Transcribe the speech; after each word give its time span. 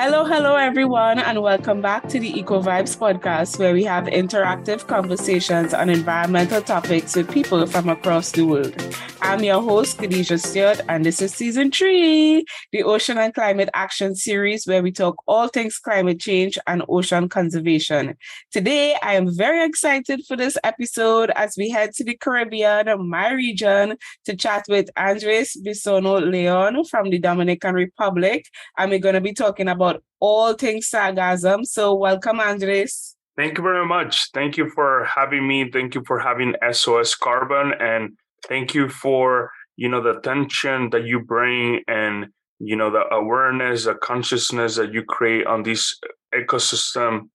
Hello, 0.00 0.24
hello, 0.24 0.54
everyone, 0.54 1.18
and 1.18 1.42
welcome 1.42 1.80
back 1.80 2.08
to 2.08 2.20
the 2.20 2.38
Eco 2.38 2.62
Vibes 2.62 2.96
podcast, 2.96 3.58
where 3.58 3.74
we 3.74 3.82
have 3.82 4.04
interactive 4.04 4.86
conversations 4.86 5.74
on 5.74 5.90
environmental 5.90 6.62
topics 6.62 7.16
with 7.16 7.28
people 7.32 7.66
from 7.66 7.88
across 7.88 8.30
the 8.30 8.42
world. 8.42 8.80
I'm 9.28 9.44
your 9.44 9.60
host, 9.60 9.98
Khadija 9.98 10.40
Stewart, 10.40 10.80
and 10.88 11.04
this 11.04 11.20
is 11.20 11.34
season 11.34 11.70
three, 11.70 12.46
the 12.72 12.82
Ocean 12.82 13.18
and 13.18 13.34
Climate 13.34 13.68
Action 13.74 14.14
Series, 14.14 14.66
where 14.66 14.82
we 14.82 14.90
talk 14.90 15.22
all 15.28 15.48
things 15.48 15.76
climate 15.76 16.18
change 16.18 16.58
and 16.66 16.82
ocean 16.88 17.28
conservation. 17.28 18.16
Today, 18.50 18.96
I 19.02 19.16
am 19.16 19.36
very 19.36 19.62
excited 19.66 20.22
for 20.26 20.34
this 20.34 20.56
episode 20.64 21.28
as 21.36 21.56
we 21.58 21.68
head 21.68 21.92
to 21.96 22.04
the 22.04 22.16
Caribbean, 22.16 23.06
my 23.06 23.30
region, 23.32 23.98
to 24.24 24.34
chat 24.34 24.64
with 24.66 24.88
Andres 24.96 25.54
Bisono 25.62 26.26
Leon 26.26 26.82
from 26.86 27.10
the 27.10 27.18
Dominican 27.18 27.74
Republic. 27.74 28.46
And 28.78 28.90
we're 28.90 28.98
going 28.98 29.14
to 29.14 29.20
be 29.20 29.34
talking 29.34 29.68
about 29.68 30.02
all 30.20 30.54
things 30.54 30.88
sargassum. 30.88 31.66
So, 31.66 31.94
welcome, 31.94 32.40
Andres. 32.40 33.14
Thank 33.36 33.58
you 33.58 33.62
very 33.62 33.86
much. 33.86 34.30
Thank 34.32 34.56
you 34.56 34.70
for 34.70 35.04
having 35.04 35.46
me. 35.46 35.70
Thank 35.70 35.94
you 35.94 36.02
for 36.06 36.18
having 36.18 36.54
SOS 36.72 37.14
Carbon, 37.14 37.74
and 37.78 38.16
thank 38.46 38.74
you 38.74 38.88
for 38.88 39.50
you 39.76 39.88
know 39.88 40.02
the 40.02 40.18
attention 40.18 40.90
that 40.90 41.04
you 41.04 41.20
bring 41.20 41.82
and 41.88 42.26
you 42.58 42.76
know 42.76 42.90
the 42.90 43.04
awareness, 43.14 43.84
the 43.84 43.94
consciousness 43.94 44.76
that 44.76 44.92
you 44.92 45.02
create 45.04 45.46
on 45.46 45.62
this 45.62 45.98
ecosystem, 46.34 47.28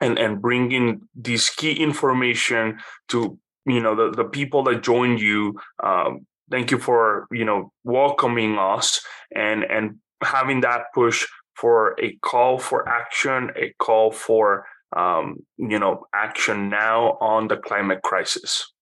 and 0.00 0.18
and 0.18 0.40
bringing 0.40 1.02
this 1.14 1.50
key 1.50 1.72
information 1.72 2.78
to 3.08 3.38
you 3.66 3.80
know 3.80 3.94
the 3.94 4.10
the 4.10 4.24
people 4.24 4.62
that 4.64 4.82
join 4.82 5.18
you. 5.18 5.58
Um, 5.82 6.26
thank 6.50 6.70
you 6.70 6.78
for 6.78 7.26
you 7.30 7.44
know 7.44 7.72
welcoming 7.84 8.58
us 8.58 9.00
and 9.34 9.64
and 9.64 9.98
having 10.22 10.60
that 10.62 10.84
push 10.94 11.26
for 11.56 11.94
a 12.00 12.16
call 12.22 12.58
for 12.58 12.88
action, 12.88 13.50
a 13.56 13.74
call 13.78 14.10
for 14.10 14.64
um, 14.96 15.36
you 15.58 15.78
know 15.78 16.06
action 16.14 16.70
now 16.70 17.18
on 17.20 17.48
the 17.48 17.56
climate 17.58 18.02
crisis. 18.02 18.72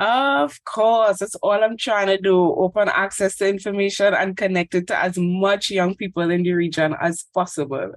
Of 0.00 0.64
course, 0.64 1.18
that's 1.18 1.34
all 1.36 1.62
I'm 1.62 1.76
trying 1.76 2.06
to 2.06 2.16
do. 2.16 2.34
Open 2.34 2.88
access 2.88 3.36
to 3.36 3.46
information 3.46 4.14
and 4.14 4.34
connect 4.34 4.74
it 4.74 4.86
to 4.86 4.96
as 4.96 5.18
much 5.18 5.68
young 5.68 5.94
people 5.94 6.30
in 6.30 6.42
the 6.42 6.54
region 6.54 6.96
as 6.98 7.26
possible. 7.34 7.92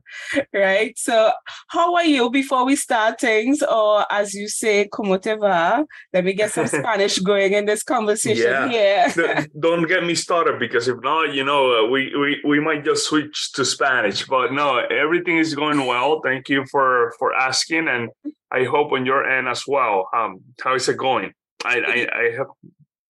Right. 0.53 0.97
So, 0.97 1.31
how 1.69 1.95
are 1.95 2.03
you 2.03 2.29
before 2.29 2.65
we 2.65 2.75
start 2.75 3.21
things? 3.21 3.63
Or, 3.63 4.05
as 4.11 4.33
you 4.33 4.49
say, 4.49 4.89
como 4.89 5.17
te 5.17 5.35
va? 5.35 5.85
Let 6.11 6.25
me 6.25 6.33
get 6.33 6.51
some 6.51 6.67
Spanish 6.79 7.19
going 7.19 7.53
in 7.53 7.65
this 7.65 7.83
conversation 7.83 8.71
yeah. 8.71 9.07
here. 9.09 9.47
Don't 9.57 9.87
get 9.87 10.03
me 10.03 10.15
started 10.15 10.59
because 10.59 10.89
if 10.89 10.97
not, 11.01 11.33
you 11.33 11.45
know, 11.45 11.85
uh, 11.85 11.89
we, 11.89 12.13
we, 12.17 12.41
we 12.45 12.59
might 12.59 12.83
just 12.83 13.05
switch 13.07 13.53
to 13.53 13.63
Spanish. 13.63 14.27
But 14.27 14.51
no, 14.51 14.79
everything 14.79 15.37
is 15.37 15.55
going 15.55 15.85
well. 15.85 16.19
Thank 16.21 16.49
you 16.49 16.65
for, 16.69 17.13
for 17.17 17.33
asking. 17.33 17.87
And 17.87 18.09
I 18.51 18.65
hope 18.65 18.91
on 18.91 19.05
your 19.05 19.25
end 19.25 19.47
as 19.47 19.63
well. 19.65 20.09
Um, 20.13 20.41
how 20.61 20.75
is 20.75 20.89
it 20.89 20.97
going? 20.97 21.33
I, 21.65 21.79
I, 21.79 22.19
I 22.19 22.31
have 22.37 22.47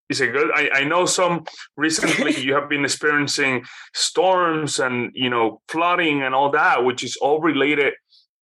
is 0.10 0.22
it 0.22 0.32
good? 0.32 0.52
I, 0.54 0.70
I 0.74 0.84
know 0.84 1.06
some 1.06 1.46
recently 1.76 2.36
you 2.46 2.54
have 2.54 2.70
been 2.70 2.84
experiencing 2.84 3.66
storms 3.94 4.80
and 4.80 5.12
you 5.14 5.30
know 5.30 5.62
flooding 5.68 6.22
and 6.24 6.36
all 6.36 6.52
that, 6.52 6.84
which 6.86 7.04
is 7.04 7.16
all 7.18 7.40
related 7.40 7.94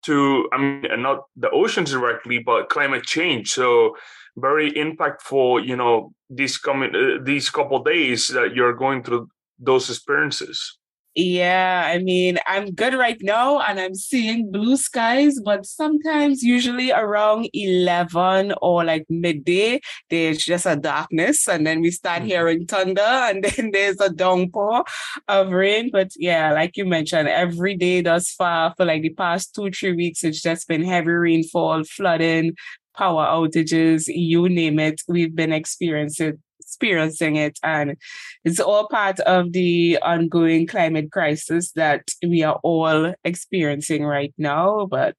to 0.03 0.49
I 0.51 0.57
mean 0.57 1.01
not 1.01 1.19
the 1.35 1.49
oceans 1.49 1.91
directly, 1.91 2.39
but 2.39 2.69
climate 2.69 3.03
change. 3.03 3.51
So 3.51 3.95
very 4.35 4.71
impactful. 4.71 5.65
You 5.65 5.75
know 5.75 6.13
these 6.29 6.57
coming 6.57 6.95
uh, 6.95 7.23
these 7.23 7.49
couple 7.49 7.83
days 7.83 8.27
that 8.27 8.55
you're 8.55 8.73
going 8.73 9.03
through 9.03 9.29
those 9.59 9.89
experiences. 9.89 10.77
Yeah, 11.13 11.91
I 11.93 11.97
mean, 11.97 12.37
I'm 12.47 12.71
good 12.71 12.93
right 12.93 13.17
now 13.21 13.59
and 13.59 13.81
I'm 13.81 13.95
seeing 13.95 14.49
blue 14.49 14.77
skies, 14.77 15.41
but 15.43 15.65
sometimes, 15.65 16.41
usually 16.41 16.93
around 16.93 17.49
11 17.53 18.53
or 18.61 18.85
like 18.85 19.05
midday, 19.09 19.81
there's 20.09 20.37
just 20.37 20.65
a 20.65 20.77
darkness, 20.77 21.49
and 21.49 21.67
then 21.67 21.81
we 21.81 21.91
start 21.91 22.19
mm-hmm. 22.19 22.27
hearing 22.27 22.65
thunder, 22.65 23.01
and 23.05 23.43
then 23.43 23.71
there's 23.73 23.99
a 23.99 24.09
downpour 24.09 24.85
of 25.27 25.49
rain. 25.49 25.89
But 25.91 26.11
yeah, 26.15 26.53
like 26.53 26.77
you 26.77 26.85
mentioned, 26.85 27.27
every 27.27 27.75
day 27.75 27.99
thus 27.99 28.31
far 28.31 28.73
for 28.77 28.85
like 28.85 29.01
the 29.01 29.13
past 29.13 29.53
two, 29.53 29.69
three 29.69 29.93
weeks, 29.93 30.23
it's 30.23 30.41
just 30.41 30.69
been 30.69 30.83
heavy 30.83 31.11
rainfall, 31.11 31.83
flooding, 31.83 32.55
power 32.95 33.25
outages, 33.25 34.05
you 34.07 34.47
name 34.47 34.79
it, 34.79 35.01
we've 35.09 35.35
been 35.35 35.51
experiencing 35.51 36.37
experiencing 36.81 37.35
it. 37.35 37.59
And 37.63 37.97
it's 38.43 38.59
all 38.59 38.87
part 38.87 39.19
of 39.21 39.53
the 39.53 39.99
ongoing 40.01 40.67
climate 40.67 41.11
crisis 41.11 41.71
that 41.73 42.07
we 42.23 42.43
are 42.43 42.59
all 42.63 43.13
experiencing 43.23 44.03
right 44.03 44.33
now. 44.37 44.87
But 44.89 45.15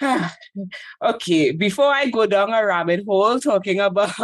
okay, 1.04 1.52
before 1.52 1.92
I 1.92 2.06
go 2.06 2.26
down 2.26 2.52
a 2.52 2.64
rabbit 2.64 3.04
hole 3.06 3.38
talking 3.38 3.80
about 3.80 4.16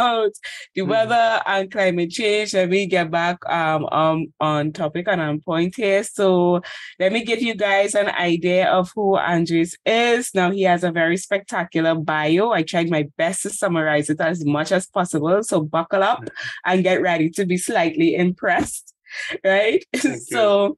the 0.75 0.81
mm-hmm. 0.81 0.89
weather 0.89 1.41
and 1.45 1.71
climate 1.71 2.09
change, 2.09 2.53
let 2.53 2.69
me 2.69 2.85
get 2.85 3.09
back 3.09 3.37
um, 3.49 3.85
um 3.91 4.27
on 4.39 4.73
topic 4.73 5.07
and 5.07 5.21
on 5.21 5.39
point 5.39 5.75
here. 5.75 6.03
So 6.03 6.61
let 6.99 7.13
me 7.13 7.23
give 7.23 7.41
you 7.41 7.55
guys 7.55 7.95
an 7.95 8.09
idea 8.09 8.69
of 8.69 8.91
who 8.95 9.17
Andres 9.17 9.77
is. 9.85 10.31
Now 10.33 10.51
he 10.51 10.63
has 10.63 10.83
a 10.83 10.91
very 10.91 11.17
spectacular 11.17 11.95
bio. 11.95 12.51
I 12.51 12.63
tried 12.63 12.89
my 12.89 13.07
best 13.17 13.43
to 13.43 13.49
summarize 13.49 14.09
it 14.09 14.19
as 14.19 14.43
much 14.45 14.71
as 14.71 14.87
possible. 14.87 15.41
So 15.43 15.61
buckle 15.61 16.03
up 16.03 16.29
and 16.65 16.83
get 16.83 17.01
ready 17.01 17.29
to 17.31 17.45
be 17.45 17.57
slightly 17.57 18.15
impressed. 18.15 18.93
Right. 19.43 19.83
so, 20.27 20.77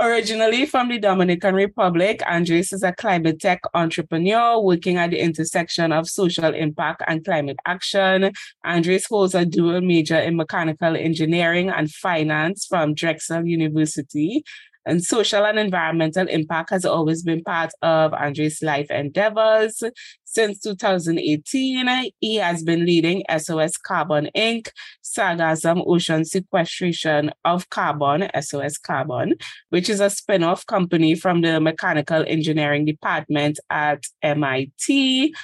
originally 0.00 0.66
from 0.66 0.88
the 0.88 0.98
Dominican 0.98 1.54
Republic, 1.54 2.20
Andres 2.26 2.72
is 2.72 2.82
a 2.82 2.92
climate 2.92 3.40
tech 3.40 3.60
entrepreneur 3.74 4.60
working 4.60 4.96
at 4.96 5.10
the 5.10 5.20
intersection 5.20 5.92
of 5.92 6.08
social 6.08 6.52
impact 6.54 7.02
and 7.06 7.24
climate 7.24 7.58
action. 7.66 8.32
Andres 8.64 9.06
holds 9.06 9.34
a 9.34 9.44
dual 9.44 9.80
major 9.80 10.18
in 10.18 10.36
mechanical 10.36 10.96
engineering 10.96 11.70
and 11.70 11.90
finance 11.90 12.66
from 12.66 12.94
Drexel 12.94 13.46
University 13.46 14.44
and 14.86 15.02
social 15.02 15.44
and 15.44 15.58
environmental 15.58 16.26
impact 16.28 16.70
has 16.70 16.84
always 16.84 17.22
been 17.22 17.42
part 17.42 17.70
of 17.82 18.12
Andres' 18.14 18.62
life 18.62 18.90
endeavors. 18.90 19.82
Since 20.24 20.60
2018, 20.60 22.12
he 22.20 22.36
has 22.36 22.62
been 22.62 22.86
leading 22.86 23.24
SOS 23.36 23.76
Carbon 23.76 24.30
Inc., 24.36 24.68
Sargassum 25.02 25.82
Ocean 25.86 26.24
Sequestration 26.24 27.32
of 27.44 27.68
Carbon, 27.70 28.28
SOS 28.40 28.78
Carbon, 28.78 29.34
which 29.70 29.88
is 29.88 30.00
a 30.00 30.08
spin 30.08 30.44
off 30.44 30.64
company 30.66 31.14
from 31.14 31.40
the 31.40 31.60
Mechanical 31.60 32.24
Engineering 32.26 32.84
Department 32.84 33.58
at 33.70 34.04
MIT. 34.22 35.34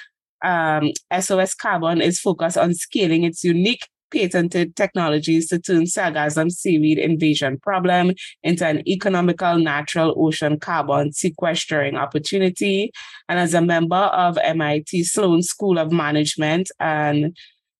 Um, 0.43 0.91
SOS 1.19 1.53
Carbon 1.53 2.01
is 2.01 2.19
focused 2.19 2.57
on 2.57 2.73
scaling 2.73 3.23
its 3.23 3.43
unique 3.43 3.87
patented 4.11 4.75
technologies 4.75 5.47
to 5.49 5.59
turn 5.59 5.83
sargassum 5.83 6.51
seaweed 6.51 6.97
invasion 6.97 7.59
problem 7.59 8.13
into 8.43 8.65
an 8.65 8.87
economical 8.87 9.57
natural 9.57 10.13
ocean 10.17 10.59
carbon 10.59 11.11
sequestering 11.11 11.95
opportunity. 11.95 12.91
And 13.29 13.39
as 13.39 13.53
a 13.53 13.61
member 13.61 13.95
of 13.95 14.37
MIT 14.37 15.03
Sloan 15.03 15.41
School 15.41 15.77
of 15.77 15.91
Management 15.91 16.69
and 16.79 17.35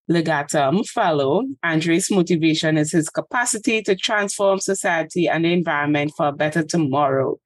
Legatum 0.09 0.87
Fellow, 0.87 1.43
Andres' 1.63 2.09
motivation 2.09 2.77
is 2.77 2.93
his 2.93 3.09
capacity 3.09 3.81
to 3.81 3.95
transform 3.95 4.59
society 4.59 5.27
and 5.27 5.43
the 5.43 5.51
environment 5.51 6.13
for 6.15 6.27
a 6.27 6.31
better 6.31 6.63
tomorrow. 6.63 7.37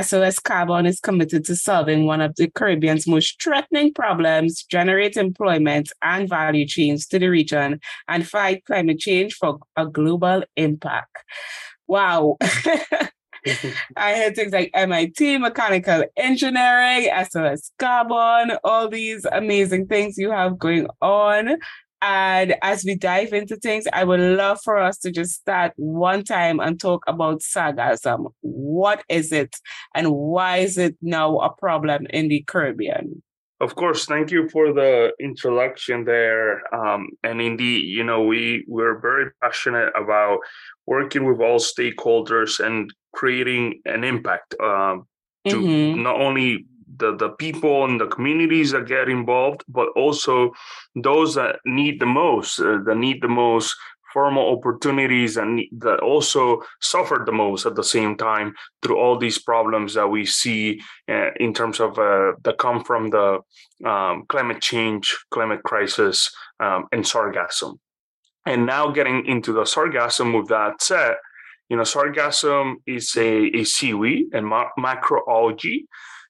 SOS 0.00 0.38
Carbon 0.38 0.86
is 0.86 1.00
committed 1.00 1.44
to 1.46 1.56
solving 1.56 2.06
one 2.06 2.20
of 2.20 2.36
the 2.36 2.48
Caribbean's 2.48 3.08
most 3.08 3.42
threatening 3.42 3.92
problems, 3.92 4.62
generate 4.62 5.16
employment 5.16 5.90
and 6.02 6.28
value 6.28 6.66
chains 6.66 7.06
to 7.08 7.18
the 7.18 7.28
region, 7.28 7.80
and 8.06 8.28
fight 8.28 8.64
climate 8.64 9.00
change 9.00 9.34
for 9.34 9.58
a 9.76 9.86
global 9.86 10.44
impact. 10.56 11.16
Wow. 11.88 12.36
I 13.96 14.10
had 14.10 14.36
things 14.36 14.52
like 14.52 14.70
MIT, 14.72 15.38
mechanical 15.38 16.04
engineering, 16.16 17.10
SOS 17.28 17.72
carbon, 17.78 18.56
all 18.64 18.88
these 18.88 19.26
amazing 19.26 19.86
things 19.86 20.16
you 20.16 20.30
have 20.30 20.58
going 20.58 20.86
on. 21.02 21.58
And 22.04 22.54
as 22.60 22.84
we 22.84 22.96
dive 22.96 23.32
into 23.32 23.56
things, 23.56 23.86
I 23.90 24.04
would 24.04 24.20
love 24.20 24.58
for 24.62 24.76
us 24.76 24.98
to 24.98 25.10
just 25.10 25.32
start 25.36 25.72
one 25.76 26.22
time 26.22 26.60
and 26.60 26.78
talk 26.78 27.02
about 27.06 27.40
sargassum. 27.40 28.30
What 28.42 29.02
is 29.08 29.32
it 29.32 29.56
and 29.94 30.10
why 30.10 30.58
is 30.58 30.76
it 30.76 30.96
now 31.00 31.38
a 31.38 31.48
problem 31.54 32.06
in 32.10 32.28
the 32.28 32.44
Caribbean? 32.46 33.22
Of 33.58 33.74
course, 33.76 34.04
thank 34.04 34.30
you 34.30 34.50
for 34.50 34.74
the 34.74 35.14
introduction 35.18 36.04
there. 36.04 36.60
Um, 36.74 37.08
and 37.22 37.40
indeed, 37.40 37.86
you 37.86 38.04
know, 38.04 38.22
we 38.24 38.66
we're 38.68 38.98
very 38.98 39.30
passionate 39.40 39.90
about 39.96 40.40
working 40.84 41.24
with 41.24 41.40
all 41.40 41.58
stakeholders 41.58 42.60
and 42.60 42.92
creating 43.14 43.80
an 43.86 44.04
impact 44.04 44.54
um, 44.60 45.06
to 45.48 45.56
mm-hmm. 45.56 46.02
not 46.02 46.20
only 46.20 46.66
the, 46.96 47.16
the 47.16 47.30
people 47.30 47.84
and 47.84 48.00
the 48.00 48.06
communities 48.06 48.72
that 48.72 48.86
get 48.86 49.08
involved, 49.08 49.64
but 49.68 49.88
also 49.96 50.52
those 50.94 51.34
that 51.34 51.56
need 51.64 52.00
the 52.00 52.06
most, 52.06 52.60
uh, 52.60 52.78
that 52.84 52.96
need 52.96 53.22
the 53.22 53.28
most 53.28 53.74
formal 54.12 54.56
opportunities 54.56 55.36
and 55.36 55.60
that 55.72 55.98
also 55.98 56.62
suffered 56.80 57.26
the 57.26 57.32
most 57.32 57.66
at 57.66 57.74
the 57.74 57.82
same 57.82 58.16
time 58.16 58.54
through 58.80 58.96
all 58.96 59.18
these 59.18 59.40
problems 59.40 59.94
that 59.94 60.06
we 60.06 60.24
see 60.24 60.80
uh, 61.08 61.30
in 61.40 61.52
terms 61.52 61.80
of 61.80 61.98
uh, 61.98 62.32
that 62.44 62.56
come 62.58 62.84
from 62.84 63.10
the 63.10 63.40
um, 63.84 64.24
climate 64.28 64.62
change, 64.62 65.16
climate 65.32 65.62
crisis, 65.64 66.30
um, 66.60 66.86
and 66.92 67.04
sargassum. 67.04 67.76
And 68.46 68.66
now 68.66 68.90
getting 68.90 69.26
into 69.26 69.52
the 69.52 69.62
sargassum 69.62 70.38
with 70.38 70.48
that 70.48 70.78
you 71.68 71.76
know, 71.76 71.82
sargassum 71.82 72.74
is 72.86 73.16
a, 73.16 73.46
a 73.56 73.64
seaweed 73.64 74.26
and 74.32 74.46
ma- 74.46 74.68
macroalgae 74.78 75.84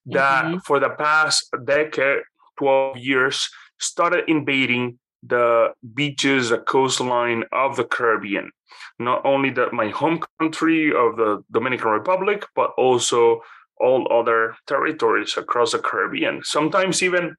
that 0.06 0.44
mm-hmm. 0.44 0.58
for 0.58 0.80
the 0.80 0.90
past 0.90 1.48
decade, 1.64 2.22
12 2.58 2.98
years, 2.98 3.48
started 3.78 4.24
invading 4.28 4.98
the 5.22 5.72
beaches, 5.94 6.50
the 6.50 6.58
coastline 6.58 7.44
of 7.52 7.76
the 7.76 7.84
Caribbean. 7.84 8.50
Not 8.98 9.24
only 9.24 9.50
that 9.50 9.72
my 9.72 9.88
home 9.88 10.20
country 10.38 10.88
of 10.88 11.16
the 11.16 11.42
Dominican 11.50 11.90
Republic, 11.90 12.44
but 12.54 12.70
also 12.76 13.40
all 13.78 14.06
other 14.12 14.54
territories 14.66 15.34
across 15.36 15.72
the 15.72 15.78
Caribbean. 15.78 16.42
Sometimes 16.44 17.02
even 17.02 17.36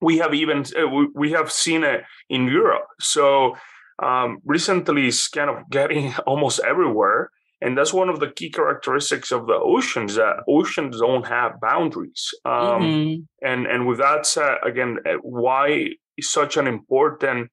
we 0.00 0.18
have 0.18 0.32
even 0.34 0.64
uh, 0.78 0.86
we 1.14 1.32
have 1.32 1.50
seen 1.50 1.82
it 1.84 2.04
in 2.28 2.46
Europe. 2.46 2.86
So 3.00 3.56
um, 4.02 4.38
recently, 4.44 5.08
it's 5.08 5.28
kind 5.28 5.50
of 5.50 5.68
getting 5.70 6.14
almost 6.26 6.60
everywhere. 6.60 7.30
And 7.60 7.76
that's 7.76 7.92
one 7.92 8.08
of 8.08 8.20
the 8.20 8.30
key 8.30 8.50
characteristics 8.50 9.32
of 9.32 9.46
the 9.46 9.54
oceans 9.54 10.14
that 10.14 10.44
oceans 10.48 11.00
don't 11.00 11.26
have 11.26 11.60
boundaries. 11.60 12.30
Um, 12.44 12.82
mm-hmm. 12.82 13.46
And 13.46 13.66
and 13.66 13.86
with 13.86 13.98
that 13.98 14.26
said, 14.26 14.58
again, 14.64 14.98
uh, 15.04 15.14
why 15.22 15.88
is 16.16 16.30
such 16.30 16.56
an 16.56 16.66
important 16.66 17.50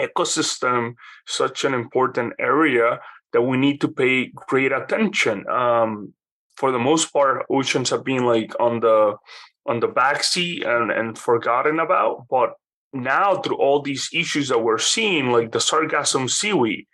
ecosystem, 0.00 0.94
such 1.26 1.64
an 1.64 1.74
important 1.74 2.34
area 2.38 3.00
that 3.32 3.42
we 3.42 3.56
need 3.56 3.80
to 3.80 3.88
pay 3.88 4.30
great 4.34 4.72
attention. 4.72 5.46
Um, 5.48 6.14
for 6.56 6.72
the 6.72 6.78
most 6.78 7.12
part, 7.12 7.44
oceans 7.50 7.90
have 7.90 8.04
been 8.04 8.24
like 8.24 8.52
on 8.58 8.80
the 8.80 9.16
on 9.66 9.80
the 9.80 9.88
backseat 9.88 10.66
and, 10.66 10.90
and 10.90 11.18
forgotten 11.18 11.80
about. 11.80 12.26
But 12.30 12.54
now 12.92 13.36
through 13.36 13.56
all 13.56 13.82
these 13.82 14.08
issues 14.14 14.48
that 14.48 14.62
we're 14.62 14.78
seeing, 14.78 15.30
like 15.30 15.52
the 15.52 15.58
sargassum 15.58 16.30
seaweed, 16.30 16.86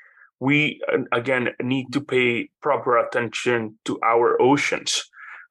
we 0.43 0.81
again 1.13 1.51
need 1.63 1.93
to 1.93 2.01
pay 2.01 2.51
proper 2.61 2.99
attention 2.99 3.79
to 3.85 4.01
our 4.03 4.43
oceans. 4.43 4.91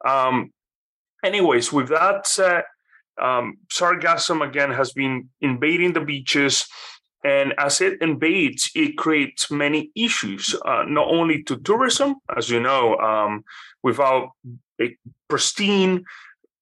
Um, 0.05 0.51
anyways, 1.23 1.71
with 1.71 1.87
that 1.87 2.27
said, 2.27 2.63
um, 3.21 3.59
sargassum 3.71 4.45
again 4.45 4.71
has 4.71 4.91
been 4.91 5.29
invading 5.39 5.93
the 5.93 6.01
beaches. 6.01 6.67
And 7.23 7.53
as 7.57 7.79
it 7.79 8.01
invades, 8.01 8.69
it 8.75 8.97
creates 8.97 9.49
many 9.49 9.91
issues, 9.95 10.55
uh, 10.65 10.83
not 10.85 11.07
only 11.07 11.43
to 11.43 11.55
tourism, 11.57 12.15
as 12.35 12.49
you 12.49 12.59
know, 12.59 12.97
um, 12.97 13.45
without 13.83 14.31
a 14.81 14.97
pristine, 15.29 16.03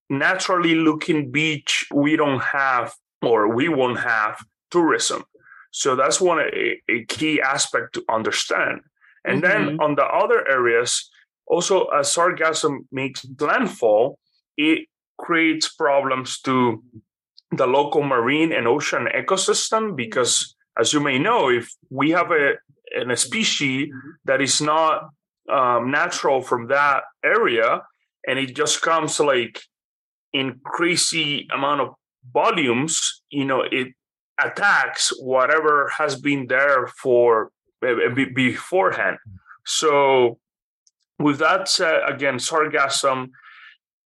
naturally 0.08 0.76
looking 0.76 1.32
beach, 1.32 1.88
we 1.92 2.16
don't 2.16 2.44
have 2.44 2.94
or 3.24 3.56
we 3.56 3.70
won't 3.70 4.00
have 4.00 4.38
tourism. 4.70 5.24
So 5.72 5.96
that's 5.96 6.20
one 6.20 6.40
a, 6.40 6.82
a 6.90 7.06
key 7.06 7.42
aspect 7.42 7.94
to 7.94 8.04
understand. 8.10 8.82
And 9.26 9.44
mm-hmm. 9.44 9.66
then 9.66 9.80
on 9.80 9.96
the 9.96 10.06
other 10.06 10.48
areas, 10.48 11.10
also 11.48 11.86
as 11.88 12.14
sargassum 12.14 12.86
makes 12.92 13.26
landfall, 13.40 14.20
it 14.58 14.88
creates 15.18 15.70
problems 15.70 16.40
to 16.42 16.84
the 17.52 17.68
local 17.68 18.04
marine 18.04 18.52
and 18.52 18.68
ocean 18.68 19.08
ecosystem 19.16 19.96
because 19.96 20.56
as 20.80 20.94
you 20.94 21.00
may 21.00 21.18
know 21.18 21.50
if 21.50 21.70
we 21.90 22.12
have 22.12 22.32
a, 22.32 22.54
a 22.96 23.18
species 23.18 23.90
that 24.26 24.42
is 24.42 24.62
not 24.62 25.10
um, 25.52 25.90
natural 25.90 26.42
from 26.42 26.68
that 26.68 27.04
area 27.24 27.82
and 28.28 28.38
it 28.38 28.56
just 28.56 28.82
comes 28.82 29.20
like 29.20 29.62
in 30.32 30.60
crazy 30.64 31.48
amount 31.52 31.82
of 31.82 31.90
volumes 32.32 33.24
you 33.32 33.46
know 33.46 33.62
it 33.62 33.88
attacks 34.44 35.12
whatever 35.22 35.92
has 35.98 36.20
been 36.20 36.48
there 36.48 36.88
for 36.88 37.52
uh, 37.86 38.10
beforehand. 38.36 39.18
So, 39.66 40.40
with 41.20 41.40
that 41.40 41.68
said, 41.68 42.02
again, 42.08 42.38
sargassum 42.38 43.30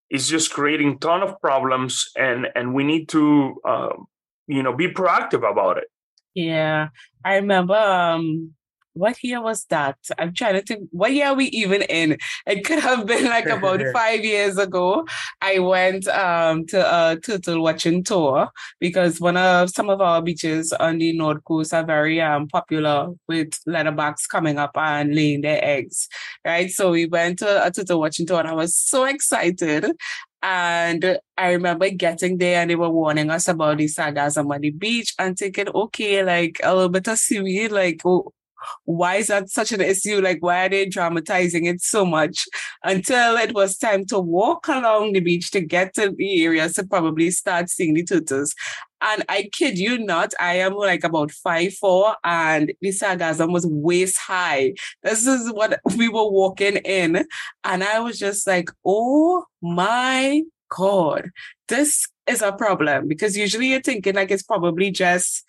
is 0.09 0.27
just 0.27 0.51
creating 0.51 1.00
ton 1.00 1.24
of 1.24 1.39
problems, 1.41 2.09
and 2.18 2.47
and 2.56 2.74
we 2.74 2.83
need 2.83 3.09
to 3.09 3.56
uh, 3.65 3.94
you 4.47 4.63
know 4.63 4.74
be 4.74 4.88
proactive 4.88 5.50
about 5.50 5.77
it. 5.77 5.85
Yeah, 6.36 6.89
I 7.24 7.36
remember 7.36 7.75
um, 7.75 8.53
what 8.94 9.24
year 9.24 9.42
was 9.42 9.66
that? 9.66 9.98
I'm 10.18 10.34
trying 10.34 10.56
to 10.56 10.62
think. 10.62 10.90
What 10.92 11.13
year 11.13 11.28
are 11.28 11.36
we 11.36 11.45
even 11.45 11.81
in? 11.84 12.18
It 12.45 12.63
could 12.66 12.80
have 12.80 13.06
been 13.07 13.25
like 13.25 13.45
about 13.45 13.81
five 13.94 14.24
years 14.24 14.57
ago. 14.57 15.06
I 15.42 15.60
went 15.60 16.07
um, 16.07 16.66
to 16.68 16.80
a 16.80 17.19
turtle 17.19 17.62
watching 17.62 18.04
tour 18.04 18.50
because 18.80 19.19
one 19.19 19.38
of 19.38 19.69
some 19.69 19.90
of 19.90 20.01
our 20.01 20.22
beaches 20.22 20.74
on 20.74 20.98
the 20.98 21.13
north 21.13 21.44
coast 21.45 21.74
are 21.74 21.86
very 21.86 22.22
um, 22.22 22.48
popular 22.48 23.10
with 23.28 23.51
leatherbacks 23.68 24.28
coming 24.30 24.57
up 24.57 24.72
and 24.75 25.16
laying 25.16 25.42
their 25.42 25.63
eggs. 25.63 26.07
Right. 26.46 26.69
So 26.72 26.92
we 26.92 27.06
went 27.06 27.39
to 27.39 27.66
a 27.66 27.72
turtle 27.72 28.00
watching 28.00 28.25
tour 28.25 28.39
and 28.39 28.48
I 28.48 28.54
was 28.54 28.75
so 28.75 29.06
excited. 29.06 29.92
And 30.44 31.19
I 31.38 31.51
remember 31.54 31.89
getting 31.89 32.38
there 32.38 32.62
and 32.62 32.69
they 32.69 32.75
were 32.75 32.89
warning 32.89 33.30
us 33.30 33.48
about 33.48 33.78
the 33.78 33.86
sargassum 33.86 34.54
on 34.54 34.60
the 34.60 34.72
beach 34.72 35.13
and 35.18 35.38
thinking, 35.38 35.69
okay, 35.74 36.22
like 36.22 36.60
a 36.62 36.74
little 36.75 36.89
bit 36.89 37.07
of 37.07 37.18
seaweed, 37.18 37.72
like, 37.72 38.01
oh, 38.04 38.34
why 38.86 39.15
is 39.15 39.27
that 39.27 39.50
such 39.50 39.71
an 39.71 39.81
issue? 39.81 40.21
Like, 40.21 40.39
why 40.42 40.65
are 40.65 40.69
they 40.69 40.86
dramatizing 40.86 41.65
it 41.65 41.81
so 41.81 42.06
much? 42.06 42.48
Until 42.83 43.38
it 43.38 43.54
was 43.54 43.77
time 43.77 44.06
to 44.07 44.19
walk 44.19 44.68
along 44.68 45.13
the 45.13 45.19
beach 45.19 45.51
to 45.51 45.62
get 45.62 45.94
to 45.95 46.13
the 46.15 46.44
area 46.44 46.69
to 46.69 46.86
probably 46.86 47.31
start 47.31 47.69
seeing 47.69 47.94
the 47.94 48.04
turtles. 48.04 48.54
And 49.01 49.25
I 49.27 49.50
kid 49.51 49.77
you 49.77 49.98
not, 49.98 50.33
I 50.39 50.56
am 50.56 50.75
like 50.75 51.04
about 51.04 51.31
five 51.31 51.74
four, 51.74 52.15
and 52.24 52.71
the 52.81 52.89
sargassum 52.89 53.51
was 53.51 53.68
waist 53.68 54.18
high. 54.18 54.75
This 55.04 55.27
is 55.27 55.51
what 55.51 55.80
we 55.98 56.07
were 56.07 56.30
walking 56.30 56.77
in, 56.77 57.25
and 57.65 57.83
I 57.83 58.00
was 58.00 58.18
just 58.18 58.48
like, 58.48 58.69
"Oh 58.86 59.45
my 59.62 60.44
god, 60.69 61.31
this 61.68 62.07
is 62.27 62.42
a 62.42 62.54
problem." 62.54 63.10
Because 63.10 63.36
usually 63.36 63.71
you're 63.71 63.81
thinking 63.81 64.15
like 64.15 64.31
it's 64.31 64.44
probably 64.44 64.89
just 64.89 65.44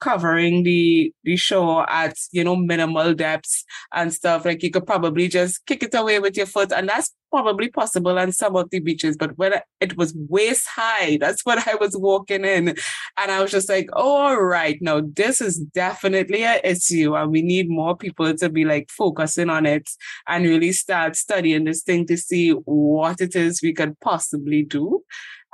covering 0.00 0.62
the 0.62 1.12
the 1.24 1.36
shore 1.36 1.88
at 1.90 2.16
you 2.32 2.44
know 2.44 2.56
minimal 2.56 3.14
depths 3.14 3.64
and 3.92 4.12
stuff 4.12 4.44
like 4.44 4.62
you 4.62 4.70
could 4.70 4.86
probably 4.86 5.28
just 5.28 5.64
kick 5.66 5.82
it 5.82 5.94
away 5.94 6.18
with 6.18 6.36
your 6.36 6.46
foot 6.46 6.72
and 6.72 6.88
that's 6.88 7.14
probably 7.30 7.68
possible 7.68 8.18
on 8.18 8.32
some 8.32 8.56
of 8.56 8.70
the 8.70 8.80
beaches 8.80 9.16
but 9.16 9.36
when 9.36 9.52
it 9.80 9.96
was 9.96 10.14
waist 10.28 10.66
high 10.66 11.16
that's 11.20 11.44
what 11.44 11.66
i 11.68 11.74
was 11.74 11.96
walking 11.96 12.44
in 12.44 12.68
and 12.68 13.30
i 13.30 13.42
was 13.42 13.50
just 13.50 13.68
like 13.68 13.88
oh, 13.94 14.16
all 14.18 14.42
right 14.42 14.78
now 14.80 15.02
this 15.14 15.40
is 15.40 15.58
definitely 15.58 16.44
an 16.44 16.60
issue 16.64 17.14
and 17.14 17.30
we 17.30 17.42
need 17.42 17.68
more 17.68 17.96
people 17.96 18.34
to 18.34 18.48
be 18.48 18.64
like 18.64 18.88
focusing 18.90 19.50
on 19.50 19.66
it 19.66 19.88
and 20.26 20.44
really 20.44 20.72
start 20.72 21.16
studying 21.16 21.64
this 21.64 21.82
thing 21.82 22.06
to 22.06 22.16
see 22.16 22.50
what 22.50 23.20
it 23.20 23.36
is 23.36 23.60
we 23.62 23.72
could 23.72 23.98
possibly 24.00 24.62
do 24.62 25.02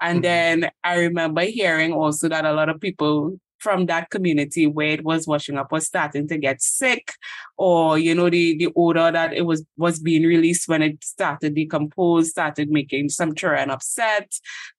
and 0.00 0.16
mm-hmm. 0.16 0.62
then 0.62 0.70
I 0.82 0.98
remember 0.98 1.42
hearing 1.42 1.92
also 1.92 2.28
that 2.28 2.44
a 2.44 2.52
lot 2.52 2.68
of 2.68 2.80
people 2.80 3.38
from 3.64 3.86
that 3.86 4.10
community 4.10 4.66
where 4.66 4.90
it 4.90 5.04
was 5.04 5.26
washing 5.26 5.56
up 5.56 5.72
was 5.72 5.86
starting 5.86 6.28
to 6.28 6.36
get 6.36 6.60
sick 6.60 7.14
or 7.56 7.98
you 7.98 8.14
know 8.14 8.28
the 8.28 8.56
the 8.58 8.68
odor 8.76 9.10
that 9.10 9.32
it 9.32 9.46
was 9.50 9.64
was 9.78 9.98
being 9.98 10.24
released 10.24 10.68
when 10.68 10.82
it 10.82 11.02
started 11.02 11.54
decompose 11.54 12.28
started 12.28 12.68
making 12.68 13.08
some 13.08 13.34
children 13.34 13.70
upset 13.70 14.30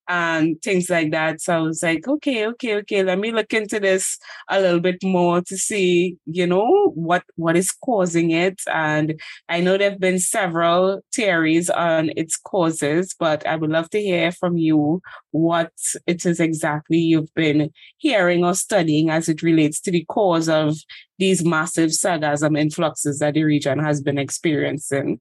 and 0.07 0.61
things 0.61 0.89
like 0.89 1.11
that. 1.11 1.41
So 1.41 1.55
I 1.55 1.59
was 1.59 1.81
like, 1.81 2.07
okay, 2.07 2.45
okay, 2.47 2.75
okay, 2.75 3.03
let 3.03 3.19
me 3.19 3.31
look 3.31 3.53
into 3.53 3.79
this 3.79 4.17
a 4.49 4.59
little 4.59 4.79
bit 4.79 5.03
more 5.03 5.41
to 5.41 5.57
see, 5.57 6.17
you 6.25 6.47
know, 6.47 6.91
what 6.95 7.23
what 7.35 7.57
is 7.57 7.71
causing 7.71 8.31
it. 8.31 8.61
And 8.71 9.19
I 9.49 9.61
know 9.61 9.77
there've 9.77 9.99
been 9.99 10.19
several 10.19 11.01
theories 11.13 11.69
on 11.69 12.11
its 12.15 12.37
causes, 12.37 13.15
but 13.17 13.45
I 13.47 13.55
would 13.55 13.71
love 13.71 13.89
to 13.91 14.01
hear 14.01 14.31
from 14.31 14.57
you 14.57 15.01
what 15.31 15.71
it 16.07 16.25
is 16.25 16.39
exactly 16.39 16.97
you've 16.97 17.33
been 17.33 17.71
hearing 17.97 18.43
or 18.43 18.53
studying 18.53 19.09
as 19.09 19.29
it 19.29 19.41
relates 19.41 19.79
to 19.81 19.91
the 19.91 20.05
cause 20.05 20.49
of 20.49 20.77
these 21.17 21.45
massive 21.45 21.91
sargassum 21.91 22.57
influxes 22.59 23.19
that 23.19 23.33
the 23.33 23.43
region 23.43 23.79
has 23.79 24.01
been 24.01 24.17
experiencing. 24.17 25.19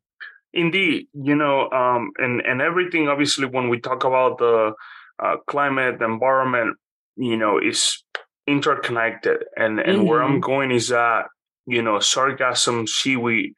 Indeed, 0.55 1.09
you 1.13 1.35
know, 1.35 1.69
um, 1.71 2.13
and 2.19 2.41
and 2.41 2.63
everything. 2.63 3.09
Obviously, 3.09 3.47
when 3.47 3.69
we 3.69 3.81
talk 3.81 4.05
about 4.05 4.39
the 4.39 4.73
uh, 5.19 5.37
climate, 5.49 6.01
environment, 6.01 6.77
you 7.17 7.37
know, 7.37 7.59
is 7.59 8.03
interconnected. 8.47 9.45
And 9.57 9.81
and 9.81 9.99
mm-hmm. 9.99 10.07
where 10.07 10.23
I'm 10.23 10.41
mm-hmm. 10.41 10.53
going 10.53 10.71
is 10.71 10.89
that 10.89 11.27
you 11.67 11.83
know, 11.83 11.97
sargassum 11.97 12.89
seaweed 12.89 13.55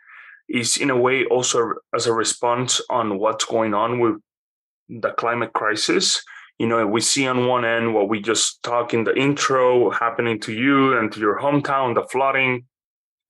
is 0.48 0.76
in 0.76 0.90
a 0.90 0.96
way 0.96 1.24
also 1.24 1.74
as 1.94 2.06
a 2.06 2.12
response 2.12 2.80
on 2.88 3.18
what's 3.18 3.44
going 3.44 3.74
on 3.74 3.98
with 4.00 4.14
the 4.88 5.10
climate 5.12 5.52
crisis. 5.52 6.22
You 6.58 6.66
know, 6.68 6.86
we 6.86 7.00
see 7.00 7.26
on 7.26 7.46
one 7.46 7.64
end 7.64 7.94
what 7.94 8.08
we 8.08 8.20
just 8.20 8.62
talked 8.62 8.94
in 8.94 9.04
the 9.04 9.14
intro 9.14 9.90
happening 9.90 10.40
to 10.40 10.52
you 10.52 10.96
and 10.96 11.12
to 11.12 11.20
your 11.20 11.38
hometown, 11.38 11.94
the 11.94 12.04
flooding, 12.04 12.64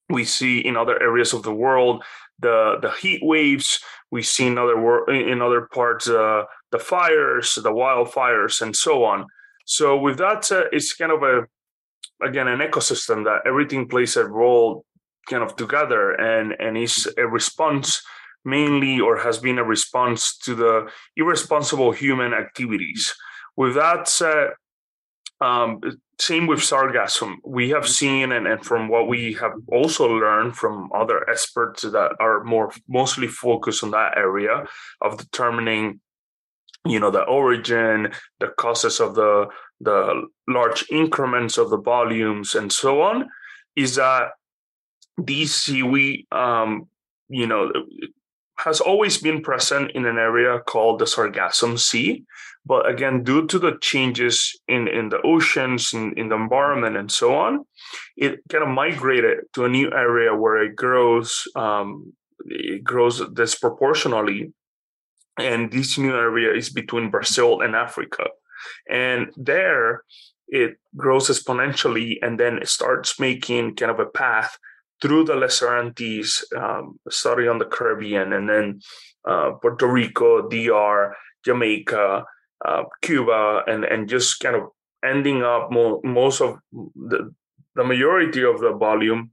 we 0.08 0.24
see 0.24 0.60
in 0.60 0.76
other 0.76 1.00
areas 1.02 1.32
of 1.32 1.42
the 1.42 1.52
world 1.52 2.04
the 2.40 2.78
the 2.80 2.90
heat 2.92 3.20
waves. 3.22 3.80
We 4.10 4.22
see 4.22 4.46
in 4.46 4.58
other 4.58 4.80
wor- 4.80 5.10
in 5.10 5.42
other 5.42 5.68
parts 5.72 6.08
uh, 6.08 6.44
the 6.70 6.78
fires 6.78 7.54
the 7.54 7.72
wildfires 7.72 8.62
and 8.62 8.74
so 8.74 9.04
on. 9.04 9.26
So 9.64 9.96
with 9.96 10.18
that 10.18 10.50
uh, 10.52 10.64
it's 10.72 10.94
kind 10.94 11.12
of 11.12 11.22
a 11.22 11.46
again 12.22 12.48
an 12.48 12.60
ecosystem 12.60 13.24
that 13.24 13.42
everything 13.46 13.88
plays 13.88 14.16
a 14.16 14.24
role 14.24 14.84
kind 15.28 15.42
of 15.42 15.56
together 15.56 16.12
and 16.12 16.54
and 16.58 16.76
is 16.76 17.08
a 17.18 17.26
response 17.26 18.02
mainly 18.44 19.00
or 19.00 19.18
has 19.18 19.38
been 19.38 19.58
a 19.58 19.64
response 19.64 20.38
to 20.38 20.54
the 20.54 20.88
irresponsible 21.16 21.90
human 21.90 22.32
activities. 22.32 23.12
With 23.56 23.74
that 23.74 24.08
said 24.08 24.50
um, 25.40 25.80
same 26.18 26.46
with 26.46 26.60
sargassum. 26.60 27.36
We 27.44 27.70
have 27.70 27.86
seen, 27.86 28.32
and, 28.32 28.46
and 28.46 28.64
from 28.64 28.88
what 28.88 29.08
we 29.08 29.34
have 29.34 29.52
also 29.68 30.08
learned 30.08 30.56
from 30.56 30.90
other 30.94 31.28
experts 31.28 31.82
that 31.82 32.12
are 32.20 32.42
more 32.44 32.72
mostly 32.88 33.28
focused 33.28 33.84
on 33.84 33.90
that 33.90 34.16
area 34.16 34.64
of 35.02 35.18
determining, 35.18 36.00
you 36.86 36.98
know, 37.00 37.10
the 37.10 37.24
origin, 37.24 38.12
the 38.40 38.48
causes 38.58 39.00
of 39.00 39.14
the 39.14 39.46
the 39.80 40.22
large 40.48 40.86
increments 40.90 41.58
of 41.58 41.68
the 41.68 41.78
volumes, 41.78 42.54
and 42.54 42.72
so 42.72 43.02
on, 43.02 43.28
is 43.76 43.96
that 43.96 44.30
these 45.18 45.54
seaweed, 45.54 46.26
um, 46.32 46.88
you 47.28 47.46
know, 47.46 47.70
has 48.58 48.80
always 48.80 49.18
been 49.18 49.42
present 49.42 49.90
in 49.92 50.06
an 50.06 50.16
area 50.16 50.60
called 50.60 50.98
the 50.98 51.04
Sargassum 51.04 51.78
Sea. 51.78 52.24
But 52.66 52.88
again, 52.90 53.22
due 53.22 53.46
to 53.46 53.58
the 53.60 53.78
changes 53.80 54.58
in, 54.66 54.88
in 54.88 55.08
the 55.08 55.22
oceans, 55.22 55.92
in, 55.94 56.12
in 56.18 56.28
the 56.30 56.34
environment, 56.34 56.96
and 56.96 57.10
so 57.10 57.34
on, 57.36 57.64
it 58.16 58.40
kind 58.50 58.64
of 58.64 58.70
migrated 58.70 59.44
to 59.54 59.64
a 59.64 59.68
new 59.68 59.92
area 59.92 60.34
where 60.34 60.60
it 60.62 60.74
grows 60.74 61.44
um, 61.54 62.12
it 62.44 62.84
grows 62.84 63.22
disproportionately. 63.30 64.52
And 65.38 65.70
this 65.70 65.98
new 65.98 66.14
area 66.14 66.54
is 66.54 66.70
between 66.70 67.10
Brazil 67.10 67.60
and 67.60 67.74
Africa. 67.74 68.24
And 68.90 69.28
there 69.36 70.02
it 70.48 70.76
grows 70.96 71.28
exponentially 71.28 72.16
and 72.22 72.38
then 72.38 72.58
it 72.58 72.68
starts 72.68 73.18
making 73.18 73.74
kind 73.74 73.90
of 73.90 73.98
a 73.98 74.06
path 74.06 74.56
through 75.02 75.24
the 75.24 75.34
Lesser 75.34 75.76
Antilles, 75.76 76.44
um, 76.56 76.98
starting 77.10 77.48
on 77.48 77.58
the 77.58 77.66
Caribbean, 77.66 78.32
and 78.32 78.48
then 78.48 78.80
uh, 79.28 79.50
Puerto 79.60 79.86
Rico, 79.86 80.48
DR, 80.48 81.14
Jamaica, 81.44 82.24
uh, 82.64 82.84
Cuba, 83.02 83.62
and 83.66 83.84
and 83.84 84.08
just 84.08 84.40
kind 84.40 84.56
of 84.56 84.62
ending 85.04 85.42
up 85.42 85.70
mo- 85.70 86.00
most 86.04 86.40
of 86.40 86.58
the 86.72 87.32
the 87.74 87.84
majority 87.84 88.42
of 88.42 88.60
the 88.60 88.72
volume 88.72 89.30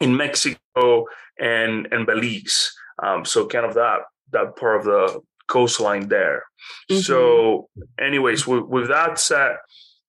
in 0.00 0.16
Mexico 0.16 1.06
and 1.38 1.88
and 1.90 2.06
Belize. 2.06 2.72
Um, 3.02 3.24
so 3.24 3.46
kind 3.46 3.66
of 3.66 3.74
that 3.74 4.00
that 4.32 4.56
part 4.56 4.80
of 4.80 4.84
the 4.84 5.20
coastline 5.48 6.08
there. 6.08 6.44
Mm-hmm. 6.90 7.00
So, 7.00 7.68
anyways, 8.00 8.46
with, 8.46 8.64
with 8.64 8.88
that 8.88 9.18
said, 9.18 9.56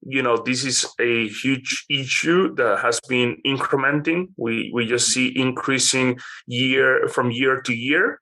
you 0.06 0.22
know 0.22 0.38
this 0.38 0.66
is 0.66 0.86
a 1.00 1.28
huge 1.30 1.86
issue 1.90 2.54
that 2.56 2.80
has 2.80 3.00
been 3.08 3.38
incrementing 3.46 4.28
we 4.38 4.72
we 4.74 4.86
just 4.86 5.08
see 5.08 5.32
increasing 5.36 6.20
year 6.46 7.08
from 7.08 7.32
year 7.32 7.62
to 7.62 7.74
year 7.74 8.20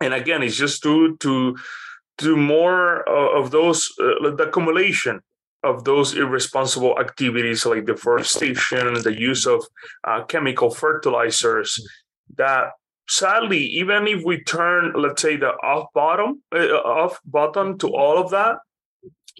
and 0.00 0.14
again 0.14 0.42
it's 0.42 0.56
just 0.56 0.82
due 0.82 1.16
to 1.16 1.56
to 2.20 2.36
more 2.36 3.02
of 3.08 3.50
those 3.50 3.88
uh, 4.00 4.30
the 4.30 4.44
accumulation 4.48 5.20
of 5.62 5.84
those 5.84 6.14
irresponsible 6.16 6.98
activities 6.98 7.66
like 7.66 7.86
deforestation 7.86 8.94
the 9.02 9.14
use 9.18 9.46
of 9.46 9.64
uh, 10.04 10.22
chemical 10.24 10.70
fertilizers 10.70 11.80
that 12.36 12.68
sadly 13.08 13.64
even 13.64 14.06
if 14.06 14.22
we 14.24 14.42
turn 14.44 14.92
let's 14.94 15.22
say 15.22 15.36
the 15.36 15.50
off 15.72 15.88
bottom 15.94 16.42
uh, 16.54 16.76
off 17.00 17.18
button 17.24 17.76
to 17.78 17.88
all 17.88 18.18
of 18.18 18.30
that 18.30 18.56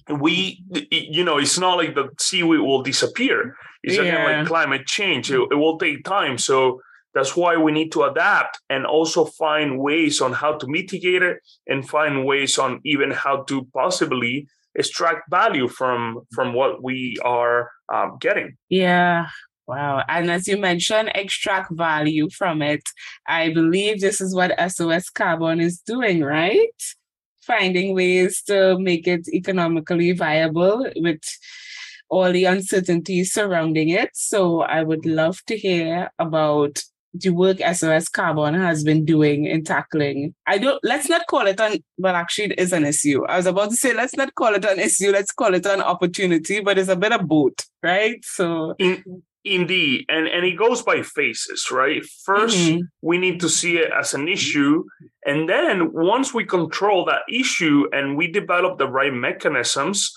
we 0.08 0.62
you 0.90 1.24
know 1.24 1.38
it's 1.38 1.58
not 1.58 1.76
like 1.76 1.94
the 1.94 2.08
seaweed 2.18 2.60
will 2.60 2.82
disappear 2.82 3.56
it's 3.82 3.96
yeah. 3.96 4.02
again 4.02 4.38
like 4.38 4.46
climate 4.46 4.86
change 4.86 5.30
it, 5.30 5.40
it, 5.50 5.54
will 5.54 5.78
take 5.78 6.02
time 6.04 6.36
so 6.36 6.80
that's 7.14 7.36
why 7.36 7.56
we 7.56 7.72
need 7.72 7.90
to 7.92 8.02
adapt 8.04 8.60
and 8.68 8.86
also 8.86 9.24
find 9.24 9.78
ways 9.78 10.20
on 10.20 10.32
how 10.32 10.56
to 10.56 10.66
mitigate 10.66 11.22
it 11.22 11.38
and 11.66 11.88
find 11.88 12.24
ways 12.24 12.58
on 12.58 12.80
even 12.84 13.10
how 13.10 13.42
to 13.44 13.66
possibly 13.74 14.48
extract 14.74 15.28
value 15.30 15.68
from 15.68 16.20
from 16.32 16.52
what 16.54 16.82
we 16.82 17.16
are 17.24 17.70
um, 17.92 18.16
getting 18.20 18.56
yeah 18.68 19.26
Wow. 19.66 20.02
And 20.08 20.32
as 20.32 20.48
you 20.48 20.56
mentioned, 20.56 21.12
extract 21.14 21.70
value 21.70 22.28
from 22.30 22.60
it. 22.60 22.82
I 23.28 23.52
believe 23.52 24.00
this 24.00 24.20
is 24.20 24.34
what 24.34 24.50
SOS 24.68 25.10
Carbon 25.10 25.60
is 25.60 25.78
doing, 25.78 26.24
right? 26.24 26.74
finding 27.50 27.94
ways 27.94 28.42
to 28.42 28.78
make 28.78 29.06
it 29.08 29.26
economically 29.28 30.12
viable 30.12 30.86
with 30.96 31.20
all 32.08 32.30
the 32.32 32.44
uncertainties 32.44 33.32
surrounding 33.32 33.88
it. 33.88 34.10
So 34.14 34.60
I 34.60 34.82
would 34.82 35.06
love 35.06 35.38
to 35.46 35.56
hear 35.56 36.10
about 36.18 36.82
the 37.14 37.30
work 37.30 37.58
SOS 37.58 38.08
Carbon 38.08 38.54
has 38.54 38.84
been 38.84 39.04
doing 39.04 39.46
in 39.46 39.64
tackling. 39.64 40.34
I 40.46 40.58
don't 40.58 40.78
let's 40.82 41.08
not 41.08 41.26
call 41.26 41.46
it 41.46 41.60
an 41.60 41.82
well 41.98 42.14
actually 42.14 42.52
it 42.52 42.58
is 42.58 42.72
an 42.72 42.84
issue. 42.84 43.24
I 43.26 43.36
was 43.36 43.46
about 43.46 43.70
to 43.70 43.76
say 43.76 43.94
let's 43.94 44.16
not 44.16 44.34
call 44.34 44.54
it 44.54 44.64
an 44.64 44.78
issue, 44.78 45.10
let's 45.10 45.32
call 45.32 45.54
it 45.54 45.66
an 45.66 45.80
opportunity, 45.80 46.60
but 46.60 46.78
it's 46.78 46.88
a 46.88 46.96
bit 46.96 47.12
of 47.12 47.26
both, 47.26 47.54
right? 47.82 48.24
So 48.24 48.74
in, 48.78 49.22
Indeed, 49.44 50.04
and 50.10 50.28
and 50.28 50.44
it 50.44 50.58
goes 50.58 50.82
by 50.82 51.02
phases, 51.02 51.70
right? 51.70 52.02
1st 52.28 52.46
mm-hmm. 52.46 52.80
we 53.00 53.16
need 53.16 53.40
to 53.40 53.48
see 53.48 53.78
it 53.78 53.90
as 53.90 54.12
an 54.12 54.28
issue, 54.28 54.84
and 55.24 55.48
then 55.48 55.94
once 55.94 56.34
we 56.34 56.44
control 56.44 57.06
that 57.06 57.22
issue 57.32 57.86
and 57.90 58.18
we 58.18 58.30
develop 58.30 58.76
the 58.76 58.86
right 58.86 59.14
mechanisms 59.14 60.12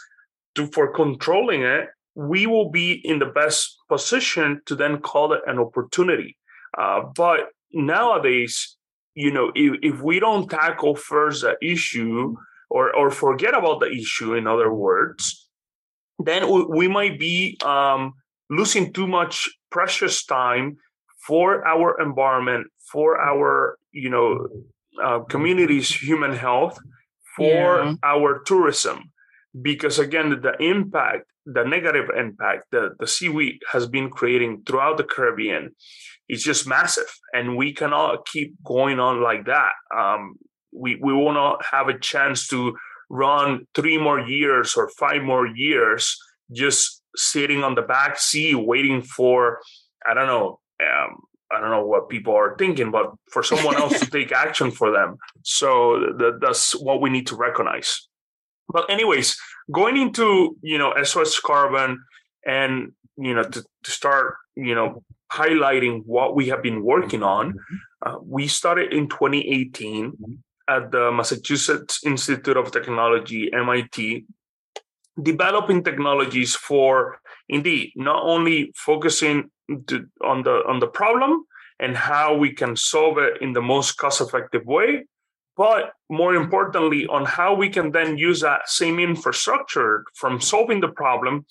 to 0.56 0.68
for 0.68 0.92
controlling 0.92 1.64
it, 1.64 1.88
we 2.16 2.48
will 2.48 2.70
be 2.70 3.02
in 3.08 3.20
the 3.20 3.26
best 3.26 3.78
position 3.88 4.62
to 4.66 4.76
then 4.76 5.00
call 5.00 5.32
it 5.32 5.42
an 5.48 5.58
opportunity. 5.58 6.36
Uh, 6.78 7.02
but 7.16 7.50
nowadays, 7.72 8.78
you 9.16 9.32
know, 9.32 9.52
if, 9.56 9.80
if 9.82 10.02
we 10.02 10.20
don't 10.20 10.50
tackle 10.50 10.96
first 10.96 11.42
the 11.42 11.56
issue 11.62 12.36
or 12.70 12.96
or 12.96 13.12
forget 13.12 13.56
about 13.56 13.80
the 13.80 13.92
issue, 13.92 14.34
in 14.34 14.48
other 14.48 14.74
words, 14.74 15.50
then 16.20 16.50
we, 16.52 16.64
we 16.64 16.88
might 16.88 17.20
be 17.20 17.58
um, 17.64 18.14
losing 18.50 18.92
too 18.94 19.08
much 19.08 19.50
precious 19.70 20.26
time 20.26 20.78
for 21.28 21.66
our 21.66 22.00
environment, 22.02 22.68
for 22.92 23.20
our 23.20 23.78
you 23.92 24.10
know 24.10 24.48
uh, 25.02 25.20
communities' 25.20 25.94
human 25.94 26.34
health, 26.34 26.80
for 27.38 27.84
yeah. 27.84 27.96
our 28.04 28.40
tourism, 28.40 29.12
because 29.62 30.00
again 30.00 30.42
the 30.42 30.56
impact, 30.60 31.26
the 31.46 31.64
negative 31.64 32.10
impact 32.18 32.72
that 32.72 32.98
the 33.00 33.08
seaweed 33.08 33.62
has 33.72 33.88
been 33.88 34.10
creating 34.10 34.64
throughout 34.66 34.98
the 34.98 35.04
Caribbean 35.04 35.76
is 36.30 36.44
just 36.44 36.68
massive, 36.68 37.12
and 37.34 37.58
we 37.58 37.74
cannot 37.74 38.26
keep 38.26 38.56
going 38.64 39.00
on 39.00 39.22
like 39.22 39.46
that. 39.46 39.72
Um, 39.96 40.36
we 40.72 40.98
we 41.02 41.14
will 41.14 41.34
not 41.34 41.64
have 41.72 41.88
a 41.88 42.00
chance 42.00 42.48
to 42.48 42.76
run 43.10 43.68
three 43.76 43.98
more 43.98 44.20
years 44.20 44.76
or 44.76 44.90
five 44.98 45.22
more 45.22 45.48
years 45.48 46.18
just 46.52 47.02
sitting 47.16 47.64
on 47.64 47.76
the 47.76 47.82
back 47.82 48.20
seat 48.20 48.56
waiting 48.56 49.02
for 49.02 49.60
I 50.08 50.14
don't 50.14 50.28
know 50.28 50.60
um, 50.82 51.18
I 51.52 51.60
don't 51.60 51.70
know 51.70 51.86
what 51.86 52.10
people 52.10 52.36
are 52.36 52.56
thinking, 52.58 52.90
but 52.90 53.12
for 53.32 53.44
someone 53.44 53.76
else 53.76 54.00
to 54.00 54.06
take 54.12 54.32
action 54.32 54.72
for 54.72 54.92
them. 54.92 55.18
So 55.44 56.14
that's 56.42 56.74
what 56.74 57.02
we 57.02 57.10
need 57.10 57.28
to 57.28 57.36
recognize. 57.36 58.08
But 58.68 58.90
anyways, 58.90 59.38
going 59.72 59.98
into 59.98 60.58
you 60.62 60.78
know 60.78 60.94
SOS 61.04 61.40
Carbon 61.40 62.04
and 62.46 62.92
you 63.18 63.34
know 63.36 63.44
to, 63.44 63.64
to 63.84 63.92
start 63.92 64.36
you 64.56 64.74
know 64.74 65.04
highlighting 65.34 66.04
what 66.06 66.36
we 66.36 66.48
have 66.50 66.62
been 66.62 66.84
working 66.84 67.22
mm-hmm. 67.22 67.40
on, 67.40 67.54
mm-hmm. 67.54 67.76
uh, 68.06 68.18
we 68.22 68.48
started 68.48 68.94
in 68.94 69.08
2018 69.10 70.12
mm-hmm. 70.12 70.34
at 70.68 70.92
the 70.92 71.12
Massachusetts 71.12 72.02
Institute 72.06 72.58
of 72.58 72.72
Technology 72.72 73.52
(MIT) 73.54 74.26
developing 75.22 75.84
technologies 75.84 76.56
for 76.56 77.20
indeed 77.50 77.92
not 77.96 78.24
only 78.24 78.72
focusing 78.76 79.52
to, 79.88 80.06
on 80.24 80.44
the 80.44 80.64
on 80.68 80.80
the 80.80 80.88
problem 80.88 81.46
and 81.80 81.96
how 81.96 82.36
we 82.36 82.52
can 82.52 82.76
solve 82.76 83.18
it 83.18 83.42
in 83.42 83.54
the 83.54 83.62
most 83.62 83.98
cost 83.98 84.22
effective 84.22 84.66
way 84.66 85.06
but 85.56 85.92
more 86.10 86.34
importantly 86.36 87.06
on 87.08 87.26
how 87.26 87.54
we 87.54 87.70
can 87.70 87.92
then 87.92 88.18
use 88.18 88.42
that 88.42 88.68
same 88.68 89.00
infrastructure 89.00 90.04
from 90.16 90.42
solving 90.42 90.82
the 90.82 90.88
problem 90.88 91.46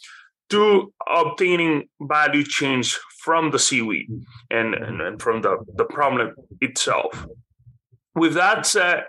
to 0.53 0.93
obtaining 1.09 1.89
value 2.01 2.45
change 2.45 2.99
from 3.25 3.51
the 3.51 3.59
seaweed 3.59 4.09
and, 4.51 4.75
and, 4.75 5.01
and 5.01 5.21
from 5.21 5.43
the, 5.43 5.57
the 5.77 5.85
problem 5.85 6.35
itself. 6.61 7.27
With 8.15 8.35
that 8.35 8.67
said 8.67 9.05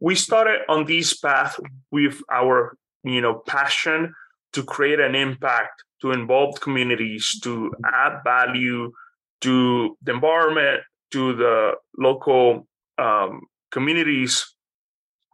we 0.00 0.14
started 0.14 0.60
on 0.68 0.84
this 0.84 1.16
path 1.16 1.58
with 1.90 2.20
our 2.30 2.76
you 3.04 3.20
know 3.20 3.42
passion 3.46 4.12
to 4.52 4.62
create 4.62 5.00
an 5.00 5.14
impact 5.14 5.82
to 6.00 6.12
involve 6.12 6.60
communities 6.60 7.38
to 7.42 7.72
add 7.84 8.20
value 8.24 8.92
to 9.40 9.96
the 10.02 10.12
environment, 10.12 10.80
to 11.12 11.34
the 11.34 11.72
local 11.96 12.66
um, 12.98 13.42
communities 13.70 14.54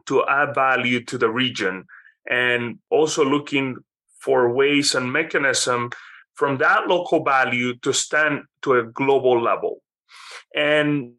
to 0.07 0.25
add 0.27 0.55
value 0.55 1.03
to 1.05 1.17
the 1.17 1.31
region, 1.31 1.85
and 2.31 2.79
also 2.91 3.25
looking 3.25 3.77
for 4.25 4.53
ways 4.53 4.95
and 4.95 5.13
mechanism 5.13 5.91
from 6.35 6.59
that 6.59 6.89
local 6.89 7.23
value 7.23 7.75
to 7.77 7.93
stand 7.93 8.43
to 8.63 8.75
a 8.75 8.85
global 8.85 9.41
level. 9.41 9.83
And 10.55 11.13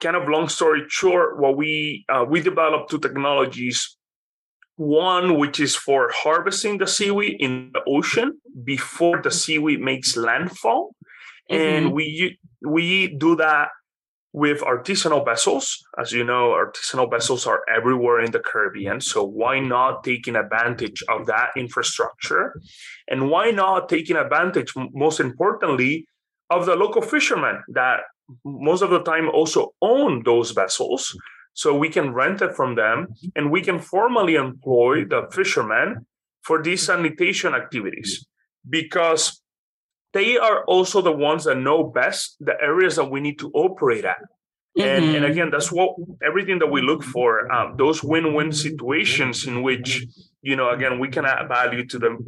kind 0.00 0.16
of 0.16 0.28
long 0.28 0.48
story 0.48 0.82
short, 0.88 1.38
what 1.38 1.56
we 1.56 2.04
uh, 2.08 2.24
we 2.28 2.40
developed 2.40 2.90
two 2.90 2.98
technologies. 2.98 3.96
One, 4.76 5.38
which 5.38 5.58
is 5.58 5.74
for 5.74 6.08
harvesting 6.14 6.78
the 6.78 6.86
seaweed 6.86 7.40
in 7.40 7.72
the 7.74 7.82
ocean 7.88 8.40
before 8.62 9.20
the 9.20 9.32
seaweed 9.32 9.80
makes 9.80 10.16
landfall, 10.16 10.94
mm-hmm. 11.50 11.60
and 11.60 11.92
we 11.92 12.38
we 12.64 13.08
do 13.08 13.34
that 13.36 13.70
with 14.32 14.60
artisanal 14.60 15.24
vessels. 15.24 15.82
As 15.98 16.12
you 16.12 16.24
know, 16.24 16.50
artisanal 16.50 17.10
vessels 17.10 17.46
are 17.46 17.62
everywhere 17.74 18.20
in 18.20 18.30
the 18.30 18.40
Caribbean. 18.40 19.00
So 19.00 19.24
why 19.24 19.60
not 19.60 20.04
taking 20.04 20.36
advantage 20.36 21.02
of 21.08 21.26
that 21.26 21.50
infrastructure? 21.56 22.60
And 23.08 23.30
why 23.30 23.50
not 23.50 23.88
taking 23.88 24.16
advantage, 24.16 24.72
most 24.76 25.20
importantly, 25.20 26.06
of 26.50 26.66
the 26.66 26.76
local 26.76 27.02
fishermen 27.02 27.62
that 27.68 28.00
most 28.44 28.82
of 28.82 28.90
the 28.90 29.02
time 29.02 29.28
also 29.28 29.74
own 29.80 30.22
those 30.24 30.50
vessels. 30.50 31.16
So 31.54 31.76
we 31.76 31.88
can 31.88 32.12
rent 32.12 32.42
it 32.42 32.54
from 32.54 32.76
them 32.76 33.08
and 33.34 33.50
we 33.50 33.62
can 33.62 33.78
formally 33.78 34.36
employ 34.36 35.04
the 35.04 35.28
fishermen 35.32 36.06
for 36.42 36.62
these 36.62 36.86
sanitation 36.86 37.54
activities 37.54 38.26
because 38.68 39.42
they 40.12 40.38
are 40.38 40.64
also 40.64 41.00
the 41.00 41.12
ones 41.12 41.44
that 41.44 41.56
know 41.56 41.84
best 41.84 42.36
the 42.40 42.54
areas 42.60 42.96
that 42.96 43.10
we 43.10 43.20
need 43.20 43.38
to 43.40 43.50
operate 43.52 44.04
at. 44.04 44.18
Mm-hmm. 44.78 44.80
And, 44.80 45.16
and 45.16 45.24
again, 45.24 45.50
that's 45.50 45.72
what 45.72 45.96
everything 46.22 46.58
that 46.60 46.66
we 46.70 46.82
look 46.82 47.02
for, 47.02 47.50
um, 47.52 47.76
those 47.76 48.02
win-win 48.02 48.52
situations 48.52 49.46
in 49.46 49.62
which, 49.62 50.06
you 50.42 50.56
know, 50.56 50.70
again, 50.70 50.98
we 50.98 51.08
can 51.08 51.24
add 51.24 51.48
value 51.48 51.86
to 51.86 51.98
the 51.98 52.18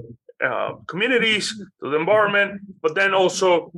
uh, 0.44 0.74
communities, 0.86 1.56
to 1.82 1.90
the 1.90 1.96
environment, 1.96 2.60
but 2.82 2.94
then 2.94 3.14
also 3.14 3.70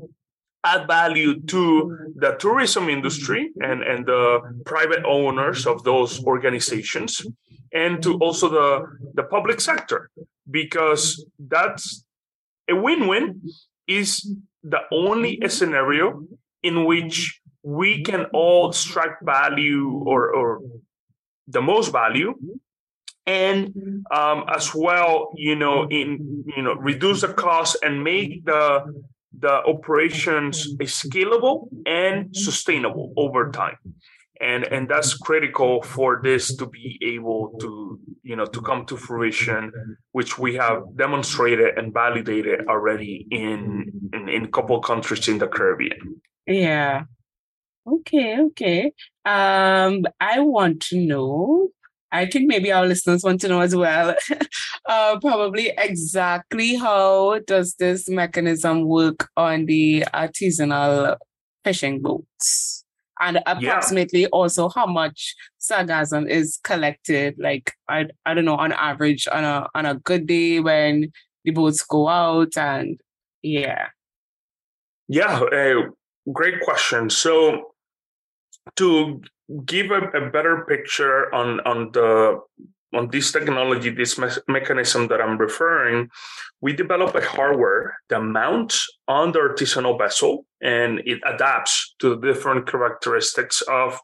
add 0.64 0.87
value 0.87 1.40
to 1.40 2.12
the 2.16 2.32
tourism 2.38 2.88
industry 2.88 3.50
and, 3.61 3.82
and 3.82 4.06
the 4.06 4.40
private 4.64 5.04
owners 5.04 5.66
of 5.66 5.82
those 5.82 6.23
organizations 6.25 7.26
and 7.73 8.02
to 8.02 8.16
also 8.18 8.49
the, 8.49 8.87
the 9.14 9.25
public 9.25 9.61
sector 9.61 10.11
because 10.50 11.25
that's 11.38 12.04
a 12.71 12.76
win-win 12.76 13.40
is 13.86 14.34
the 14.62 14.80
only 14.90 15.40
scenario 15.48 16.24
in 16.62 16.84
which 16.84 17.40
we 17.62 18.02
can 18.02 18.26
all 18.32 18.70
extract 18.70 19.24
value 19.24 20.02
or, 20.04 20.34
or 20.34 20.60
the 21.48 21.62
most 21.62 21.92
value 21.92 22.34
and 23.26 24.04
um, 24.10 24.44
as 24.48 24.74
well 24.74 25.30
you 25.36 25.54
know 25.54 25.86
in 25.88 26.44
you 26.56 26.62
know 26.62 26.74
reduce 26.74 27.20
the 27.20 27.32
cost 27.32 27.76
and 27.84 28.02
make 28.02 28.44
the 28.44 29.04
the 29.38 29.52
operations 29.64 30.74
scalable 30.80 31.68
and 31.86 32.36
sustainable 32.36 33.12
over 33.16 33.50
time 33.50 33.76
and 34.42 34.64
and 34.64 34.88
that's 34.88 35.14
critical 35.14 35.82
for 35.82 36.20
this 36.22 36.54
to 36.56 36.66
be 36.66 36.99
able 37.02 37.56
to 37.61 37.99
you 38.22 38.37
know 38.37 38.44
to 38.44 38.61
come 38.61 38.84
to 38.87 38.96
fruition 38.96 39.72
which 40.12 40.38
we 40.38 40.54
have 40.54 40.82
demonstrated 40.96 41.78
and 41.78 41.94
validated 41.94 42.66
already 42.68 43.26
in 43.30 44.11
in, 44.12 44.28
in 44.28 44.44
a 44.44 44.49
couple 44.49 44.80
countries 44.80 45.28
in 45.28 45.38
the 45.38 45.46
caribbean. 45.46 46.20
Yeah. 46.46 47.04
Okay 47.87 48.38
okay. 48.40 48.92
Um 49.25 50.04
i 50.20 50.40
want 50.40 50.80
to 50.90 50.96
know 50.99 51.68
I 52.14 52.26
think 52.26 52.46
maybe 52.46 52.70
our 52.70 52.87
listeners 52.87 53.25
want 53.25 53.40
to 53.40 53.49
know 53.49 53.62
as 53.62 53.75
well, 53.75 54.14
uh, 54.88 55.19
probably 55.19 55.73
exactly 55.78 56.75
how 56.76 57.38
does 57.47 57.75
this 57.76 58.06
mechanism 58.06 58.84
work 58.84 59.30
on 59.34 59.64
the 59.64 60.04
artisanal 60.12 61.17
fishing 61.64 62.02
boats? 62.02 62.84
And 63.23 63.39
approximately 63.47 64.23
yeah. 64.23 64.32
also 64.32 64.69
how 64.69 64.87
much 64.87 65.37
sargassum 65.61 66.28
is 66.28 66.58
collected, 66.65 67.37
like 67.39 67.73
I, 67.89 68.06
I 68.26 68.35
don't 68.35 68.45
know, 68.45 68.56
on 68.56 68.73
average 68.73 69.28
on 69.30 69.45
a 69.45 69.69
on 69.75 69.87
a 69.87 69.95
good 69.95 70.26
day 70.26 70.58
when 70.58 71.13
the 71.45 71.52
boats 71.52 71.82
go 71.82 72.08
out 72.08 72.56
and 72.56 73.00
yeah. 73.43 73.87
Yeah, 75.08 75.41
uh, 75.41 75.91
great 76.32 76.61
question. 76.63 77.11
So 77.11 77.75
to 78.76 79.23
give 79.65 79.91
a, 79.91 80.08
a 80.11 80.30
better 80.30 80.65
picture 80.69 81.32
on 81.35 81.61
on 81.61 81.93
the 81.93 82.41
on 82.95 83.09
this 83.11 83.33
technology, 83.33 83.91
this 83.91 84.19
me- 84.19 84.28
mechanism 84.49 85.09
that 85.09 85.21
I'm 85.21 85.39
referring, 85.39 86.11
we 86.61 86.73
develop 86.73 87.15
a 87.15 87.21
hardware 87.21 87.99
that 88.09 88.21
mounts 88.21 88.89
on 89.09 89.33
the 89.33 89.41
artisanal 89.41 89.99
vessel 89.99 90.47
and 90.61 91.00
it 91.05 91.21
adapts 91.26 91.95
to 92.00 92.11
the 92.11 92.33
different 92.33 92.69
characteristics 92.69 93.63
of 93.63 93.99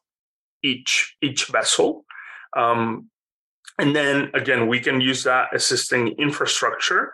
each 0.62 1.16
each 1.22 1.46
vessel. 1.46 2.05
Um, 2.57 3.11
and 3.79 3.94
then 3.94 4.31
again, 4.35 4.66
we 4.66 4.81
can 4.81 5.01
use 5.01 5.22
that 5.24 5.51
existing 5.53 6.09
infrastructure 6.18 7.12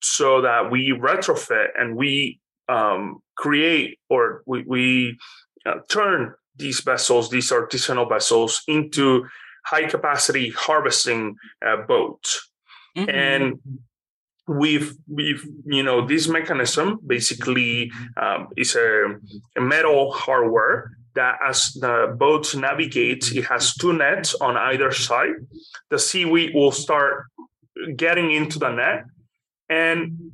so 0.00 0.40
that 0.40 0.70
we 0.70 0.90
retrofit 0.90 1.68
and 1.78 1.96
we 1.96 2.40
um, 2.68 3.20
create 3.36 3.98
or 4.10 4.42
we, 4.46 4.64
we 4.66 5.18
uh, 5.64 5.74
turn 5.88 6.34
these 6.56 6.80
vessels, 6.80 7.30
these 7.30 7.50
artisanal 7.50 8.08
vessels, 8.08 8.62
into 8.66 9.24
high 9.64 9.86
capacity 9.86 10.50
harvesting 10.50 11.36
uh, 11.64 11.76
boats. 11.86 12.50
Mm-hmm. 12.96 13.10
And 13.10 13.60
we've 14.48 14.94
we've 15.08 15.46
you 15.66 15.82
know 15.82 16.06
this 16.06 16.28
mechanism 16.28 16.98
basically 17.06 17.92
um, 18.16 18.48
is 18.56 18.74
a, 18.74 19.16
a, 19.56 19.60
metal 19.60 20.12
hardware 20.12 20.90
that 21.14 21.36
as 21.46 21.72
the 21.80 22.14
boat 22.18 22.54
navigates 22.56 23.30
it 23.30 23.44
has 23.44 23.74
two 23.74 23.92
nets 23.92 24.34
on 24.34 24.56
either 24.56 24.90
side 24.90 25.34
the 25.90 25.98
seaweed 25.98 26.52
will 26.54 26.72
start 26.72 27.26
getting 27.94 28.32
into 28.32 28.58
the 28.58 28.70
net 28.70 29.04
and 29.68 30.32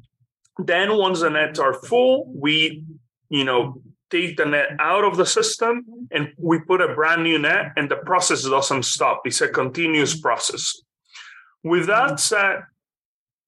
then 0.56 0.96
once 0.96 1.20
the 1.20 1.28
nets 1.28 1.58
are 1.58 1.74
full 1.74 2.32
we 2.34 2.82
you 3.28 3.44
know 3.44 3.80
take 4.10 4.36
the 4.36 4.46
net 4.46 4.70
out 4.78 5.04
of 5.04 5.16
the 5.16 5.26
system 5.26 5.84
and 6.10 6.28
we 6.38 6.58
put 6.60 6.80
a 6.80 6.94
brand 6.94 7.22
new 7.22 7.38
net 7.38 7.72
and 7.76 7.90
the 7.90 7.96
process 7.96 8.42
doesn't 8.44 8.84
stop. 8.84 9.22
It's 9.24 9.40
a 9.40 9.48
continuous 9.48 10.18
process. 10.20 10.80
With 11.62 11.86
that 11.86 12.20
said 12.20 12.62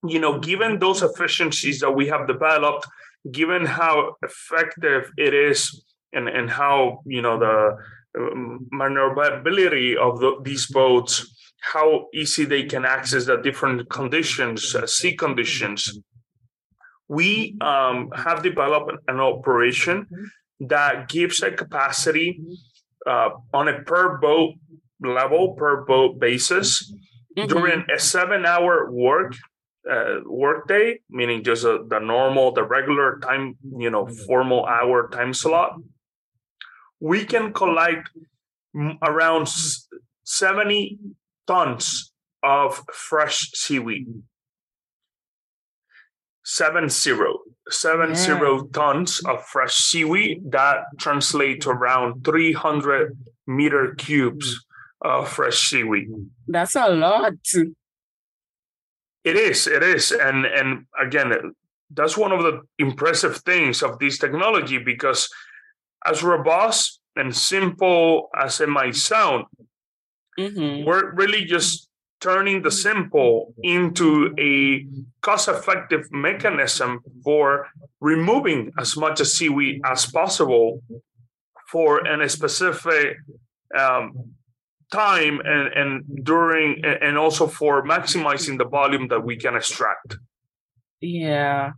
you 0.07 0.19
know 0.19 0.39
given 0.39 0.79
those 0.79 1.01
efficiencies 1.01 1.79
that 1.79 1.91
we 1.91 2.07
have 2.07 2.27
developed 2.27 2.87
given 3.31 3.65
how 3.65 4.15
effective 4.23 5.11
it 5.17 5.33
is 5.33 5.83
and 6.13 6.27
and 6.27 6.49
how 6.49 7.01
you 7.05 7.21
know 7.21 7.37
the 7.37 7.77
um, 8.17 8.67
maneuverability 8.71 9.95
of 9.95 10.19
the, 10.19 10.35
these 10.43 10.67
boats 10.67 11.35
how 11.61 12.07
easy 12.13 12.43
they 12.43 12.63
can 12.63 12.83
access 12.83 13.25
the 13.25 13.37
different 13.37 13.89
conditions 13.89 14.75
uh, 14.75 14.87
sea 14.87 15.15
conditions 15.15 15.99
we 17.07 17.57
um, 17.61 18.09
have 18.15 18.41
developed 18.41 18.93
an 19.07 19.19
operation 19.19 20.07
that 20.67 21.09
gives 21.09 21.41
a 21.41 21.51
capacity 21.51 22.39
uh, 23.07 23.29
on 23.53 23.67
a 23.67 23.81
per 23.81 24.17
boat 24.17 24.55
level, 25.01 25.53
per 25.53 25.83
boat 25.85 26.19
basis 26.19 26.93
mm-hmm. 27.37 27.47
during 27.47 27.83
a 27.93 27.99
seven 27.99 28.45
hour 28.45 28.91
work 28.91 29.35
uh, 29.89 30.19
work 30.25 30.67
day, 30.67 30.99
meaning 31.09 31.43
just 31.43 31.63
a, 31.63 31.83
the 31.87 31.99
normal, 31.99 32.51
the 32.51 32.63
regular 32.63 33.19
time, 33.19 33.57
you 33.77 33.89
know, 33.89 34.05
formal 34.05 34.65
hour 34.65 35.09
time 35.09 35.33
slot. 35.33 35.73
We 36.99 37.25
can 37.25 37.51
collect 37.51 38.09
around 39.01 39.49
70 40.23 40.99
tons 41.47 42.13
of 42.43 42.83
fresh 42.93 43.49
seaweed 43.53 44.07
seven 46.43 46.89
zero 46.89 47.39
seven 47.71 48.15
zero 48.15 48.65
tons 48.67 49.21
of 49.25 49.43
fresh 49.45 49.75
seaweed 49.75 50.51
that 50.51 50.85
translate 50.99 51.61
to 51.61 51.69
around 51.69 52.23
300 52.25 53.17
meter 53.47 53.95
cubes 53.97 54.65
of 55.01 55.27
fresh 55.27 55.69
seaweed. 55.69 56.09
That's 56.47 56.75
a 56.75 56.89
lot. 56.89 57.33
It 59.23 59.35
is 59.35 59.67
it 59.67 59.83
is. 59.83 60.11
And 60.11 60.45
and 60.45 60.85
again 60.99 61.53
that's 61.93 62.17
one 62.17 62.31
of 62.31 62.43
the 62.43 62.61
impressive 62.79 63.37
things 63.37 63.83
of 63.83 63.99
this 63.99 64.17
technology 64.17 64.77
because 64.77 65.29
as 66.05 66.23
robust 66.23 66.99
and 67.15 67.35
simple 67.35 68.29
as 68.37 68.61
it 68.61 68.69
might 68.69 68.95
sound 68.95 69.45
mm-hmm. 70.39 70.85
we're 70.85 71.13
really 71.13 71.43
just 71.43 71.89
turning 72.21 72.61
the 72.61 72.71
simple 72.71 73.53
into 73.63 74.33
a 74.39 74.85
cost 75.21 75.49
effective 75.49 76.11
mechanism 76.11 77.01
for 77.23 77.67
removing 77.99 78.71
as 78.79 78.95
much 78.95 79.19
as 79.19 79.33
seaweed 79.33 79.81
as 79.85 80.05
possible 80.05 80.81
for 81.71 81.99
a 81.99 82.29
specific 82.29 83.17
um, 83.77 84.33
time 84.91 85.41
and, 85.45 85.67
and 85.73 86.25
during 86.25 86.83
and 86.83 87.17
also 87.17 87.47
for 87.47 87.83
maximizing 87.83 88.57
the 88.57 88.65
volume 88.65 89.07
that 89.07 89.23
we 89.23 89.35
can 89.37 89.55
extract. 89.55 90.17
Yeah. 90.99 91.71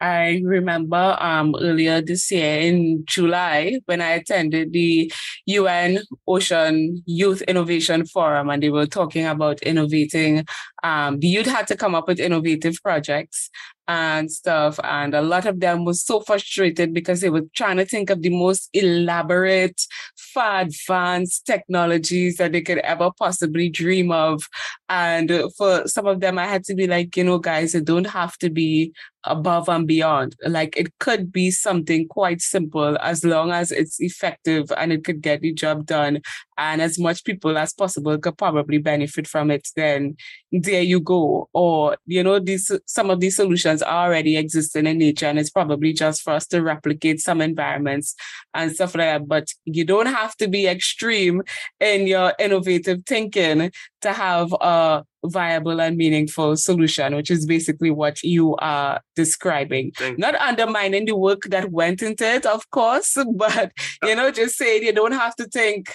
I 0.00 0.42
remember 0.44 1.16
um, 1.20 1.54
earlier 1.58 2.02
this 2.02 2.30
year 2.30 2.60
in 2.60 3.04
July 3.06 3.80
when 3.86 4.00
I 4.00 4.10
attended 4.10 4.72
the 4.72 5.10
UN 5.46 6.00
Ocean 6.26 7.02
Youth 7.06 7.42
Innovation 7.42 8.06
Forum 8.06 8.50
and 8.50 8.62
they 8.62 8.70
were 8.70 8.86
talking 8.86 9.26
about 9.26 9.62
innovating. 9.62 10.44
Um, 10.82 11.20
the 11.20 11.28
youth 11.28 11.46
had 11.46 11.66
to 11.68 11.76
come 11.76 11.94
up 11.94 12.08
with 12.08 12.20
innovative 12.20 12.76
projects 12.82 13.50
and 13.86 14.30
stuff. 14.30 14.78
And 14.82 15.14
a 15.14 15.22
lot 15.22 15.46
of 15.46 15.60
them 15.60 15.84
was 15.84 16.02
so 16.04 16.20
frustrated 16.20 16.94
because 16.94 17.20
they 17.20 17.30
were 17.30 17.44
trying 17.54 17.76
to 17.76 17.84
think 17.84 18.10
of 18.10 18.22
the 18.22 18.30
most 18.30 18.70
elaborate, 18.72 19.80
far 20.16 20.62
advanced 20.62 21.46
technologies 21.46 22.36
that 22.36 22.52
they 22.52 22.62
could 22.62 22.78
ever 22.78 23.10
possibly 23.18 23.68
dream 23.68 24.10
of. 24.10 24.42
And 24.88 25.30
for 25.56 25.86
some 25.86 26.06
of 26.06 26.20
them, 26.20 26.38
I 26.38 26.46
had 26.46 26.64
to 26.64 26.74
be 26.74 26.86
like, 26.86 27.16
you 27.16 27.24
know, 27.24 27.38
guys, 27.38 27.74
it 27.74 27.84
don't 27.84 28.06
have 28.06 28.36
to 28.38 28.50
be 28.50 28.92
above 29.24 29.68
and 29.68 29.86
beyond. 29.86 30.36
Like 30.46 30.76
it 30.76 30.98
could 30.98 31.32
be 31.32 31.50
something 31.50 32.08
quite 32.08 32.40
simple 32.40 32.96
as 32.98 33.24
long 33.24 33.52
as 33.52 33.72
it's 33.72 34.00
effective 34.00 34.70
and 34.76 34.92
it 34.92 35.04
could 35.04 35.20
get 35.20 35.40
the 35.40 35.52
job 35.52 35.86
done 35.86 36.20
and 36.56 36.80
as 36.80 36.98
much 36.98 37.24
people 37.24 37.56
as 37.58 37.72
possible 37.72 38.16
could 38.18 38.38
probably 38.38 38.78
benefit 38.78 39.26
from 39.26 39.50
it, 39.50 39.68
then 39.76 40.16
there 40.52 40.82
you 40.82 41.00
go. 41.00 41.48
Or, 41.52 41.96
you 42.06 42.22
know, 42.22 42.38
these 42.38 42.70
some 42.86 43.10
of 43.10 43.20
these 43.20 43.36
solutions 43.36 43.82
already 43.82 44.36
existing 44.36 44.86
in 44.86 44.98
nature 44.98 45.26
and 45.26 45.38
it's 45.38 45.50
probably 45.50 45.92
just 45.92 46.22
for 46.22 46.32
us 46.32 46.46
to 46.48 46.62
replicate 46.62 47.20
some 47.20 47.40
environments 47.40 48.14
and 48.52 48.72
stuff 48.72 48.94
like 48.94 49.06
that. 49.06 49.28
But 49.28 49.48
you 49.64 49.84
don't 49.84 50.06
have 50.06 50.36
to 50.36 50.48
be 50.48 50.66
extreme 50.66 51.42
in 51.80 52.06
your 52.06 52.34
innovative 52.38 53.02
thinking 53.06 53.72
to 54.02 54.12
have 54.12 54.52
a 54.60 55.02
viable 55.24 55.80
and 55.80 55.96
meaningful 55.96 56.56
solution, 56.56 57.14
which 57.14 57.30
is 57.30 57.46
basically 57.46 57.90
what 57.90 58.22
you 58.22 58.56
are 58.56 59.00
describing. 59.16 59.92
Not 60.18 60.34
undermining 60.36 61.06
the 61.06 61.16
work 61.16 61.42
that 61.50 61.70
went 61.70 62.02
into 62.02 62.24
it, 62.24 62.46
of 62.46 62.70
course, 62.70 63.16
but 63.36 63.72
you 64.02 64.14
know, 64.14 64.30
just 64.30 64.56
saying 64.56 64.82
you 64.82 64.92
don't 64.92 65.12
have 65.12 65.34
to 65.36 65.44
think 65.44 65.94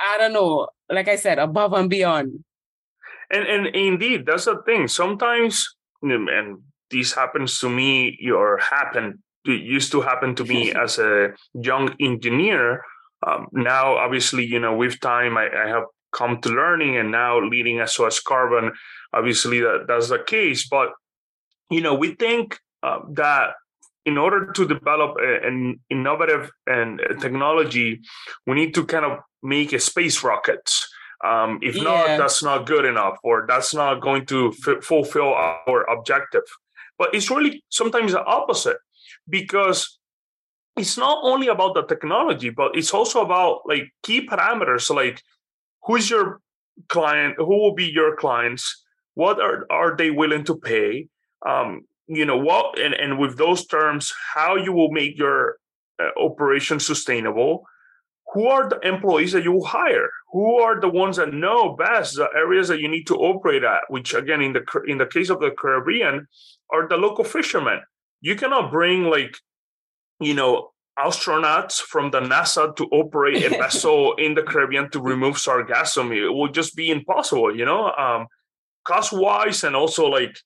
I 0.00 0.18
don't 0.18 0.32
know, 0.32 0.68
like 0.90 1.08
I 1.08 1.16
said, 1.16 1.38
above 1.38 1.72
and 1.72 1.90
beyond. 1.90 2.44
And 3.30 3.46
and 3.46 3.66
indeed, 3.74 4.26
that's 4.26 4.46
the 4.46 4.62
thing. 4.64 4.88
Sometimes, 4.88 5.76
and 6.02 6.62
this 6.90 7.12
happens 7.12 7.58
to 7.60 7.68
me, 7.68 8.18
or 8.32 8.58
happened, 8.58 9.18
it 9.44 9.62
used 9.62 9.92
to 9.92 10.00
happen 10.00 10.34
to 10.36 10.44
me 10.44 10.72
as 10.84 10.98
a 10.98 11.34
young 11.54 11.94
engineer. 12.00 12.82
Um, 13.26 13.48
now, 13.52 13.96
obviously, 13.96 14.46
you 14.46 14.60
know, 14.60 14.76
with 14.76 15.00
time, 15.00 15.36
I, 15.36 15.48
I, 15.50 15.68
have 15.68 15.84
come 16.18 16.40
to 16.42 16.48
learning, 16.48 16.96
and 16.96 17.10
now 17.10 17.38
leading 17.40 17.84
SOS 17.86 18.20
Carbon, 18.20 18.72
obviously, 19.12 19.60
that 19.60 19.84
that's 19.86 20.08
the 20.08 20.18
case. 20.18 20.68
But 20.68 20.88
you 21.70 21.80
know, 21.80 21.94
we 21.94 22.14
think 22.14 22.58
uh, 22.82 23.00
that 23.12 23.54
in 24.04 24.18
order 24.18 24.52
to 24.52 24.66
develop 24.66 25.16
an 25.20 25.80
innovative 25.90 26.50
and 26.66 27.00
technology, 27.20 28.00
we 28.46 28.54
need 28.54 28.74
to 28.74 28.84
kind 28.84 29.04
of 29.04 29.18
make 29.42 29.72
a 29.72 29.78
space 29.78 30.24
rocket. 30.24 30.70
Um, 31.24 31.58
if 31.62 31.76
yeah. 31.76 31.82
not, 31.82 32.06
that's 32.18 32.42
not 32.42 32.66
good 32.66 32.84
enough, 32.84 33.16
or 33.22 33.44
that's 33.46 33.74
not 33.74 34.00
going 34.00 34.24
to 34.26 34.54
f- 34.66 34.82
fulfill 34.82 35.34
our 35.34 35.80
objective. 35.90 36.46
But 36.98 37.14
it's 37.14 37.30
really 37.30 37.62
sometimes 37.68 38.12
the 38.12 38.24
opposite 38.24 38.78
because 39.28 39.98
it's 40.76 40.96
not 40.96 41.18
only 41.22 41.48
about 41.48 41.74
the 41.74 41.82
technology, 41.82 42.50
but 42.50 42.76
it's 42.76 42.94
also 42.94 43.20
about 43.20 43.62
like 43.66 43.92
key 44.02 44.26
parameters 44.26 44.94
like 44.94 45.22
who's 45.88 46.08
your 46.10 46.40
client, 46.88 47.34
who 47.38 47.46
will 47.46 47.74
be 47.74 47.86
your 47.86 48.14
clients, 48.14 48.84
what 49.14 49.40
are, 49.40 49.66
are 49.70 49.96
they 49.96 50.10
willing 50.10 50.44
to 50.44 50.56
pay, 50.56 51.08
um, 51.44 51.80
you 52.06 52.24
know 52.24 52.36
what, 52.36 52.78
and, 52.78 52.94
and 52.94 53.18
with 53.18 53.36
those 53.36 53.66
terms, 53.66 54.12
how 54.34 54.54
you 54.54 54.72
will 54.72 54.92
make 54.92 55.18
your 55.18 55.56
uh, 56.00 56.10
operation 56.20 56.78
sustainable, 56.78 57.64
who 58.32 58.46
are 58.46 58.68
the 58.68 58.78
employees 58.86 59.32
that 59.32 59.44
you 59.44 59.62
hire? 59.64 60.10
Who 60.32 60.58
are 60.60 60.78
the 60.78 60.88
ones 60.88 61.16
that 61.16 61.32
know 61.32 61.74
best 61.74 62.16
the 62.16 62.28
areas 62.36 62.68
that 62.68 62.80
you 62.80 62.88
need 62.88 63.06
to 63.06 63.16
operate 63.16 63.64
at 63.64 63.80
which 63.88 64.12
again 64.12 64.42
in 64.42 64.52
the 64.52 64.62
in 64.86 64.98
the 64.98 65.06
case 65.06 65.30
of 65.30 65.40
the 65.40 65.50
caribbean 65.50 66.28
are 66.70 66.86
the 66.86 66.98
local 66.98 67.24
fishermen. 67.24 67.80
You 68.20 68.36
cannot 68.36 68.70
bring 68.70 69.04
like 69.04 69.38
you 70.20 70.34
know 70.34 70.72
astronauts 70.98 71.80
from 71.80 72.10
the 72.10 72.20
nasa 72.20 72.74
to 72.76 72.84
operate 72.86 73.44
a 73.44 73.50
vessel 73.62 74.14
in 74.14 74.34
the 74.34 74.42
caribbean 74.42 74.90
to 74.90 75.00
remove 75.00 75.36
sargassum 75.36 76.14
it 76.14 76.28
will 76.28 76.48
just 76.48 76.74
be 76.74 76.90
impossible 76.90 77.54
you 77.54 77.64
know 77.64 77.90
um 77.92 78.26
cost 78.84 79.12
wise 79.12 79.64
and 79.64 79.76
also 79.76 80.06
like 80.06 80.36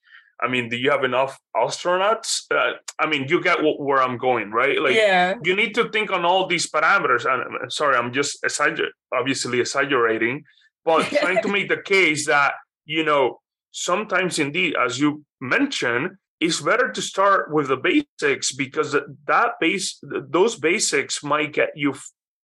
I 0.43 0.49
mean, 0.49 0.69
do 0.69 0.77
you 0.77 0.91
have 0.91 1.05
enough 1.05 1.39
astronauts? 1.57 2.51
Uh, 2.51 2.73
I 2.99 3.07
mean, 3.07 3.29
you 3.29 3.41
get 3.41 3.63
what, 3.63 3.81
where 3.81 4.03
I'm 4.03 4.19
going, 4.19 4.51
right? 4.51 4.81
Like, 4.81 4.97
yeah. 4.97 5.35
you 5.45 5.55
need 5.55 5.73
to 5.77 5.89
think 5.91 6.11
on 6.11 6.25
all 6.25 6.49
these 6.49 6.69
parameters. 6.69 7.25
And 7.31 7.73
sorry, 7.73 7.97
I'm 7.97 8.13
just 8.13 8.43
exagger- 8.43 8.91
obviously 9.15 9.61
exaggerating, 9.61 10.43
but 10.85 11.05
trying 11.05 11.41
to 11.43 11.49
make 11.57 11.69
the 11.69 11.81
case 11.81 12.27
that 12.27 12.55
you 12.85 13.05
know 13.05 13.41
sometimes, 13.71 14.41
indeed, 14.41 14.75
as 14.77 14.99
you 14.99 15.25
mentioned, 15.41 16.17
it's 16.43 16.61
better 16.61 16.91
to 16.91 17.01
start 17.01 17.53
with 17.53 17.69
the 17.69 17.77
basics 17.77 18.53
because 18.53 18.97
that 19.27 19.51
base, 19.61 20.01
those 20.03 20.57
basics, 20.57 21.23
might 21.23 21.53
get 21.53 21.71
you 21.77 21.95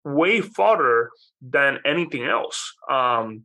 way 0.04 0.40
farther 0.40 1.10
than 1.42 1.80
anything 1.84 2.24
else. 2.24 2.74
Um, 2.88 3.42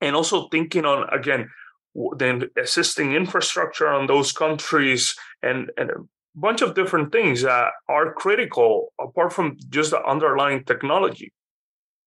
and 0.00 0.14
also 0.14 0.48
thinking 0.48 0.84
on 0.84 1.08
again 1.12 1.50
the 1.94 2.48
assisting 2.56 3.14
infrastructure 3.14 3.88
on 3.88 4.06
those 4.06 4.30
countries 4.30 5.16
and, 5.42 5.72
and 5.76 5.90
a 5.90 5.94
bunch 6.36 6.62
of 6.62 6.76
different 6.76 7.10
things 7.10 7.42
that 7.42 7.72
are 7.88 8.12
critical 8.12 8.92
apart 9.00 9.32
from 9.32 9.56
just 9.68 9.90
the 9.90 10.00
underlying 10.04 10.62
technology. 10.62 11.32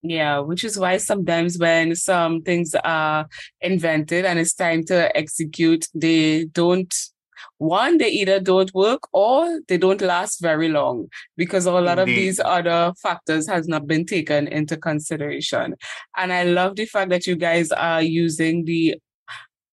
Yeah, 0.02 0.38
which 0.38 0.62
is 0.62 0.78
why 0.78 0.98
sometimes 0.98 1.58
when 1.58 1.96
some 1.96 2.42
things 2.42 2.76
are 2.84 3.26
invented 3.60 4.24
and 4.24 4.38
it's 4.38 4.54
time 4.54 4.84
to 4.84 5.14
execute, 5.16 5.88
they 5.92 6.44
don't 6.44 6.94
one, 7.58 7.98
they 7.98 8.10
either 8.10 8.40
don't 8.40 8.72
work 8.74 9.00
or 9.12 9.60
they 9.68 9.78
don't 9.78 10.00
last 10.00 10.40
very 10.40 10.68
long 10.68 11.08
because 11.36 11.66
a 11.66 11.72
lot 11.72 11.98
Indeed. 11.98 12.12
of 12.12 12.16
these 12.16 12.40
other 12.40 12.92
factors 13.02 13.48
has 13.48 13.68
not 13.68 13.86
been 13.86 14.06
taken 14.06 14.48
into 14.48 14.76
consideration. 14.76 15.74
And 16.16 16.32
I 16.32 16.44
love 16.44 16.76
the 16.76 16.86
fact 16.86 17.10
that 17.10 17.26
you 17.26 17.36
guys 17.36 17.70
are 17.72 18.02
using 18.02 18.64
the 18.64 18.96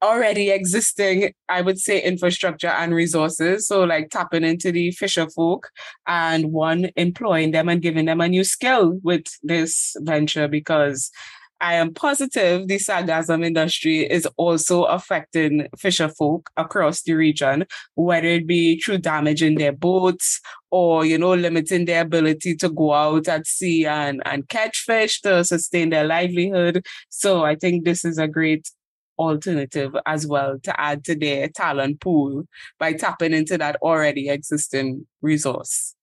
already 0.01 0.49
existing, 0.51 1.33
I 1.49 1.61
would 1.61 1.79
say, 1.79 2.01
infrastructure 2.01 2.67
and 2.67 2.93
resources. 2.93 3.67
So, 3.67 3.83
like 3.83 4.09
tapping 4.09 4.43
into 4.43 4.71
the 4.71 4.91
fisher 4.91 5.29
folk 5.29 5.69
and 6.05 6.51
one 6.51 6.89
employing 6.95 7.51
them 7.51 7.69
and 7.69 7.81
giving 7.81 8.05
them 8.05 8.21
a 8.21 8.27
new 8.27 8.43
skill 8.43 8.99
with 9.03 9.25
this 9.43 9.95
venture 9.99 10.47
because 10.47 11.11
I 11.59 11.75
am 11.75 11.93
positive 11.93 12.67
the 12.67 12.77
sargassum 12.77 13.45
industry 13.45 13.99
is 13.99 14.27
also 14.37 14.83
affecting 14.83 15.67
fisher 15.77 16.09
folk 16.09 16.49
across 16.55 17.01
the 17.01 17.13
region, 17.13 17.65
whether 17.95 18.27
it 18.27 18.45
be 18.45 18.79
through 18.79 18.99
damaging 18.99 19.57
their 19.57 19.71
boats 19.71 20.39
or, 20.69 21.05
you 21.05 21.17
know, 21.17 21.33
limiting 21.33 21.85
their 21.85 22.01
ability 22.01 22.55
to 22.57 22.69
go 22.69 22.93
out 22.93 23.27
at 23.27 23.47
sea 23.47 23.85
and, 23.85 24.21
and 24.25 24.47
catch 24.49 24.79
fish 24.85 25.21
to 25.21 25.43
sustain 25.43 25.89
their 25.89 26.05
livelihood. 26.05 26.85
So 27.09 27.43
I 27.43 27.55
think 27.55 27.85
this 27.85 28.05
is 28.05 28.17
a 28.19 28.27
great 28.27 28.69
alternative 29.17 29.95
as 30.05 30.27
well 30.27 30.59
to 30.61 30.79
add 30.79 31.03
to 31.05 31.15
their 31.15 31.47
talent 31.47 32.01
pool 32.01 32.43
by 32.77 32.93
tapping 32.93 33.33
into 33.33 33.57
that 33.57 33.77
already 33.81 34.29
existing 34.29 35.07
resource. 35.21 35.96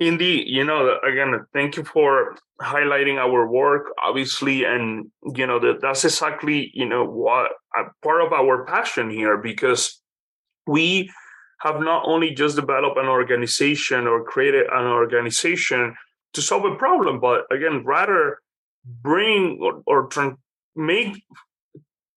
Indeed, 0.00 0.48
you 0.48 0.64
know, 0.64 0.98
again, 1.06 1.46
thank 1.52 1.76
you 1.76 1.84
for 1.84 2.36
highlighting 2.60 3.16
our 3.16 3.46
work, 3.46 3.92
obviously, 4.04 4.64
and 4.64 5.10
you 5.34 5.46
know 5.46 5.60
that 5.60 5.80
that's 5.80 6.04
exactly 6.04 6.70
you 6.74 6.86
know 6.86 7.04
what 7.04 7.52
part 8.02 8.22
of 8.22 8.32
our 8.32 8.64
passion 8.64 9.08
here 9.08 9.36
because 9.38 10.00
we 10.66 11.10
have 11.60 11.80
not 11.80 12.02
only 12.06 12.34
just 12.34 12.56
developed 12.56 12.98
an 12.98 13.06
organization 13.06 14.06
or 14.06 14.24
created 14.24 14.66
an 14.72 14.86
organization 14.86 15.94
to 16.32 16.42
solve 16.42 16.64
a 16.64 16.74
problem, 16.74 17.20
but 17.20 17.44
again, 17.50 17.84
rather 17.84 18.38
bring 18.84 19.58
or, 19.62 19.82
or 19.86 20.08
make 20.76 21.22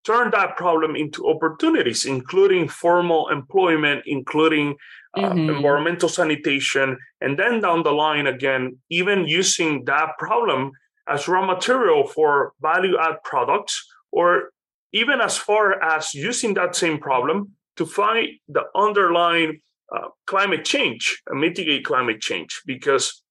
turn 0.08 0.32
that 0.32 0.56
problem 0.56 0.96
into 0.96 1.28
opportunities, 1.28 2.06
including 2.06 2.70
formal 2.70 3.28
employment, 3.28 4.04
including 4.06 4.76
uh, 5.17 5.22
mm-hmm. 5.22 5.50
environmental 5.50 6.08
sanitation, 6.08 6.98
and 7.20 7.38
then 7.38 7.60
down 7.60 7.84
the 7.84 7.91
line 7.91 8.28
again, 8.28 8.78
even 8.89 9.28
using 9.28 9.84
that 9.86 10.17
problem 10.17 10.72
as 11.10 11.28
raw 11.28 11.46
material 11.46 12.08
for 12.08 12.54
value 12.62 12.98
add 12.98 13.17
products 13.24 13.86
or 14.12 14.52
even 14.93 15.20
as 15.20 15.38
far 15.38 15.82
as 15.84 16.13
using 16.13 16.54
that 16.54 16.76
same 16.76 16.98
problem 16.98 17.52
to 17.76 17.86
find 17.86 18.28
the 18.48 18.63
underlying 18.76 19.60
uh, 19.93 20.08
climate 20.26 20.63
change 20.63 21.22
and 21.28 21.39
mitigate 21.39 21.86
climate 21.86 22.22
change. 22.22 22.62
Because 22.65 23.24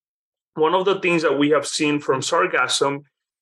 one 0.55 0.75
of 0.75 0.85
the 0.85 1.01
things 1.01 1.23
that 1.23 1.39
we 1.39 1.51
have 1.51 1.67
seen 1.67 2.01
from 2.01 2.21
sargassum 2.21 3.01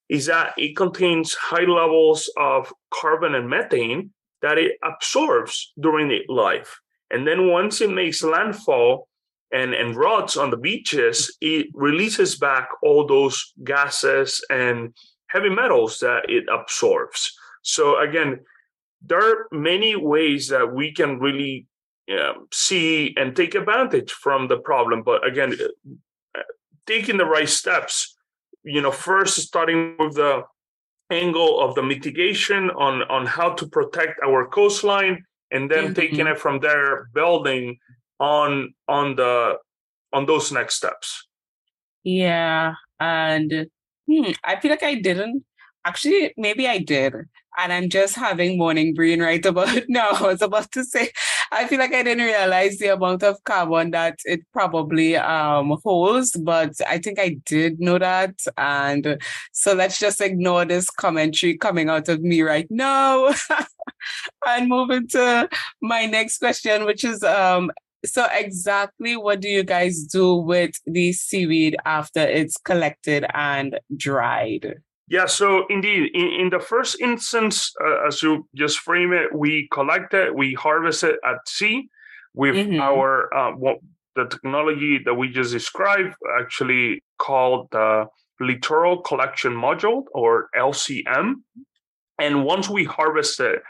is 0.09 0.27
that 0.27 0.55
it 0.57 0.77
contains 0.77 1.35
high 1.35 1.64
levels 1.64 2.31
of 2.37 2.73
carbon 2.93 3.35
and 3.35 3.49
methane 3.49 4.11
that 4.43 4.59
it 4.59 4.73
absorbs 4.85 5.73
during 5.81 6.11
its 6.11 6.29
life. 6.29 6.79
And 7.11 7.27
then 7.27 7.49
once 7.49 7.81
it 7.81 7.90
makes 7.90 8.23
landfall 8.23 9.09
and, 9.53 9.73
and 9.73 9.97
rots 9.97 10.37
on 10.37 10.51
the 10.51 10.57
beaches, 10.57 11.37
it 11.40 11.69
releases 11.73 12.37
back 12.37 12.69
all 12.83 13.07
those 13.07 13.53
gases 13.62 14.45
and 14.51 14.95
heavy 15.29 15.49
metals 15.49 15.99
that 16.01 16.29
it 16.29 16.45
absorbs. 16.53 17.35
So 17.62 17.99
again, 18.01 18.40
there 19.01 19.21
are 19.21 19.49
many 19.53 19.97
ways 19.97 20.49
that 20.49 20.75
we 20.75 20.93
can 20.93 21.19
really 21.19 21.67
um, 22.11 22.49
see 22.53 23.14
and 23.17 23.35
take 23.35 23.55
advantage 23.55 24.12
from 24.12 24.49
the 24.49 24.59
problem. 24.59 25.03
But 25.03 25.27
again, 25.27 25.57
uh, 26.37 26.40
taking 26.87 27.17
the 27.17 27.25
right 27.25 27.49
steps, 27.49 28.13
you 28.64 28.81
know, 28.81 28.90
first 28.90 29.37
starting 29.38 29.96
with 29.98 30.14
the 30.14 30.42
angle 31.11 31.61
of 31.61 31.74
the 31.74 31.83
mitigation 31.83 32.70
on 32.70 33.03
on 33.05 33.27
how 33.27 33.53
to 33.55 33.66
protect 33.68 34.20
our 34.24 34.46
coastline, 34.46 35.24
and 35.50 35.70
then 35.70 35.85
mm-hmm. 35.85 35.94
taking 35.94 36.27
it 36.27 36.38
from 36.38 36.61
there, 36.61 37.09
building 37.14 37.79
on 38.18 38.74
on 38.88 39.16
the 39.16 39.59
on 40.12 40.27
those 40.27 40.50
next 40.50 40.77
steps. 40.77 41.27
Yeah, 42.03 42.74
and 43.00 43.66
hmm, 44.11 44.31
I 44.44 44.61
feel 44.61 44.70
like 44.70 44.83
I 44.83 44.96
didn't 44.96 45.44
actually. 45.85 46.33
Maybe 46.37 46.66
I 46.66 46.79
did 46.79 47.14
and 47.59 47.72
I'm 47.72 47.88
just 47.88 48.16
having 48.16 48.59
morning 48.59 48.94
brain 48.94 49.20
right 49.20 49.44
about 49.44 49.85
now. 49.88 50.11
I 50.11 50.22
was 50.22 50.42
about 50.42 50.72
to 50.72 50.85
say, 50.85 51.11
I 51.55 51.69
feel 51.69 51.79
like 51.79 51.95
I 51.95 52.03
didn't 52.03 52.25
realize 52.27 52.79
the 52.79 52.88
amount 52.88 53.23
of 53.23 53.43
carbon 53.45 53.93
that 53.93 54.19
it 54.25 54.40
probably 54.53 55.17
um, 55.17 55.79
holds, 55.85 56.33
but 56.33 56.73
I 56.87 56.99
think 56.99 57.21
I 57.21 57.37
did 57.47 57.79
know 57.79 57.97
that. 57.97 58.35
And 58.59 59.23
so 59.53 59.73
let's 59.73 60.01
just 60.01 60.21
ignore 60.21 60.64
this 60.64 60.90
commentary 60.90 61.57
coming 61.57 61.88
out 61.88 62.09
of 62.09 62.23
me 62.23 62.43
right 62.43 62.67
now 62.71 63.33
and 64.49 64.69
move 64.69 64.90
into 64.90 65.49
my 65.81 66.07
next 66.07 66.38
question, 66.38 66.87
which 66.87 67.05
is 67.05 67.23
um, 67.23 67.71
so 68.05 68.27
exactly 68.33 69.17
what 69.17 69.40
do 69.40 69.49
you 69.49 69.62
guys 69.62 70.03
do 70.05 70.35
with 70.35 70.73
the 70.87 71.12
seaweed 71.12 71.77
after 71.85 72.21
it's 72.21 72.57
collected 72.57 73.27
and 73.33 73.79
dried? 73.97 74.83
Yeah, 75.07 75.27
so 75.27 75.67
indeed, 75.69 76.11
in, 76.14 76.40
in 76.40 76.51
the 76.51 76.61
first 76.61 77.01
instance, 77.01 77.73
uh, 77.85 78.07
as 78.07 78.23
you 78.23 78.49
just 78.55 78.79
frame 78.79 79.12
it, 79.12 79.35
we 79.35 79.69
collect 79.71 80.14
it, 80.14 80.35
we 80.35 80.55
harvest 80.55 81.05
it 81.05 81.17
at 81.25 81.47
sea 81.47 81.88
with 82.33 82.55
mm-hmm. 82.55 82.81
our 82.81 83.33
uh, 83.35 83.53
what, 83.53 83.79
the 84.17 84.25
technology 84.27 85.01
that 85.05 85.14
we 85.14 85.29
just 85.29 85.53
described, 85.53 86.14
actually 86.40 87.03
called 87.19 87.69
the 87.71 88.07
Littoral 88.40 89.03
Collection 89.03 89.53
Module 89.53 90.05
or 90.12 90.49
LCM. 90.57 91.35
And 92.19 92.45
once 92.45 92.69
we 92.69 92.85
harvest 92.85 93.40
it, 93.40 93.61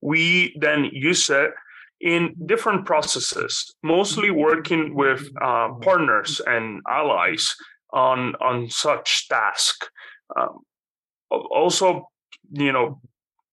we 0.00 0.54
then 0.60 0.90
use 0.92 1.28
it 1.30 1.52
in 2.00 2.34
different 2.46 2.84
processes, 2.84 3.74
mostly 3.82 4.30
working 4.30 4.94
with 4.94 5.28
uh, 5.40 5.70
partners 5.80 6.40
and 6.46 6.82
allies 6.88 7.56
on 7.92 8.34
on 8.36 8.68
such 8.68 9.28
task. 9.28 9.86
Um, 10.36 10.58
also, 11.50 12.08
you 12.50 12.72
know, 12.72 13.00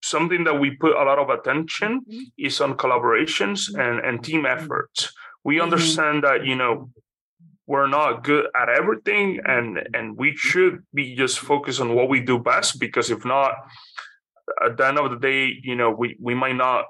something 0.04 0.44
that 0.46 0.60
we 0.60 0.72
put 0.72 0.96
a 0.96 1.04
lot 1.04 1.20
of 1.20 1.30
attention 1.30 2.02
mm-hmm. 2.02 2.22
is 2.38 2.60
on 2.62 2.76
collaborations 2.76 3.70
mm-hmm. 3.70 3.80
and, 3.80 4.00
and 4.00 4.24
team 4.24 4.44
mm-hmm. 4.44 4.60
efforts. 4.60 5.13
We 5.44 5.56
mm-hmm. 5.56 5.63
understand 5.63 6.24
that, 6.24 6.46
you 6.46 6.56
know, 6.56 6.89
we're 7.67 7.88
not 7.88 8.24
good 8.24 8.48
at 8.56 8.70
everything 8.70 9.38
mm-hmm. 9.38 9.50
and 9.50 9.96
and 9.96 10.17
we 10.17 10.36
should 10.36 10.84
be 10.94 11.15
just 11.15 11.39
focused 11.39 11.80
on 11.80 11.96
what 11.96 12.10
we 12.10 12.20
do 12.20 12.38
best 12.38 12.80
because 12.80 13.10
if 13.10 13.24
not 13.24 13.52
at 14.65 14.76
the 14.78 14.86
end 14.86 15.00
of 15.00 15.12
the 15.12 15.17
day 15.17 15.54
you 15.63 15.76
know 15.76 15.89
we 15.91 16.17
we 16.20 16.34
might 16.34 16.56
not 16.56 16.86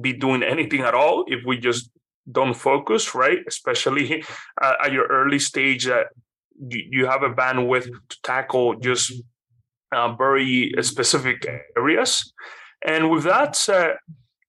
be 0.00 0.12
doing 0.12 0.42
anything 0.42 0.80
at 0.80 0.94
all 0.94 1.24
if 1.28 1.44
we 1.46 1.56
just 1.58 1.90
don't 2.30 2.54
focus 2.54 3.14
right 3.14 3.38
especially 3.46 4.24
at 4.62 4.92
your 4.92 5.06
early 5.06 5.38
stage 5.38 5.84
that 5.84 6.06
you 6.68 7.06
have 7.06 7.22
a 7.22 7.30
bandwidth 7.30 7.88
to 8.08 8.16
tackle 8.22 8.74
just 8.76 9.12
uh, 9.92 10.14
very 10.14 10.72
specific 10.82 11.46
areas. 11.76 12.32
And 12.86 13.10
with 13.10 13.24
that 13.24 13.56
said, 13.56 13.96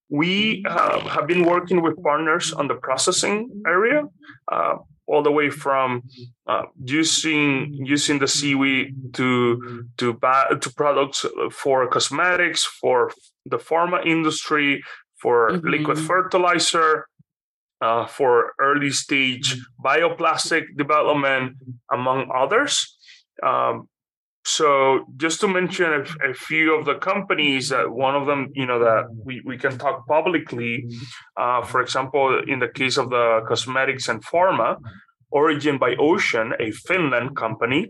we 0.09 0.63
uh, 0.67 0.99
have 1.07 1.27
been 1.27 1.45
working 1.45 1.81
with 1.81 2.01
partners 2.03 2.53
on 2.53 2.67
the 2.67 2.75
processing 2.75 3.49
area, 3.65 4.03
uh, 4.51 4.75
all 5.07 5.23
the 5.23 5.31
way 5.31 5.49
from 5.49 6.03
uh, 6.47 6.63
using 6.83 7.73
using 7.73 8.19
the 8.19 8.27
seaweed 8.27 9.13
to 9.13 9.85
to 9.97 10.17
to 10.61 10.73
products 10.75 11.25
for 11.51 11.87
cosmetics, 11.87 12.63
for 12.65 13.11
the 13.45 13.57
pharma 13.57 14.05
industry, 14.05 14.83
for 15.17 15.51
mm-hmm. 15.51 15.67
liquid 15.67 15.99
fertilizer, 15.99 17.07
uh, 17.81 18.05
for 18.05 18.53
early 18.59 18.91
stage 18.91 19.57
bioplastic 19.83 20.63
development, 20.77 21.57
among 21.91 22.29
others. 22.33 22.97
Um, 23.43 23.87
so 24.45 25.05
just 25.17 25.41
to 25.41 25.47
mention 25.47 25.85
a, 25.91 26.29
a, 26.29 26.33
few 26.33 26.77
of 26.77 26.85
the 26.85 26.95
companies, 26.95 27.71
uh, 27.71 27.85
one 27.85 28.15
of 28.15 28.27
them, 28.27 28.51
you 28.53 28.67
know, 28.67 28.79
that 28.79 29.05
we, 29.11 29.41
we 29.43 29.57
can 29.57 29.77
talk 29.77 30.05
publicly, 30.07 30.85
uh, 31.35 31.63
for 31.63 31.81
example, 31.81 32.41
in 32.47 32.59
the 32.59 32.67
case 32.67 32.97
of 32.97 33.09
the 33.09 33.41
cosmetics 33.47 34.07
and 34.07 34.23
pharma, 34.23 34.77
Origin 35.31 35.79
by 35.79 35.95
Ocean, 35.95 36.53
a 36.59 36.71
Finland 36.71 37.35
company. 37.35 37.87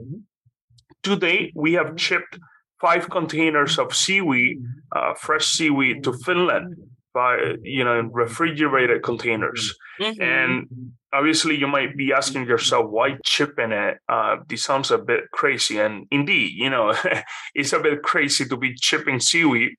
Today, 1.04 1.52
we 1.56 1.74
have 1.74 2.00
shipped 2.00 2.40
five 2.80 3.10
containers 3.10 3.78
of 3.78 3.94
seaweed, 3.94 4.58
uh, 4.96 5.14
fresh 5.14 5.48
seaweed 5.48 6.04
to 6.06 6.14
Finland 6.14 6.76
by, 7.16 7.56
you 7.64 7.84
know, 7.84 7.98
in 7.98 8.12
refrigerated 8.12 9.02
containers. 9.02 9.74
Mm-hmm. 10.00 10.22
And 10.22 10.68
obviously 11.16 11.56
you 11.56 11.68
might 11.68 11.96
be 11.96 12.12
asking 12.12 12.46
yourself 12.46 12.90
why 12.90 13.18
chip 13.24 13.58
in 13.58 13.72
it 13.72 13.98
uh, 14.10 14.36
this 14.50 14.64
sounds 14.64 14.92
a 14.92 14.98
bit 14.98 15.32
crazy 15.32 15.80
and 15.80 16.06
indeed 16.12 16.52
you 16.56 16.70
know 16.70 16.94
it's 17.56 17.74
a 17.74 17.80
bit 17.80 18.04
crazy 18.04 18.46
to 18.46 18.58
be 18.58 18.76
chipping 18.76 19.20
seaweed 19.20 19.72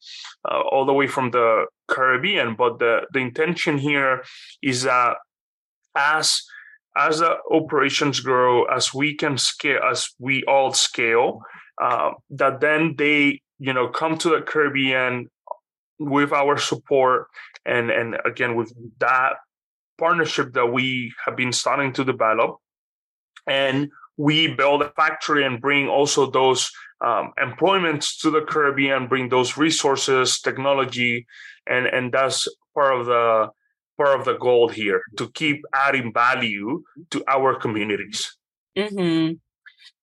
uh, 0.50 0.60
all 0.72 0.86
the 0.86 0.92
way 0.92 1.06
from 1.06 1.30
the 1.30 1.66
caribbean 1.88 2.54
but 2.56 2.78
the, 2.78 3.00
the 3.12 3.18
intention 3.18 3.78
here 3.78 4.22
is 4.62 4.82
that 4.82 5.16
as 5.94 6.42
as 6.96 7.18
the 7.18 7.36
operations 7.50 8.20
grow 8.20 8.64
as 8.64 8.94
we 8.94 9.14
can 9.14 9.36
scale 9.36 9.80
as 9.90 10.08
we 10.18 10.42
all 10.44 10.72
scale 10.72 11.40
uh, 11.82 12.10
that 12.30 12.60
then 12.60 12.94
they 12.96 13.40
you 13.58 13.72
know 13.72 13.88
come 13.88 14.16
to 14.16 14.30
the 14.30 14.40
caribbean 14.40 15.28
with 15.98 16.32
our 16.32 16.58
support 16.58 17.28
and 17.64 17.90
and 17.90 18.16
again 18.24 18.54
with 18.54 18.72
that 18.98 19.34
partnership 19.98 20.52
that 20.54 20.66
we 20.66 21.12
have 21.24 21.36
been 21.36 21.52
starting 21.52 21.92
to 21.94 22.04
develop. 22.04 22.56
And 23.46 23.90
we 24.16 24.48
build 24.54 24.82
a 24.82 24.90
factory 24.90 25.44
and 25.44 25.60
bring 25.60 25.88
also 25.88 26.30
those 26.30 26.70
um, 27.00 27.32
employments 27.40 28.18
to 28.18 28.30
the 28.30 28.42
Caribbean, 28.42 29.08
bring 29.08 29.28
those 29.28 29.56
resources, 29.56 30.40
technology, 30.40 31.26
and 31.66 31.86
and 31.86 32.12
that's 32.12 32.48
part 32.74 32.98
of 32.98 33.06
the 33.06 33.50
part 33.96 34.18
of 34.18 34.24
the 34.24 34.36
goal 34.38 34.68
here 34.68 35.02
to 35.16 35.30
keep 35.32 35.64
adding 35.74 36.12
value 36.12 36.82
to 37.10 37.24
our 37.28 37.54
communities. 37.54 38.36
Mm-hmm. 38.76 39.34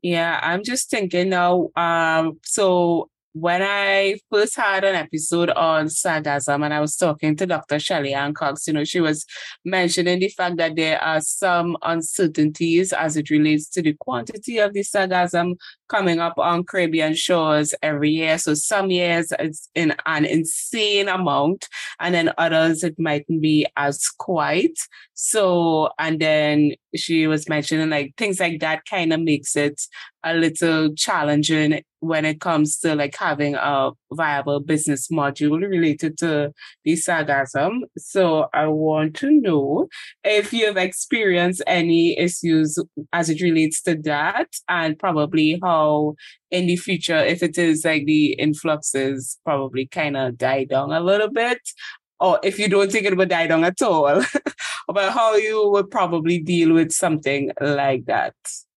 Yeah, 0.01 0.39
I'm 0.41 0.63
just 0.63 0.89
thinking 0.89 1.29
now. 1.29 1.69
Um, 1.75 2.39
so 2.43 3.10
when 3.34 3.63
I 3.63 4.19
first 4.32 4.56
had 4.56 4.84
an 4.84 4.96
episode 4.96 5.50
on 5.50 5.88
sargassum 5.88 6.63
and 6.63 6.74
I 6.74 6.80
was 6.80 6.96
talking 6.96 7.36
to 7.38 7.48
Dr. 7.48 7.80
Shelly 7.80 8.13
Ann 8.13 8.34
Cox, 8.34 8.67
you 8.67 8.74
know, 8.74 8.84
she 8.84 9.02
was 9.02 9.26
mentioning 9.65 10.19
the 10.19 10.30
fact 10.30 10.58
that 10.58 10.76
there 10.76 11.02
are 11.02 11.19
some 11.19 11.76
uncertainties 11.82 12.93
as 12.93 13.17
it 13.17 13.32
relates 13.32 13.67
to 13.69 13.82
the 13.82 13.93
quantity 13.93 14.60
of 14.60 14.74
the 14.74 14.82
sargassum 14.82 15.56
coming 15.89 16.19
up 16.19 16.38
on 16.38 16.63
Caribbean 16.63 17.15
shores 17.15 17.74
every 17.82 18.12
year. 18.12 18.38
So 18.38 18.54
some 18.54 18.91
years 18.91 19.34
it's 19.39 19.67
in 19.74 19.96
an 20.06 20.26
insane 20.26 21.08
amount, 21.08 21.67
and 22.00 22.13
then 22.13 22.34
others 22.38 22.84
it 22.84 23.00
mightn't 23.00 23.41
be 23.41 23.65
as 23.78 24.08
quite. 24.19 24.78
So, 25.15 25.89
and 26.00 26.19
then 26.19 26.74
she 26.96 27.28
was 27.28 27.50
mentioning 27.50 27.89
like 27.89 28.13
things 28.17 28.39
like 28.39 28.60
that 28.60 28.86
kind 28.89 29.12
of 29.13 29.22
makes 29.22 29.56
it 29.56 29.82
a 30.24 30.34
little 30.34 30.93
challenging 30.96 31.82
when 32.04 32.26
it 32.26 32.42
comes 32.42 32.78
to 32.78 32.96
like 32.96 33.16
having 33.16 33.56
a 33.56 33.92
viable 34.12 34.60
business 34.60 35.08
module 35.08 35.62
related 35.62 36.18
to 36.18 36.54
the 36.84 36.94
sargassum. 36.94 37.80
So 37.98 38.48
I 38.54 38.68
want 38.68 39.16
to 39.18 39.32
know 39.32 39.88
if 40.24 40.52
you've 40.52 40.76
experienced 40.76 41.63
any 41.66 42.20
issues 42.20 42.78
as 43.13 43.30
it 43.30 43.42
relates 43.42 43.82
to 43.84 43.96
that 44.04 44.50
and 44.68 45.00
probably 45.00 45.60
how 45.63 46.16
in 46.52 46.68
the 46.68 46.76
future, 46.76 47.18
if 47.18 47.42
it 47.42 47.58
is 47.58 47.86
like 47.86 48.06
the 48.06 48.34
influxes 48.34 49.39
probably 49.46 49.88
kind 49.88 50.18
of 50.18 50.38
die 50.38 50.66
down 50.66 50.92
a 50.92 51.00
little 51.00 51.32
bit, 51.32 51.60
or 52.20 52.39
if 52.44 52.60
you 52.60 52.68
don't 52.68 52.92
think 52.92 53.06
it 53.06 53.16
would 53.16 53.30
die 53.30 53.48
down 53.48 53.63
at 53.63 53.82
all, 53.82 54.24
about 54.89 55.13
how 55.13 55.36
you 55.36 55.70
would 55.70 55.89
probably 55.89 56.39
deal 56.39 56.74
with 56.74 56.92
something 56.92 57.52
like 57.62 58.06
that. 58.06 58.36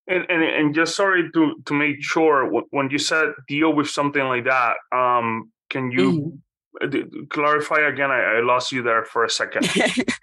And, 0.09 0.25
and 0.29 0.43
and 0.43 0.75
just 0.75 0.95
sorry 0.95 1.31
to 1.35 1.55
to 1.65 1.75
make 1.75 1.97
sure 2.01 2.49
when 2.71 2.91
you 2.91 2.99
said 2.99 3.33
deal 3.49 3.73
with 3.73 3.89
something 3.89 4.23
like 4.23 4.45
that, 4.45 4.77
um, 4.95 5.51
can 5.69 5.91
you 5.91 6.13
mm-hmm. 6.13 6.37
Clarify 7.31 7.81
again? 7.81 8.11
I, 8.11 8.39
I 8.39 8.41
lost 8.41 8.73
you 8.73 8.83
there 8.83 9.05
for 9.05 9.25
a 9.25 9.31
second. 9.31 9.69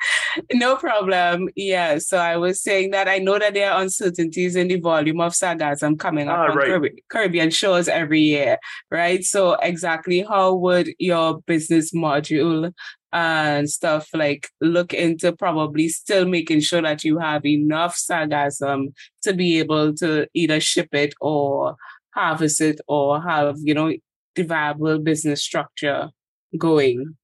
no 0.53 0.75
problem. 0.75 1.49
Yeah. 1.55 1.97
So 1.99 2.17
I 2.17 2.37
was 2.37 2.61
saying 2.61 2.91
that 2.91 3.07
I 3.07 3.19
know 3.19 3.39
that 3.39 3.53
there 3.53 3.71
are 3.71 3.81
uncertainties 3.81 4.55
in 4.55 4.67
the 4.67 4.79
volume 4.79 5.21
of 5.21 5.33
sargassum 5.33 5.99
coming 5.99 6.29
up 6.29 6.37
ah, 6.37 6.51
on 6.51 6.57
right. 6.57 6.91
Caribbean 7.09 7.49
shores 7.49 7.87
every 7.87 8.21
year, 8.21 8.57
right? 8.91 9.23
So 9.23 9.53
exactly 9.55 10.21
how 10.21 10.55
would 10.55 10.89
your 10.99 11.41
business 11.41 11.91
module 11.93 12.71
and 13.11 13.69
stuff 13.69 14.09
like 14.13 14.49
look 14.59 14.93
into 14.93 15.31
probably 15.31 15.87
still 15.87 16.25
making 16.25 16.59
sure 16.61 16.81
that 16.81 17.03
you 17.03 17.19
have 17.19 17.45
enough 17.45 17.95
sargassum 17.95 18.87
to 19.21 19.33
be 19.33 19.59
able 19.59 19.93
to 19.93 20.27
either 20.33 20.59
ship 20.59 20.89
it 20.93 21.13
or 21.21 21.75
harvest 22.15 22.59
it 22.59 22.81
or 22.87 23.21
have 23.21 23.55
you 23.59 23.73
know 23.73 23.93
the 24.35 24.43
viable 24.43 24.97
business 24.97 25.43
structure 25.43 26.09
going 26.57 27.15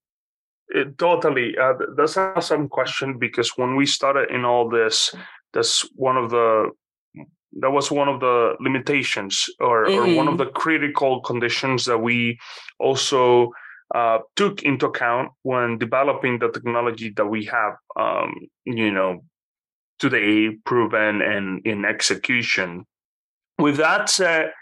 it, 0.68 0.96
totally 0.98 1.56
uh, 1.58 1.74
that's 1.96 2.16
an 2.16 2.32
awesome 2.36 2.68
question 2.68 3.18
because 3.18 3.56
when 3.56 3.76
we 3.76 3.86
started 3.86 4.30
in 4.30 4.44
all 4.44 4.68
this 4.68 5.14
that's 5.52 5.88
one 5.96 6.16
of 6.16 6.30
the 6.30 6.70
that 7.58 7.70
was 7.70 7.90
one 7.90 8.08
of 8.08 8.20
the 8.20 8.54
limitations 8.60 9.46
or, 9.58 9.86
mm-hmm. 9.86 10.12
or 10.12 10.16
one 10.16 10.28
of 10.28 10.34
mm-hmm. 10.34 10.44
the 10.44 10.50
critical 10.52 11.20
conditions 11.20 11.84
that 11.84 11.98
we 11.98 12.38
also 12.78 13.50
uh, 13.94 14.18
took 14.36 14.62
into 14.62 14.86
account 14.86 15.32
when 15.42 15.78
developing 15.78 16.38
the 16.38 16.48
technology 16.50 17.12
that 17.16 17.26
we 17.26 17.44
have, 17.44 17.74
um, 17.98 18.34
you 18.64 18.90
know, 18.90 19.24
today 19.98 20.56
proven 20.64 21.20
and 21.20 21.66
in 21.66 21.84
execution. 21.84 22.84
With 23.58 23.76
that 23.78 24.08
said, 24.08 24.52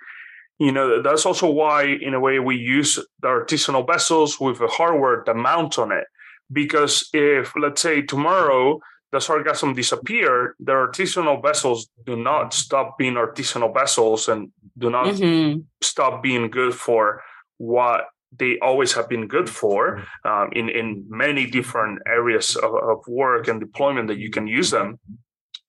you 0.58 0.72
know, 0.72 1.02
that's 1.02 1.24
also 1.24 1.50
why, 1.50 1.84
in 1.84 2.14
a 2.14 2.20
way, 2.20 2.38
we 2.38 2.56
use 2.56 2.96
the 3.20 3.28
artisanal 3.28 3.86
vessels 3.86 4.40
with 4.40 4.58
the 4.58 4.66
hardware 4.66 5.22
that 5.24 5.36
mount 5.36 5.78
on 5.78 5.92
it. 5.92 6.04
Because 6.50 7.08
if, 7.12 7.52
let's 7.56 7.80
say, 7.80 8.02
tomorrow 8.02 8.80
the 9.12 9.18
sargassum 9.18 9.74
disappear, 9.74 10.56
the 10.58 10.72
artisanal 10.72 11.40
vessels 11.42 11.88
do 12.04 12.16
not 12.16 12.52
stop 12.52 12.98
being 12.98 13.14
artisanal 13.14 13.72
vessels 13.72 14.28
and 14.28 14.50
do 14.76 14.90
not 14.90 15.06
mm-hmm. 15.06 15.60
stop 15.80 16.22
being 16.22 16.50
good 16.50 16.74
for 16.74 17.22
what 17.58 18.06
they 18.36 18.58
always 18.60 18.92
have 18.92 19.08
been 19.08 19.26
good 19.26 19.48
for 19.48 20.04
um, 20.24 20.50
in 20.52 20.68
in 20.68 21.04
many 21.08 21.46
different 21.46 21.98
areas 22.06 22.56
of, 22.56 22.74
of, 22.74 22.98
work 23.08 23.48
and 23.48 23.58
deployment 23.58 24.06
that 24.08 24.18
you 24.18 24.30
can 24.30 24.46
use 24.46 24.70
them. 24.70 24.98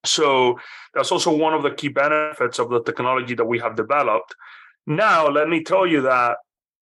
So 0.06 0.60
that's 0.94 1.12
also 1.12 1.36
one 1.36 1.54
of 1.54 1.64
the 1.64 1.72
key 1.72 1.88
benefits 1.88 2.60
of 2.60 2.70
the 2.70 2.84
technology 2.84 3.34
that 3.36 3.46
we 3.46 3.60
have 3.60 3.76
developed. 3.76 4.36
Now, 4.88 5.28
let 5.30 5.48
me 5.50 5.64
tell 5.64 5.86
you 5.86 6.02
that 6.02 6.38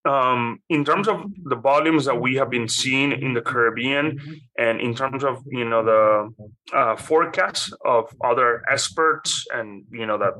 um, 0.05 0.61
in 0.69 0.85
terms 0.85 1.07
of 1.07 1.25
the 1.43 1.55
volumes 1.55 2.05
that 2.05 2.19
we 2.19 2.35
have 2.35 2.49
been 2.49 2.69
seeing 2.69 3.11
in 3.11 3.33
the 3.33 3.41
Caribbean, 3.41 4.19
and 4.57 4.79
in 4.79 4.95
terms 4.95 5.23
of 5.23 5.43
you 5.47 5.65
know 5.65 5.83
the 5.83 6.75
uh, 6.75 6.95
forecasts 6.95 7.73
of 7.83 8.13
other 8.23 8.63
experts, 8.69 9.45
and 9.53 9.83
you 9.91 10.05
know 10.05 10.17
that 10.17 10.33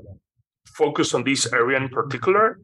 focus 0.65 1.13
on 1.13 1.24
this 1.24 1.52
area 1.52 1.78
in 1.78 1.89
particular, 1.89 2.60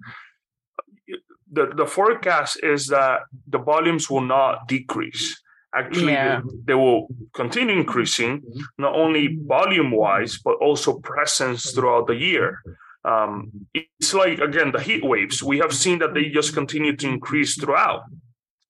the, 1.51 1.71
the 1.75 1.86
forecast 1.86 2.63
is 2.63 2.88
that 2.88 3.21
the 3.47 3.60
volumes 3.60 4.10
will 4.10 4.21
not 4.21 4.67
decrease. 4.67 5.39
Actually, 5.75 6.13
yeah. 6.13 6.41
they, 6.65 6.75
will 6.75 7.08
continue 7.34 7.75
increasing, 7.75 8.43
not 8.77 8.93
only 8.93 9.39
volume 9.47 9.89
wise, 9.89 10.39
but 10.43 10.56
also 10.62 10.99
presence 10.99 11.71
throughout 11.71 12.06
the 12.06 12.15
year. 12.15 12.62
Um, 13.05 13.67
it's 13.73 14.13
like, 14.13 14.39
again, 14.39 14.71
the 14.71 14.79
heat 14.79 15.03
waves. 15.03 15.43
We 15.43 15.57
have 15.59 15.73
seen 15.73 15.99
that 15.99 16.13
they 16.13 16.29
just 16.29 16.53
continue 16.53 16.95
to 16.95 17.07
increase 17.07 17.59
throughout. 17.59 18.03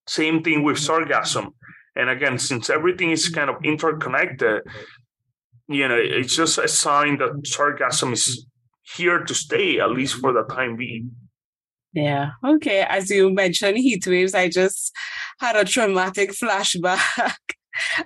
Same 0.07 0.43
thing 0.43 0.63
with 0.63 0.77
sargassum. 0.77 1.51
And 1.95 2.09
again, 2.09 2.39
since 2.39 2.69
everything 2.69 3.11
is 3.11 3.29
kind 3.29 3.49
of 3.49 3.57
interconnected, 3.63 4.63
you 5.67 5.87
know, 5.87 5.97
it's 5.97 6.35
just 6.35 6.57
a 6.57 6.67
sign 6.67 7.19
that 7.19 7.43
sargassum 7.43 8.13
is 8.13 8.45
here 8.95 9.23
to 9.23 9.33
stay, 9.33 9.79
at 9.79 9.91
least 9.91 10.15
for 10.15 10.33
the 10.33 10.43
time 10.43 10.75
being. 10.75 11.11
Yeah. 11.93 12.31
Okay. 12.43 12.81
As 12.81 13.09
you 13.09 13.31
mentioned 13.31 13.77
heat 13.77 14.05
waves, 14.07 14.33
I 14.33 14.49
just 14.49 14.91
had 15.39 15.55
a 15.55 15.63
traumatic 15.63 16.31
flashback. 16.41 17.37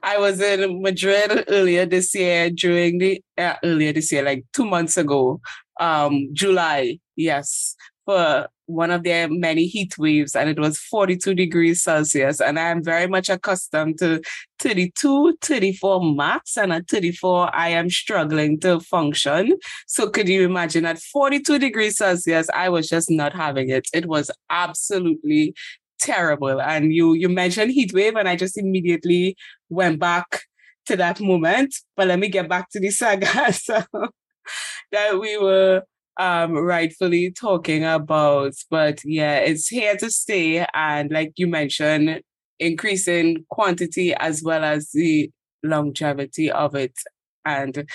I 0.04 0.18
was 0.18 0.40
in 0.40 0.82
Madrid 0.82 1.46
earlier 1.50 1.86
this 1.86 2.14
year 2.16 2.50
during 2.50 3.00
the 3.00 3.22
uh, 3.38 3.56
earlier 3.64 3.92
this 3.92 4.12
year, 4.12 4.24
like 4.24 4.46
two 4.54 4.66
months 4.66 4.98
ago, 4.98 5.42
um, 5.80 6.30
July. 6.34 7.00
Yes, 7.16 7.76
for 8.06 8.48
one 8.68 8.92
of 8.92 9.04
their 9.04 9.28
many 9.30 9.66
heat 9.66 9.98
waves, 9.98 10.36
and 10.36 10.50
it 10.50 10.60
was 10.60 10.78
42 10.78 11.34
degrees 11.34 11.82
Celsius. 11.82 12.40
And 12.40 12.60
I 12.60 12.70
am 12.70 12.84
very 12.84 13.08
much 13.08 13.30
accustomed 13.30 13.98
to 14.00 14.22
32, 14.60 15.38
34 15.42 16.14
max, 16.16 16.58
and 16.58 16.72
at 16.72 16.88
34, 16.88 17.54
I 17.56 17.70
am 17.70 17.90
struggling 17.90 18.60
to 18.62 18.80
function. 18.80 19.58
So 19.88 20.10
could 20.10 20.30
you 20.30 20.44
imagine 20.44 20.86
at 20.86 21.00
42 21.00 21.60
degrees 21.60 21.98
Celsius, 21.98 22.48
I 22.54 22.70
was 22.70 22.88
just 22.88 23.10
not 23.10 23.34
having 23.34 23.70
it. 23.70 23.88
It 23.94 24.06
was 24.06 24.32
absolutely 24.50 25.54
terrible. 26.00 26.62
And 26.62 26.94
you 26.94 27.14
you 27.14 27.30
mentioned 27.30 27.72
heat 27.72 27.94
wave, 27.94 28.16
and 28.16 28.30
I 28.30 28.36
just 28.36 28.58
immediately 28.58 29.36
went 29.70 30.00
back 30.00 30.44
to 30.86 30.96
that 30.98 31.20
moment. 31.20 31.76
But 31.96 32.08
let 32.08 32.20
me 32.20 32.30
get 32.30 32.48
back 32.50 32.70
to 32.72 32.80
the 32.80 32.90
saga. 32.90 33.52
So 33.54 33.84
that 34.92 35.20
we 35.20 35.38
were 35.38 35.84
um 36.20 36.54
rightfully 36.54 37.32
talking 37.32 37.84
about. 37.84 38.54
But 38.70 39.02
yeah, 39.04 39.38
it's 39.38 39.68
here 39.68 39.96
to 39.98 40.10
stay. 40.10 40.66
And 40.74 41.12
like 41.12 41.34
you 41.36 41.48
mentioned, 41.48 42.22
increasing 42.60 43.46
quantity 43.50 44.14
as 44.14 44.42
well 44.44 44.64
as 44.64 44.92
the 44.94 45.30
longevity 45.64 46.52
of 46.52 46.76
it. 46.76 46.94
And 47.46 47.88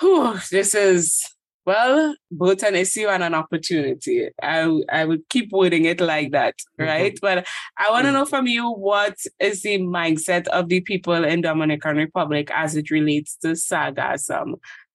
whew, 0.00 0.38
this 0.50 0.74
is 0.74 1.22
well, 1.66 2.14
both 2.30 2.62
an 2.62 2.76
issue 2.76 3.08
and 3.08 3.24
an 3.24 3.34
opportunity. 3.34 4.28
I 4.40 4.72
I 4.90 5.04
would 5.04 5.28
keep 5.28 5.50
wording 5.50 5.84
it 5.84 6.00
like 6.00 6.30
that, 6.30 6.54
mm-hmm. 6.80 6.84
right? 6.84 7.14
Mm-hmm. 7.14 7.40
But 7.40 7.46
I 7.76 7.90
want 7.90 8.06
to 8.06 8.12
know 8.12 8.24
from 8.24 8.46
you 8.46 8.70
what 8.70 9.16
is 9.40 9.62
the 9.62 9.80
mindset 9.80 10.46
of 10.48 10.68
the 10.68 10.80
people 10.80 11.24
in 11.24 11.40
Dominican 11.40 11.96
Republic 11.96 12.50
as 12.54 12.76
it 12.76 12.92
relates 12.92 13.36
to 13.38 13.48
sargassum 13.48 14.54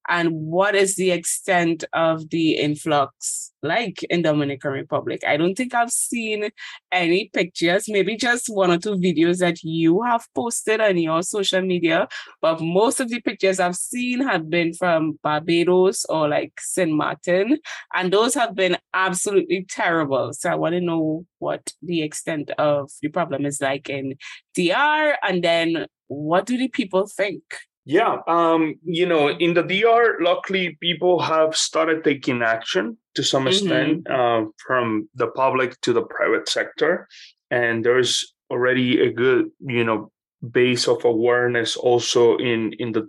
and 0.10 0.30
what 0.32 0.76
is 0.76 0.96
the 0.96 1.12
extent 1.12 1.84
of 1.94 2.30
the 2.30 2.58
influx 2.58 3.52
like 3.64 4.04
in 4.04 4.24
Dominican 4.24 4.72
Republic? 4.72 5.22
I 5.28 5.38
don't 5.38 5.56
think 5.56 5.74
I've 5.74 5.92
seen 5.92 6.50
any 6.92 7.30
pictures, 7.34 7.86
maybe 7.88 8.18
just 8.18 8.48
one 8.48 8.72
or 8.72 8.78
two 8.78 8.96
videos 8.96 9.38
that 9.40 9.62
you 9.64 10.02
have 10.02 10.28
posted 10.34 10.82
on 10.82 10.98
your 10.98 11.22
social 11.22 11.62
media, 11.62 12.08
but 12.42 12.60
most 12.62 13.00
of 13.00 13.10
the 13.10 13.22
pictures 13.22 13.60
I've 13.60 13.76
seen 13.76 14.22
have 14.22 14.50
been 14.50 14.74
from 14.74 15.20
Barbados 15.24 16.06
or 16.06 16.28
like 16.28 16.54
St. 16.60 16.92
Martin, 16.92 17.60
and 17.94 18.12
those 18.12 18.34
have 18.34 18.56
been 18.56 18.78
absolutely 18.94 19.66
terrible. 19.70 20.34
So 20.34 20.50
I 20.50 20.56
want 20.56 20.74
to 20.74 20.82
know 20.82 21.26
what 21.40 21.72
the 21.82 22.02
extent 22.02 22.52
of 22.58 22.90
the 23.02 23.10
problem 23.10 23.46
is 23.46 23.62
like 23.62 23.90
in 23.90 24.16
DR, 24.56 25.16
and 25.24 25.44
then 25.44 25.86
what 26.08 26.46
do 26.46 26.58
the 26.58 26.68
people 26.68 27.08
think? 27.08 27.44
Yeah, 27.92 28.20
um, 28.26 28.76
you 28.86 29.06
know, 29.06 29.28
in 29.28 29.54
the 29.54 29.64
DR, 29.64 30.16
luckily 30.22 30.78
people 30.80 31.20
have 31.20 31.58
started 31.58 32.06
taking 32.06 32.42
action 32.42 32.98
to 33.16 33.22
some 33.22 33.44
mm-hmm. 33.44 33.50
extent 33.50 34.10
uh, 34.10 34.46
from 34.66 35.10
the 35.16 35.28
public 35.28 35.80
to 35.82 35.92
the 35.92 36.04
private 36.04 36.48
sector, 36.48 37.10
and 37.50 37.84
there's 37.84 38.34
already 38.50 39.02
a 39.02 39.12
good, 39.12 39.52
you 39.60 39.84
know, 39.84 40.10
base 40.52 40.88
of 40.88 41.04
awareness 41.04 41.76
also 41.76 42.38
in 42.38 42.72
in 42.80 42.94
the 42.94 43.06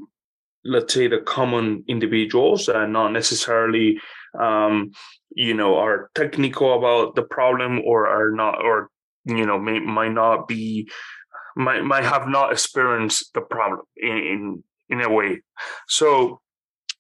let's 0.65 0.93
say 0.93 1.07
the 1.07 1.21
common 1.21 1.85
individuals 1.87 2.69
and 2.69 2.93
not 2.93 3.13
necessarily 3.13 4.01
um, 4.41 4.91
you 5.31 5.55
know 5.55 5.77
are 5.77 6.11
technical 6.17 6.77
about 6.77 7.15
the 7.15 7.23
problem 7.23 7.81
or 7.87 8.09
are 8.09 8.33
not 8.33 8.61
or 8.61 8.89
you 9.27 9.47
know 9.47 9.61
may, 9.61 9.79
might 9.79 10.13
not 10.13 10.49
be 10.49 10.91
might 11.55 11.85
might 11.85 12.05
have 12.05 12.27
not 12.27 12.51
experienced 12.51 13.33
the 13.35 13.41
problem 13.43 13.83
in, 13.97 14.17
in 14.17 14.65
in 14.93 15.01
a 15.01 15.11
way. 15.11 15.41
So 15.89 16.41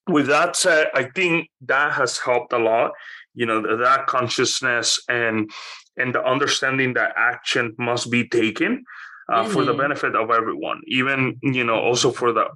with 0.09 0.26
that 0.26 0.57
said, 0.57 0.88
I 0.95 1.05
think 1.14 1.49
that 1.72 1.93
has 1.93 2.18
helped 2.18 2.53
a 2.53 2.59
lot. 2.59 2.93
you 3.34 3.47
know 3.47 3.76
that 3.78 4.07
consciousness 4.07 5.01
and 5.09 5.51
and 5.97 6.14
the 6.14 6.24
understanding 6.24 6.95
that 6.95 7.12
action 7.16 7.74
must 7.78 8.11
be 8.11 8.28
taken 8.28 8.84
uh, 9.32 9.43
mm-hmm. 9.43 9.53
for 9.53 9.64
the 9.64 9.72
mm-hmm. 9.72 9.82
benefit 9.82 10.14
of 10.16 10.30
everyone 10.30 10.80
even 10.86 11.38
you 11.43 11.64
know 11.64 11.78
also 11.78 12.11
for 12.11 12.32
the 12.32 12.47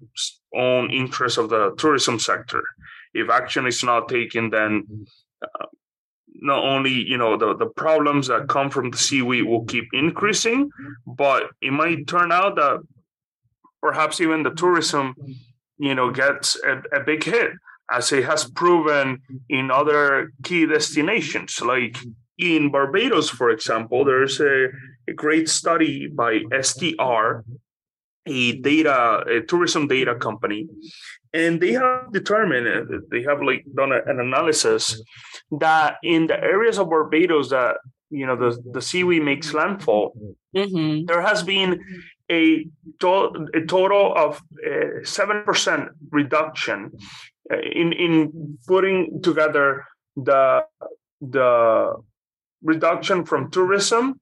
own 0.54 0.90
interest 0.90 1.38
of 1.38 1.48
the 1.48 1.74
tourism 1.78 2.18
sector 2.18 2.62
if 3.14 3.30
action 3.30 3.66
is 3.66 3.82
not 3.82 4.08
taken 4.08 4.50
then 4.50 4.84
uh, 5.42 5.66
not 6.42 6.62
only 6.64 6.92
you 6.92 7.16
know 7.16 7.36
the, 7.36 7.56
the 7.56 7.66
problems 7.66 8.26
that 8.26 8.48
come 8.48 8.70
from 8.70 8.90
the 8.90 8.98
seaweed 8.98 9.46
will 9.46 9.64
keep 9.64 9.86
increasing 9.92 10.70
but 11.06 11.44
it 11.62 11.72
might 11.72 12.06
turn 12.06 12.30
out 12.30 12.56
that 12.56 12.78
perhaps 13.80 14.20
even 14.20 14.42
the 14.42 14.50
tourism 14.50 15.14
you 15.78 15.94
know 15.94 16.10
gets 16.10 16.56
a, 16.64 16.82
a 16.96 17.00
big 17.04 17.22
hit 17.24 17.52
as 17.90 18.12
it 18.12 18.24
has 18.24 18.50
proven 18.50 19.20
in 19.48 19.70
other 19.70 20.32
key 20.42 20.66
destinations 20.66 21.60
like 21.60 21.96
in 22.38 22.70
barbados 22.70 23.28
for 23.28 23.50
example 23.50 24.04
there's 24.04 24.40
a, 24.40 24.68
a 25.08 25.12
great 25.14 25.48
study 25.48 26.08
by 26.08 26.40
str 26.60 27.42
a 28.26 28.52
data 28.56 29.24
a 29.28 29.40
tourism 29.42 29.86
data 29.86 30.14
company 30.14 30.68
and 31.32 31.60
they 31.60 31.72
have 31.72 32.12
determined 32.12 32.66
they 33.10 33.22
have 33.22 33.40
like 33.42 33.64
done 33.74 33.92
an 33.92 34.20
analysis 34.20 35.00
that 35.50 35.96
in 36.02 36.26
the 36.26 36.38
areas 36.42 36.78
of 36.78 36.90
barbados 36.90 37.50
that 37.50 37.76
you 38.10 38.26
know 38.26 38.36
the, 38.36 38.60
the 38.72 38.82
seaweed 38.82 39.22
makes 39.22 39.54
landfall 39.54 40.12
mm-hmm. 40.54 41.04
there 41.06 41.22
has 41.22 41.42
been 41.42 41.80
a, 42.30 42.66
to- 43.00 43.48
a 43.54 43.60
total 43.66 44.14
of 44.16 44.42
uh, 44.66 45.04
seven 45.04 45.42
percent 45.44 45.90
reduction 46.10 46.92
uh, 47.52 47.58
in 47.58 47.92
in 47.92 48.58
putting 48.66 49.22
together 49.22 49.84
the 50.16 50.64
the 51.20 51.94
reduction 52.62 53.24
from 53.24 53.50
tourism 53.50 54.20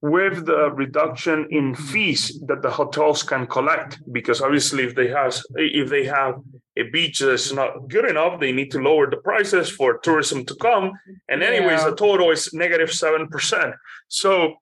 with 0.00 0.46
the 0.46 0.70
reduction 0.72 1.48
in 1.50 1.74
fees 1.74 2.40
that 2.46 2.62
the 2.62 2.70
hotels 2.70 3.22
can 3.22 3.46
collect. 3.46 3.98
Because 4.12 4.40
obviously 4.40 4.84
if 4.84 4.94
they 4.94 5.08
have 5.08 5.34
if 5.56 5.88
they 5.88 6.04
have 6.04 6.34
a 6.76 6.84
beach 6.90 7.18
that's 7.18 7.52
not 7.52 7.88
good 7.88 8.04
enough 8.04 8.38
they 8.38 8.52
need 8.52 8.70
to 8.70 8.78
lower 8.78 9.10
the 9.10 9.16
prices 9.16 9.68
for 9.70 9.98
tourism 9.98 10.44
to 10.44 10.54
come. 10.56 10.92
And 11.28 11.42
anyways 11.42 11.80
yeah. 11.80 11.90
the 11.90 11.96
total 11.96 12.30
is 12.30 12.52
negative 12.52 12.90
7% 12.90 13.74
so 14.08 14.54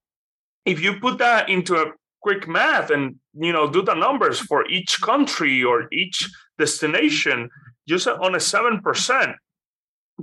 if 0.64 0.82
you 0.82 0.98
put 1.00 1.18
that 1.18 1.48
into 1.48 1.76
a 1.76 1.92
quick 2.26 2.48
math 2.48 2.90
and 2.90 3.04
you 3.46 3.52
know 3.52 3.66
do 3.76 3.82
the 3.82 3.94
numbers 3.94 4.38
for 4.40 4.60
each 4.76 4.92
country 5.10 5.62
or 5.62 5.78
each 5.92 6.18
destination 6.58 7.48
just 7.88 8.08
on 8.08 8.34
a 8.34 8.38
7% 8.38 9.34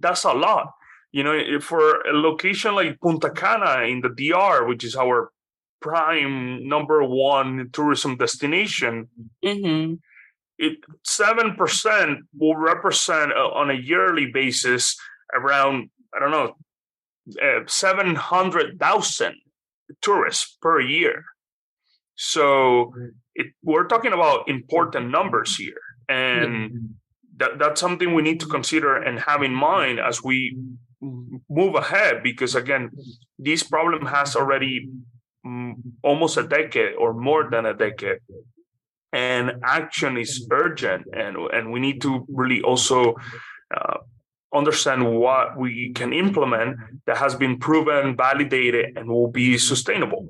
that's 0.04 0.26
a 0.26 0.34
lot 0.34 0.68
you 1.14 1.24
know, 1.24 1.60
for 1.60 2.01
a 2.01 2.12
location 2.12 2.74
like 2.74 2.99
Punta 2.99 3.30
Cana 3.30 3.84
in 3.86 4.01
the 4.01 4.10
DR, 4.10 4.66
which 4.68 4.84
is 4.84 4.95
our 4.95 5.32
prime 5.80 6.68
number 6.68 7.04
one 7.04 7.70
tourism 7.72 8.18
destination, 8.18 9.08
mm-hmm. 9.45 9.93
it 10.58 10.80
seven 11.06 11.56
percent 11.56 12.26
will 12.36 12.56
represent 12.56 13.32
uh, 13.32 13.49
on 13.49 13.70
a 13.70 13.76
yearly 13.76 14.32
basis 14.34 14.97
around 15.34 15.91
I 16.16 16.20
don't 16.20 16.32
know 16.32 16.56
uh, 17.41 17.62
seven 17.68 18.16
hundred 18.16 18.80
thousand 18.80 19.36
tourists 20.01 20.58
per 20.64 20.82
year. 20.82 21.26
So 22.16 22.93
it, 23.36 23.47
we're 23.64 23.88
talking 23.88 24.14
about 24.14 24.47
important 24.47 25.09
numbers 25.09 25.55
here, 25.55 25.82
and 26.07 26.95
that, 27.38 27.59
that's 27.59 27.82
something 27.82 28.14
we 28.14 28.22
need 28.22 28.39
to 28.41 28.45
consider 28.45 28.95
and 28.95 29.20
have 29.20 29.41
in 29.43 29.53
mind 29.53 29.99
as 29.99 30.24
we 30.24 30.57
move 31.49 31.76
ahead 31.76 32.24
because 32.24 32.55
again 32.55 32.89
this 33.38 33.64
problem 33.64 34.05
has 34.05 34.36
already 34.36 34.89
almost 36.01 36.38
a 36.38 36.43
decade 36.43 36.95
or 36.95 37.14
more 37.14 37.49
than 37.49 37.66
a 37.66 37.74
decade 37.74 38.20
and 39.11 39.51
action 39.64 40.18
is 40.18 40.47
urgent 40.51 41.05
and 41.14 41.36
and 41.51 41.72
we 41.72 41.80
need 41.80 42.01
to 42.01 42.26
really 42.30 42.61
also 42.61 43.16
uh, 43.76 43.97
understand 44.53 45.14
what 45.20 45.57
we 45.57 45.91
can 45.93 46.14
implement 46.14 46.78
that 47.05 47.18
has 47.18 47.36
been 47.36 47.57
proven 47.59 48.16
validated 48.16 48.95
and 48.95 49.09
will 49.09 49.32
be 49.32 49.57
sustainable 49.57 50.30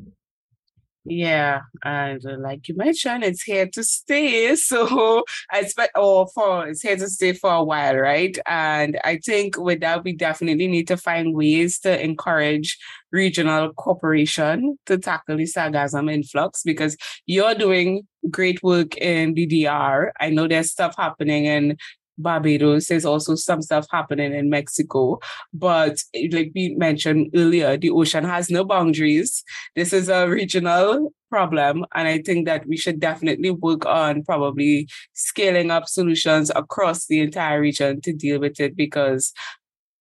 yeah, 1.06 1.62
and 1.84 2.26
uh, 2.26 2.38
like 2.39 2.68
you 2.70 2.76
mentioned, 2.76 3.24
it's 3.24 3.43
here 3.43 3.68
to 3.74 3.84
stay. 3.84 4.56
So 4.64 5.24
I 5.51 5.60
expect, 5.60 5.91
oh, 5.95 6.28
for 6.28 6.68
it's 6.68 6.82
here 6.82 6.95
to 6.95 7.10
stay 7.10 7.34
for 7.34 7.51
a 7.51 7.64
while, 7.64 7.95
right? 7.97 8.38
And 8.45 8.99
I 9.04 9.18
think 9.18 9.58
with 9.58 9.82
that, 9.82 10.04
we 10.04 10.14
definitely 10.14 10.68
need 10.68 10.88
to 10.88 10.97
find 10.97 11.36
ways 11.36 11.80
to 11.80 12.01
encourage 12.01 12.78
regional 13.12 13.74
cooperation 13.74 14.78
to 14.86 14.97
tackle 14.97 15.38
the 15.38 15.43
sargassum 15.43 16.12
influx 16.12 16.64
because 16.64 16.95
you're 17.26 17.56
doing 17.56 18.08
great 18.30 18.64
work 18.64 18.95
in 18.97 19.36
DDR. 19.36 20.12
I 20.20 20.30
know 20.30 20.47
there's 20.47 20.72
stuff 20.72 20.95
happening 20.97 21.45
in 21.45 21.78
Barbados. 22.18 22.88
There's 22.88 23.05
also 23.05 23.36
some 23.36 23.61
stuff 23.61 23.88
happening 23.91 24.34
in 24.34 24.49
Mexico. 24.49 25.20
But 25.53 25.97
eh, 26.14 26.30
like 26.32 26.51
we 26.55 26.76
mentioned 26.76 27.32
earlier, 27.36 27.78
the 27.78 27.89
ocean 27.89 28.24
has 28.24 28.49
no 28.49 28.64
boundaries. 28.64 29.43
This 29.76 29.93
is 29.93 30.09
a 30.09 30.28
regional 30.30 31.14
problem. 31.30 31.86
And 31.95 32.07
I 32.07 32.20
think 32.22 32.45
that 32.45 32.68
we 32.68 32.78
should 32.78 32.99
definitely 32.99 33.49
work 33.49 33.86
on 33.86 34.24
probably 34.24 34.88
scaling 35.14 35.72
up 35.72 35.88
solutions 35.88 36.51
across 36.55 37.07
the 37.07 37.22
entire 37.22 37.59
region 37.59 38.01
to 38.01 38.14
deal 38.14 38.39
with 38.39 38.59
it 38.59 38.76
because 38.76 39.34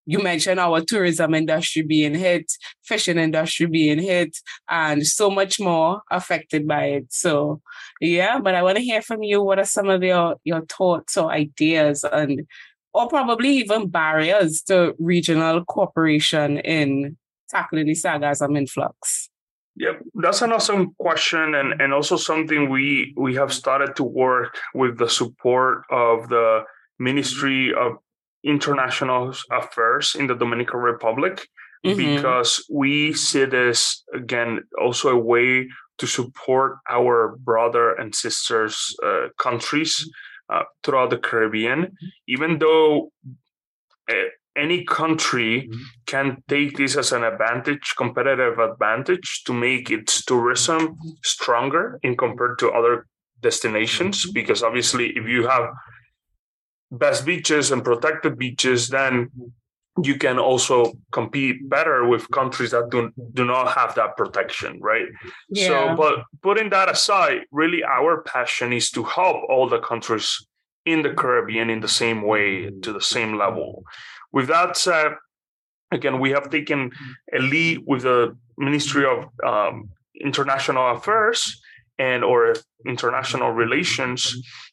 you 0.06 0.18
mentioned 0.18 0.58
our 0.58 0.80
tourism 0.80 1.34
industry 1.34 1.82
being 1.82 2.14
hit, 2.14 2.52
fishing 2.84 3.18
industry 3.18 3.66
being 3.66 3.98
hit, 3.98 4.36
and 4.68 5.06
so 5.06 5.30
much 5.30 5.60
more 5.60 6.02
affected 6.10 6.66
by 6.66 6.84
it. 6.84 7.06
So, 7.10 7.60
yeah, 8.00 8.40
but 8.40 8.54
I 8.54 8.62
want 8.62 8.78
to 8.78 8.84
hear 8.84 9.02
from 9.02 9.22
you. 9.22 9.42
What 9.42 9.58
are 9.58 9.64
some 9.64 9.88
of 9.88 10.02
your, 10.02 10.36
your 10.44 10.62
thoughts 10.66 11.16
or 11.16 11.30
ideas 11.30 12.04
and 12.04 12.46
or 12.94 13.08
probably 13.08 13.48
even 13.56 13.88
barriers 13.88 14.62
to 14.62 14.94
regional 14.98 15.64
cooperation 15.64 16.58
in 16.58 17.16
tackling 17.48 17.86
the 17.86 17.94
sargassum 17.94 18.56
influx? 18.56 19.30
Yeah, 19.74 19.92
that's 20.14 20.42
an 20.42 20.52
awesome 20.52 20.94
question, 20.98 21.54
and 21.54 21.80
and 21.80 21.94
also 21.94 22.16
something 22.16 22.68
we 22.68 23.14
we 23.16 23.34
have 23.36 23.52
started 23.54 23.96
to 23.96 24.04
work 24.04 24.58
with 24.74 24.98
the 24.98 25.08
support 25.08 25.84
of 25.90 26.28
the 26.28 26.64
Ministry 26.98 27.72
of 27.72 27.96
international 28.44 29.34
affairs 29.50 30.14
in 30.18 30.26
the 30.26 30.34
Dominican 30.34 30.80
Republic 30.80 31.46
mm-hmm. 31.84 31.96
because 31.96 32.64
we 32.70 33.12
see 33.12 33.44
this 33.44 34.04
again 34.14 34.62
also 34.80 35.10
a 35.10 35.18
way 35.18 35.68
to 35.98 36.06
support 36.06 36.78
our 36.90 37.36
brother 37.38 37.94
and 37.94 38.14
sisters 38.14 38.96
uh, 39.04 39.28
countries 39.38 40.08
uh, 40.48 40.62
throughout 40.82 41.10
the 41.10 41.18
Caribbean, 41.18 41.96
even 42.26 42.58
though 42.58 43.12
uh, 44.10 44.14
any 44.56 44.84
country 44.84 45.62
mm-hmm. 45.62 45.82
can 46.06 46.42
take 46.48 46.76
this 46.76 46.96
as 46.96 47.12
an 47.12 47.24
advantage, 47.24 47.94
competitive 47.96 48.58
advantage, 48.58 49.42
to 49.46 49.52
make 49.52 49.90
its 49.90 50.24
tourism 50.24 50.96
stronger 51.22 51.98
in 52.02 52.16
compared 52.16 52.58
to 52.58 52.70
other 52.70 53.06
destinations. 53.40 54.24
Mm-hmm. 54.24 54.34
Because 54.34 54.62
obviously, 54.62 55.10
if 55.16 55.26
you 55.26 55.46
have 55.46 55.70
best 56.92 57.24
beaches 57.24 57.72
and 57.72 57.82
protected 57.82 58.38
beaches, 58.38 58.88
then 58.88 59.30
you 60.02 60.16
can 60.16 60.38
also 60.38 60.92
compete 61.10 61.68
better 61.68 62.06
with 62.06 62.30
countries 62.30 62.70
that 62.70 62.90
do, 62.90 63.10
do 63.34 63.44
not 63.44 63.72
have 63.72 63.94
that 63.94 64.16
protection, 64.16 64.78
right? 64.80 65.06
Yeah. 65.50 65.66
So, 65.66 65.96
but 65.96 66.24
putting 66.42 66.70
that 66.70 66.90
aside, 66.90 67.40
really 67.50 67.82
our 67.84 68.22
passion 68.22 68.72
is 68.72 68.90
to 68.92 69.02
help 69.02 69.36
all 69.48 69.68
the 69.68 69.80
countries 69.80 70.46
in 70.86 71.02
the 71.02 71.10
Caribbean 71.10 71.70
in 71.70 71.80
the 71.80 71.88
same 71.88 72.22
way, 72.22 72.70
to 72.70 72.92
the 72.92 73.00
same 73.00 73.36
level. 73.36 73.84
With 74.32 74.48
that 74.48 74.76
said, 74.76 75.12
again, 75.90 76.20
we 76.20 76.30
have 76.30 76.50
taken 76.50 76.90
a 77.34 77.38
lead 77.38 77.82
with 77.86 78.02
the 78.02 78.36
Ministry 78.58 79.04
of 79.06 79.28
um, 79.44 79.90
International 80.14 80.96
Affairs 80.96 81.61
and 82.02 82.24
or 82.24 82.54
international 82.94 83.50
relations. 83.64 84.20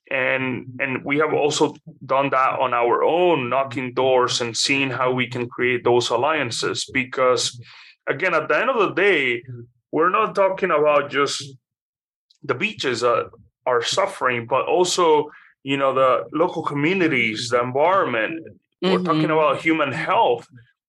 And 0.09 0.47
and 0.81 0.91
we 1.09 1.15
have 1.23 1.33
also 1.33 1.75
done 2.15 2.29
that 2.37 2.51
on 2.65 2.71
our 2.73 2.97
own 3.03 3.49
knocking 3.53 3.93
doors 3.93 4.41
and 4.41 4.57
seeing 4.65 4.89
how 4.99 5.09
we 5.19 5.27
can 5.27 5.45
create 5.55 5.83
those 5.83 6.09
alliances. 6.09 6.77
Because 7.01 7.43
again 8.13 8.33
at 8.33 8.47
the 8.47 8.57
end 8.61 8.71
of 8.71 8.79
the 8.83 8.93
day 9.07 9.43
we're 9.91 10.15
not 10.19 10.33
talking 10.33 10.71
about 10.71 11.11
just 11.11 11.35
the 12.49 12.55
beaches 12.55 13.01
that 13.01 13.29
are 13.65 13.83
suffering 13.83 14.47
but 14.53 14.63
also 14.65 15.29
you 15.63 15.77
know 15.81 15.93
the 16.01 16.11
local 16.43 16.63
communities 16.63 17.49
the 17.49 17.61
environment. 17.61 18.35
Mm-hmm. 18.45 18.93
we're 18.93 19.07
talking 19.11 19.31
about 19.35 19.61
human 19.61 19.91
health 19.91 20.47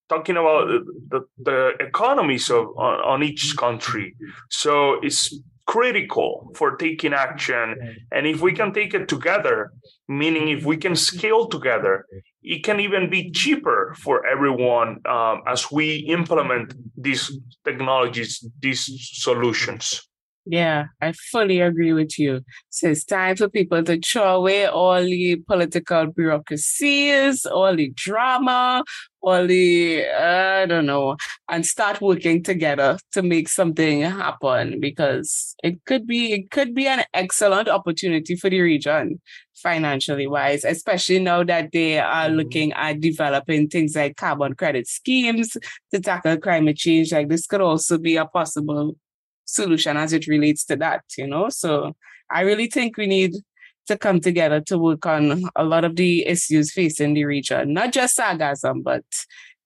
talking 0.09 0.36
about 0.36 0.66
the, 1.12 1.20
the, 1.49 1.59
economies 1.88 2.51
of 2.51 2.64
on, 2.76 2.97
on 3.12 3.22
each 3.22 3.55
country. 3.57 4.16
So 4.49 5.01
it's 5.07 5.22
critical 5.70 6.50
for 6.56 6.76
taking 6.76 7.12
action. 7.12 7.66
And 8.10 8.26
if 8.26 8.40
we 8.40 8.52
can 8.52 8.72
take 8.72 8.92
it 8.92 9.06
together, 9.06 9.72
meaning 10.08 10.48
if 10.48 10.64
we 10.64 10.76
can 10.76 10.96
scale 10.96 11.46
together, 11.46 12.06
it 12.42 12.64
can 12.64 12.80
even 12.80 13.08
be 13.08 13.30
cheaper 13.30 13.94
for 13.96 14.26
everyone 14.26 15.00
um, 15.06 15.42
as 15.46 15.70
we 15.70 15.98
implement 16.18 16.74
these 16.96 17.38
technologies, 17.64 18.44
these 18.58 18.82
solutions. 19.22 20.09
Yeah, 20.47 20.86
I 21.01 21.12
fully 21.12 21.61
agree 21.61 21.93
with 21.93 22.18
you. 22.18 22.41
So 22.70 22.88
it's 22.88 23.05
time 23.05 23.36
for 23.36 23.49
people 23.49 23.84
to 23.84 24.01
throw 24.01 24.36
away 24.36 24.66
all 24.66 25.01
the 25.03 25.36
political 25.47 26.07
bureaucracies, 26.07 27.45
all 27.45 27.76
the 27.76 27.93
drama, 27.95 28.82
all 29.20 29.47
the, 29.47 30.07
I 30.09 30.64
don't 30.64 30.86
know, 30.86 31.16
and 31.49 31.64
start 31.64 32.01
working 32.01 32.43
together 32.43 32.99
to 33.12 33.22
make 33.22 33.49
something 33.49 34.01
happen 34.01 34.80
because 34.80 35.55
it 35.62 35.84
could 35.84 36.07
be, 36.07 36.32
it 36.32 36.51
could 36.51 36.74
be 36.74 36.86
an 36.86 37.05
excellent 37.12 37.68
opportunity 37.68 38.34
for 38.34 38.49
the 38.49 38.61
region 38.61 39.20
financially 39.55 40.26
wise, 40.26 40.64
especially 40.64 41.18
now 41.18 41.45
that 41.45 41.70
they 41.72 41.99
are 41.99 42.26
mm-hmm. 42.26 42.36
looking 42.36 42.72
at 42.72 43.01
developing 43.01 43.68
things 43.68 43.95
like 43.95 44.16
carbon 44.16 44.55
credit 44.55 44.86
schemes 44.86 45.55
to 45.93 46.01
tackle 46.01 46.38
climate 46.38 46.78
change. 46.78 47.12
Like 47.12 47.28
this 47.28 47.47
could 47.47 47.61
also 47.61 47.99
be 47.99 48.16
a 48.16 48.24
possible 48.24 48.97
solution 49.55 49.96
as 49.96 50.12
it 50.12 50.26
relates 50.26 50.64
to 50.66 50.76
that, 50.76 51.05
you 51.16 51.26
know? 51.26 51.48
So 51.48 51.94
I 52.30 52.42
really 52.42 52.68
think 52.68 52.96
we 52.96 53.07
need 53.07 53.34
to 53.86 53.98
come 53.98 54.20
together 54.20 54.61
to 54.61 54.78
work 54.78 55.05
on 55.07 55.44
a 55.57 55.64
lot 55.64 55.84
of 55.84 55.96
the 55.96 56.26
issues 56.26 56.72
facing 56.72 57.14
the 57.14 57.24
region, 57.24 57.72
not 57.72 57.92
just 57.92 58.16
sargassum, 58.16 58.82
but 58.82 59.05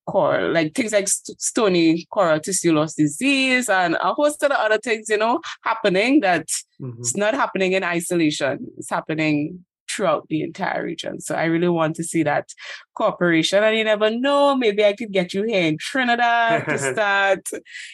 coral, 0.07 0.53
like 0.53 0.75
things 0.75 0.93
like 0.93 1.09
st- 1.09 1.41
stony 1.41 2.07
coral 2.11 2.41
tissue 2.41 2.73
loss 2.73 2.95
disease 2.95 3.69
and 3.69 3.97
a 4.03 4.13
host 4.15 4.43
of 4.43 4.51
other 4.51 4.79
things, 4.79 5.09
you 5.09 5.19
know, 5.19 5.41
happening 5.63 6.21
that 6.21 6.47
mm-hmm. 6.81 7.01
it's 7.01 7.17
not 7.17 7.35
happening 7.35 7.73
in 7.73 7.85
isolation. 7.85 8.67
It's 8.79 8.91
happening 8.91 9.65
throughout 9.95 10.27
the 10.29 10.43
entire 10.43 10.85
region. 10.85 11.21
So 11.21 11.35
I 11.35 11.45
really 11.45 11.69
want 11.69 11.97
to 11.97 12.05
see 12.05 12.23
that 12.23 12.49
cooperation. 12.95 13.63
And 13.63 13.77
you 13.77 13.85
never 13.85 14.11
know, 14.11 14.57
maybe 14.57 14.85
I 14.85 14.95
could 14.95 15.13
get 15.13 15.35
you 15.35 15.45
here 15.45 15.63
in 15.63 15.79
Trinidad 15.79 16.67
to 16.67 16.79
start, 16.93 17.49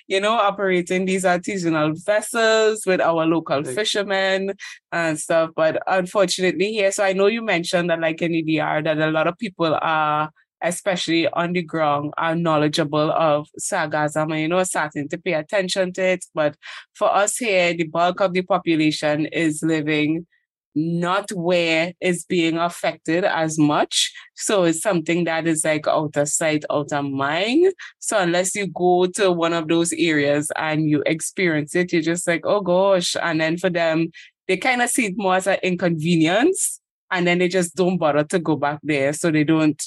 you 0.07 0.21
know, 0.21 0.33
operating 0.33 1.07
these 1.07 1.25
artisanal 1.25 1.97
vessels 2.05 2.85
with 2.87 3.01
our 3.01 3.27
local 3.27 3.65
fishermen 3.65 4.53
and 4.93 5.19
stuff. 5.19 5.51
But 5.57 5.83
unfortunately 5.87 6.73
here, 6.73 6.93
so 6.93 7.05
I 7.05 7.13
know 7.13 7.27
you 7.27 7.43
mentioned 7.43 7.91
that 7.91 8.01
like 8.01 8.23
in 8.23 8.35
EDR 8.35 8.83
that 8.83 8.99
a 8.99 9.11
lot 9.11 9.27
of 9.27 9.39
people 9.39 9.79
are 9.81 10.31
especially 10.63 11.27
on 11.29 11.53
the 11.53 11.63
ground, 11.63 12.13
are 12.19 12.35
knowledgeable 12.35 13.11
of 13.13 13.49
sargassum 13.59 14.31
and, 14.33 14.41
you 14.41 14.49
know, 14.49 14.63
starting 14.63 15.09
to 15.09 15.19
pay 15.19 15.33
attention 15.33 15.93
to 15.95 16.03
it. 16.03 16.25
But 16.35 16.57
for 16.95 17.15
us 17.15 17.37
here, 17.39 17.73
the 17.75 17.85
bulk 17.85 18.21
of 18.21 18.33
the 18.33 18.43
population 18.43 19.27
is 19.27 19.63
living 19.63 20.27
not 20.75 21.31
where 21.33 21.93
it's 22.01 22.25
being 22.25 22.57
affected 22.59 23.25
as 23.25 23.59
much. 23.59 24.13
So 24.35 24.65
it's 24.65 24.81
something 24.81 25.25
that 25.25 25.47
is 25.47 25.65
like 25.65 25.87
out 25.89 26.17
of 26.17 26.29
sight, 26.29 26.65
out 26.71 26.93
of 26.93 27.05
mind. 27.05 27.73
So 27.99 28.19
unless 28.19 28.55
you 28.55 28.69
go 28.69 29.07
to 29.17 29.33
one 29.33 29.53
of 29.53 29.69
those 29.69 29.93
areas 29.93 30.51
and 30.57 30.89
you 30.89 31.03
experience 31.07 31.75
it, 31.75 31.93
you're 31.93 32.03
just 32.03 32.27
like, 32.27 32.43
oh 32.45 32.61
gosh. 32.61 33.17
And 33.21 33.41
then 33.41 33.59
for 33.59 33.71
them, 33.71 34.11
they 34.49 34.57
kind 34.57 34.83
of 34.83 34.91
see 34.91 35.07
it 35.07 35.15
more 35.17 35.37
as 35.37 35.47
an 35.47 35.59
inconvenience. 35.63 36.81
And 37.11 37.27
then 37.27 37.39
they 37.39 37.49
just 37.49 37.75
don't 37.75 37.99
bother 37.99 38.25
to 38.25 38.39
go 38.39 38.57
back 38.57 38.79
there. 38.83 39.13
So 39.13 39.31
they 39.31 39.45
don't 39.45 39.83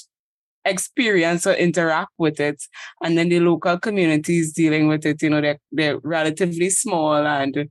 experience 0.64 1.46
or 1.46 1.54
interact 1.54 2.12
with 2.18 2.40
it. 2.40 2.62
And 3.02 3.16
then 3.16 3.28
the 3.28 3.40
local 3.40 3.78
communities 3.78 4.52
dealing 4.52 4.88
with 4.88 5.04
it, 5.06 5.22
you 5.22 5.30
know, 5.30 5.40
they're, 5.40 5.58
they're 5.72 5.98
relatively 5.98 6.70
small 6.70 7.26
and 7.26 7.68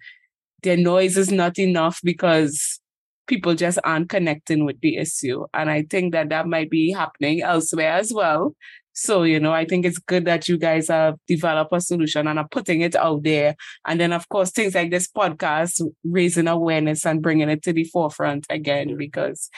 their 0.64 0.78
noise 0.78 1.18
is 1.18 1.32
not 1.32 1.60
enough 1.60 2.00
because 2.04 2.80
people 3.28 3.56
just 3.56 3.80
aren't 3.84 4.10
connecting 4.10 4.66
with 4.66 4.80
the 4.82 4.98
issue. 4.98 5.46
And 5.54 5.70
I 5.70 5.84
think 5.90 6.14
that 6.14 6.30
that 6.30 6.48
might 6.48 6.70
be 6.70 6.92
happening 6.92 7.42
elsewhere 7.42 7.94
as 7.94 8.14
well. 8.14 8.56
So, 8.96 9.24
you 9.24 9.40
know, 9.40 9.52
I 9.52 9.66
think 9.66 9.86
it's 9.86 9.98
good 9.98 10.26
that 10.26 10.48
you 10.48 10.58
guys 10.58 10.88
have 10.88 11.16
developed 11.28 11.74
a 11.74 11.82
solution 11.82 12.28
and 12.28 12.38
are 12.38 12.48
putting 12.48 12.82
it 12.82 12.96
out 12.96 13.24
there. 13.24 13.56
And 13.88 14.00
then, 14.00 14.14
of 14.14 14.30
course, 14.30 14.52
things 14.52 14.76
like 14.76 14.92
this 14.92 15.08
podcast, 15.08 15.82
raising 16.04 16.48
awareness 16.48 17.06
and 17.06 17.22
bringing 17.22 17.50
it 17.50 17.64
to 17.64 17.74
the 17.74 17.86
forefront 17.86 18.46
again, 18.52 18.96
because 18.96 19.50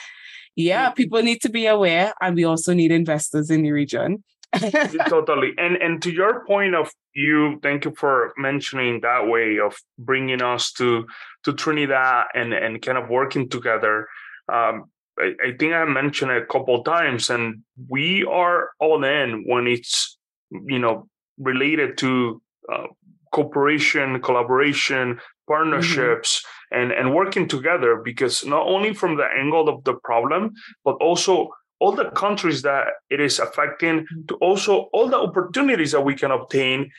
yeah, 0.54 0.88
people 0.90 1.22
need 1.22 1.42
to 1.42 1.50
be 1.50 1.66
aware 1.66 2.14
and 2.22 2.34
we 2.34 2.44
also 2.44 2.72
need 2.72 2.90
investors 2.90 3.50
in 3.50 3.62
the 3.62 3.72
region 3.72 4.24
totally 5.08 5.52
and 5.58 5.76
and 5.76 6.02
to 6.02 6.10
your 6.10 6.44
point 6.46 6.74
of 6.74 6.90
you 7.14 7.58
thank 7.62 7.84
you 7.84 7.92
for 7.96 8.32
mentioning 8.36 9.00
that 9.00 9.26
way 9.26 9.58
of 9.58 9.76
bringing 9.98 10.40
us 10.42 10.72
to 10.72 11.06
to 11.44 11.52
trinidad 11.52 12.26
and 12.34 12.54
and 12.54 12.80
kind 12.80 12.96
of 12.96 13.08
working 13.08 13.48
together 13.48 14.08
um, 14.52 14.84
I, 15.18 15.32
I, 15.44 15.52
think 15.58 15.72
i 15.72 15.84
mentioned 15.84 16.30
it 16.30 16.42
a 16.42 16.46
couple 16.46 16.82
times 16.84 17.28
and 17.28 17.62
we 17.88 18.24
are 18.24 18.70
all 18.78 19.04
in 19.04 19.44
when 19.46 19.66
it's 19.66 20.16
you 20.50 20.78
know 20.78 21.08
related 21.38 21.98
to 21.98 22.40
uh, 22.72 22.86
cooperation 23.32 24.20
collaboration 24.22 25.20
partnerships 25.48 26.42
mm-hmm. 26.72 26.82
and 26.82 26.92
and 26.92 27.14
working 27.14 27.48
together 27.48 28.00
because 28.02 28.44
not 28.44 28.66
only 28.66 28.94
from 28.94 29.16
the 29.16 29.26
angle 29.38 29.68
of 29.68 29.84
the 29.84 29.94
problem 30.04 30.52
but 30.84 30.94
also 31.00 31.48
all 31.78 31.92
the 31.92 32.10
countries 32.10 32.62
that 32.62 32.86
it 33.10 33.20
is 33.20 33.38
affecting 33.38 34.00
mm-hmm. 34.00 34.26
to 34.28 34.34
also 34.36 34.88
all 34.92 35.08
the 35.08 35.18
opportunities 35.18 35.92
that 35.92 36.00
we 36.00 36.14
can 36.14 36.30
obtain 36.30 36.90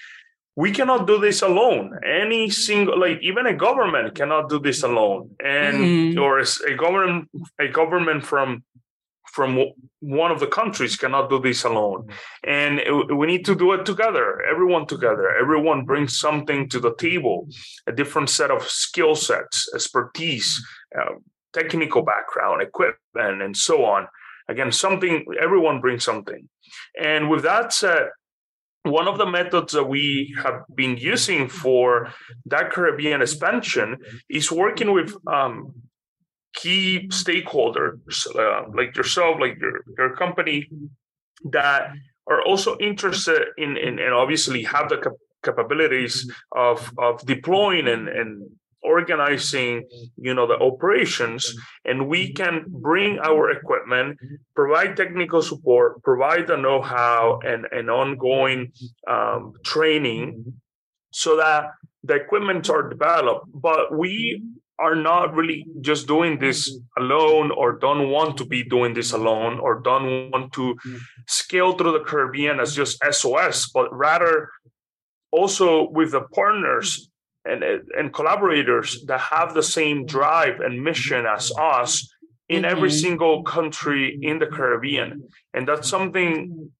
we 0.58 0.72
cannot 0.72 1.06
do 1.06 1.20
this 1.20 1.44
alone. 1.44 2.00
Any 2.04 2.50
single 2.50 3.00
like 3.00 3.20
even 3.22 3.46
a 3.46 3.54
government 3.54 4.16
cannot 4.16 4.50
do 4.50 4.60
this 4.60 4.82
alone. 4.82 5.30
And 5.40 5.78
mm-hmm. 5.78 6.20
or 6.20 6.40
a 6.40 6.76
government 6.76 7.30
a 7.60 7.68
government 7.68 8.26
from 8.26 8.64
from 9.32 9.64
one 10.00 10.32
of 10.32 10.40
the 10.40 10.48
countries 10.48 10.96
cannot 10.96 11.30
do 11.30 11.40
this 11.40 11.64
alone. 11.64 12.08
And 12.44 12.82
we 13.16 13.28
need 13.28 13.46
to 13.46 13.56
do 13.56 13.74
it 13.74 13.86
together 13.86 14.42
everyone 14.52 14.88
together. 14.88 15.30
Everyone 15.30 15.86
brings 15.86 16.18
something 16.18 16.68
to 16.70 16.80
the 16.80 16.96
table 16.96 17.48
a 17.86 17.92
different 17.92 18.30
set 18.32 18.50
of 18.50 18.64
skill 18.64 19.14
sets 19.16 19.70
expertise 19.76 20.50
uh, 21.00 21.14
technical 21.54 22.02
background 22.02 22.64
equipment 22.64 23.44
and 23.44 23.56
so 23.56 23.86
on 23.86 24.08
Again, 24.50 24.72
something, 24.72 25.26
everyone 25.42 25.82
brings 25.82 26.04
something. 26.04 26.48
And 27.02 27.30
with 27.30 27.44
that 27.44 27.74
said, 27.74 28.10
one 28.84 29.08
of 29.08 29.18
the 29.18 29.26
methods 29.26 29.74
that 29.74 29.84
we 29.84 30.34
have 30.42 30.64
been 30.74 30.98
using 30.98 31.50
for 31.50 32.14
that 32.46 32.72
Caribbean 32.72 33.22
expansion 33.22 33.98
is 34.30 34.52
working 34.52 34.94
with 34.94 35.16
um, 35.28 35.74
key 36.54 37.08
stakeholders 37.10 38.26
uh, 38.36 38.70
like 38.74 38.96
yourself, 38.96 39.38
like 39.40 39.58
your, 39.60 39.82
your 39.98 40.16
company, 40.16 40.70
that 41.52 41.92
are 42.28 42.42
also 42.44 42.78
interested 42.80 43.48
in, 43.58 43.78
in 43.78 44.00
and 44.00 44.14
obviously 44.14 44.64
have 44.64 44.90
the 44.90 44.98
cap- 44.98 45.14
capabilities 45.44 46.30
of, 46.56 46.92
of 46.98 47.26
deploying 47.26 47.88
and, 47.88 48.08
and 48.08 48.50
organizing 48.98 49.74
you 50.28 50.34
know 50.36 50.48
the 50.52 50.60
operations 50.70 51.42
and 51.86 52.08
we 52.14 52.22
can 52.40 52.56
bring 52.88 53.12
our 53.30 53.44
equipment 53.58 54.10
provide 54.60 54.92
technical 55.02 55.42
support 55.52 55.90
provide 56.10 56.46
the 56.48 56.58
know-how 56.66 57.40
and, 57.52 57.62
and 57.78 57.90
ongoing 57.90 58.60
um, 59.16 59.42
training 59.64 60.28
so 61.12 61.38
that 61.38 61.72
the 62.04 62.16
equipment 62.16 62.70
are 62.70 62.90
developed. 62.90 63.48
But 63.54 63.98
we 63.98 64.44
are 64.80 64.96
not 64.96 65.34
really 65.34 65.66
just 65.82 66.08
doing 66.08 66.38
this 66.38 66.80
alone 66.98 67.50
or 67.52 67.80
don't 67.80 68.10
want 68.10 68.38
to 68.38 68.46
be 68.46 68.64
doing 68.64 68.94
this 68.94 69.12
alone 69.12 69.60
or 69.60 69.82
don't 69.82 70.30
want 70.32 70.54
to 70.54 70.76
scale 71.28 71.74
through 71.74 71.94
the 71.94 72.06
caribbean 72.10 72.60
as 72.60 72.76
just 72.76 73.04
sos 73.12 73.72
but 73.74 73.88
rather 73.92 74.52
also 75.32 75.90
with 75.90 76.12
the 76.12 76.22
partners 76.22 77.10
and, 77.48 77.64
and 77.98 78.14
collaborators 78.14 79.04
that 79.08 79.20
have 79.20 79.54
the 79.54 79.64
same 79.64 80.06
drive 80.06 80.60
and 80.60 80.84
mission 80.84 81.26
as 81.26 81.52
us 81.58 82.14
in 82.50 82.62
mm-hmm. 82.62 82.72
every 82.72 82.92
single 82.92 83.44
country 83.44 84.18
in 84.22 84.40
the 84.40 84.48
Caribbean. 84.48 85.28
And 85.54 85.68
that's 85.68 85.90
something 85.90 86.72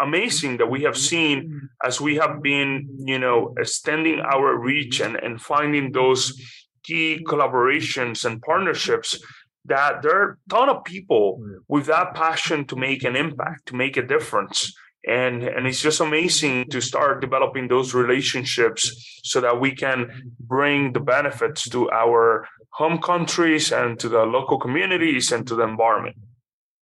amazing 0.00 0.56
that 0.56 0.66
we 0.66 0.82
have 0.82 0.96
seen 0.96 1.68
as 1.84 2.00
we 2.00 2.16
have 2.16 2.42
been, 2.42 2.88
you 2.98 3.18
know, 3.18 3.54
extending 3.58 4.20
our 4.20 4.56
reach 4.56 5.00
and, 5.00 5.16
and 5.16 5.40
finding 5.40 5.92
those 5.92 6.40
key 6.82 7.24
collaborations 7.26 8.24
and 8.24 8.42
partnerships 8.42 9.18
that 9.66 10.02
there 10.02 10.20
are 10.20 10.30
a 10.32 10.50
ton 10.50 10.68
of 10.68 10.84
people 10.84 11.40
with 11.68 11.86
that 11.86 12.14
passion 12.14 12.66
to 12.66 12.76
make 12.76 13.02
an 13.04 13.16
impact, 13.16 13.66
to 13.66 13.74
make 13.74 13.96
a 13.96 14.06
difference 14.06 14.74
and 15.06 15.42
and 15.42 15.66
it's 15.66 15.80
just 15.80 16.00
amazing 16.00 16.68
to 16.70 16.80
start 16.80 17.20
developing 17.20 17.68
those 17.68 17.94
relationships 17.94 19.20
so 19.22 19.40
that 19.40 19.60
we 19.60 19.74
can 19.74 20.32
bring 20.40 20.92
the 20.92 21.00
benefits 21.00 21.68
to 21.68 21.90
our 21.90 22.46
home 22.70 22.98
countries 22.98 23.72
and 23.72 23.98
to 24.00 24.08
the 24.08 24.24
local 24.24 24.58
communities 24.58 25.30
and 25.32 25.46
to 25.46 25.54
the 25.54 25.62
environment. 25.62 26.16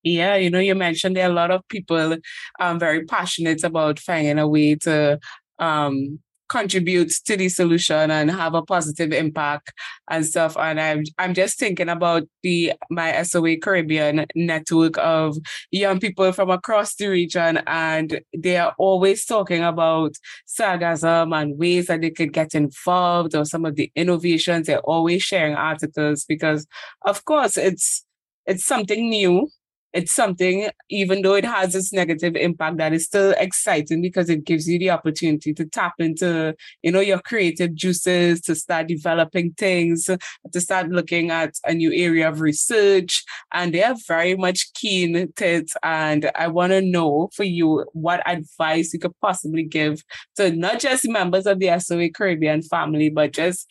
Yeah 0.02 0.36
you 0.36 0.50
know 0.50 0.58
you 0.58 0.74
mentioned 0.74 1.16
there 1.16 1.28
are 1.28 1.30
a 1.30 1.34
lot 1.34 1.50
of 1.50 1.66
people 1.68 2.16
um 2.60 2.78
very 2.78 3.04
passionate 3.04 3.62
about 3.64 3.98
finding 3.98 4.38
a 4.38 4.48
way 4.48 4.74
to 4.76 5.18
um 5.58 6.18
contribute 6.52 7.10
to 7.24 7.34
the 7.34 7.48
solution 7.48 8.10
and 8.10 8.30
have 8.30 8.52
a 8.52 8.60
positive 8.60 9.10
impact 9.10 9.72
and 10.10 10.26
stuff. 10.26 10.54
And 10.58 10.78
I'm 10.78 11.02
I'm 11.18 11.32
just 11.32 11.58
thinking 11.58 11.88
about 11.88 12.24
the 12.42 12.74
my 12.90 13.22
SOA 13.22 13.56
Caribbean 13.56 14.26
network 14.34 14.98
of 14.98 15.38
young 15.70 15.98
people 15.98 16.30
from 16.32 16.50
across 16.50 16.94
the 16.96 17.06
region, 17.06 17.62
and 17.66 18.20
they 18.36 18.58
are 18.58 18.74
always 18.78 19.24
talking 19.24 19.64
about 19.64 20.12
sargassum 20.46 21.34
and 21.34 21.58
ways 21.58 21.86
that 21.86 22.02
they 22.02 22.10
could 22.10 22.34
get 22.34 22.54
involved 22.54 23.34
or 23.34 23.46
some 23.46 23.64
of 23.64 23.76
the 23.76 23.90
innovations. 23.96 24.66
They're 24.66 24.80
always 24.80 25.22
sharing 25.22 25.54
articles 25.54 26.26
because, 26.28 26.66
of 27.06 27.24
course, 27.24 27.56
it's 27.56 28.04
it's 28.46 28.64
something 28.64 29.08
new 29.08 29.48
it's 29.92 30.12
something, 30.12 30.68
even 30.88 31.22
though 31.22 31.34
it 31.34 31.44
has 31.44 31.74
its 31.74 31.92
negative 31.92 32.34
impact, 32.36 32.78
that 32.78 32.92
is 32.92 33.04
still 33.04 33.34
exciting 33.36 34.00
because 34.00 34.30
it 34.30 34.44
gives 34.44 34.66
you 34.68 34.78
the 34.78 34.90
opportunity 34.90 35.52
to 35.54 35.66
tap 35.66 35.94
into, 35.98 36.54
you 36.82 36.90
know, 36.90 37.00
your 37.00 37.18
creative 37.18 37.74
juices, 37.74 38.40
to 38.42 38.54
start 38.54 38.88
developing 38.88 39.52
things, 39.52 40.08
to 40.52 40.60
start 40.60 40.88
looking 40.88 41.30
at 41.30 41.54
a 41.66 41.74
new 41.74 41.92
area 41.92 42.28
of 42.28 42.40
research. 42.40 43.22
And 43.52 43.74
they 43.74 43.82
are 43.82 43.96
very 44.08 44.36
much 44.36 44.72
keen 44.74 45.32
to 45.36 45.46
it. 45.46 45.70
And 45.82 46.30
I 46.34 46.48
want 46.48 46.72
to 46.72 46.80
know 46.80 47.28
for 47.34 47.44
you 47.44 47.84
what 47.92 48.26
advice 48.26 48.92
you 48.92 48.98
could 48.98 49.18
possibly 49.20 49.64
give 49.64 50.02
to 50.36 50.50
not 50.52 50.80
just 50.80 51.08
members 51.08 51.46
of 51.46 51.58
the 51.58 51.78
SOA 51.78 52.10
Caribbean 52.10 52.62
family, 52.62 53.10
but 53.10 53.32
just 53.32 53.68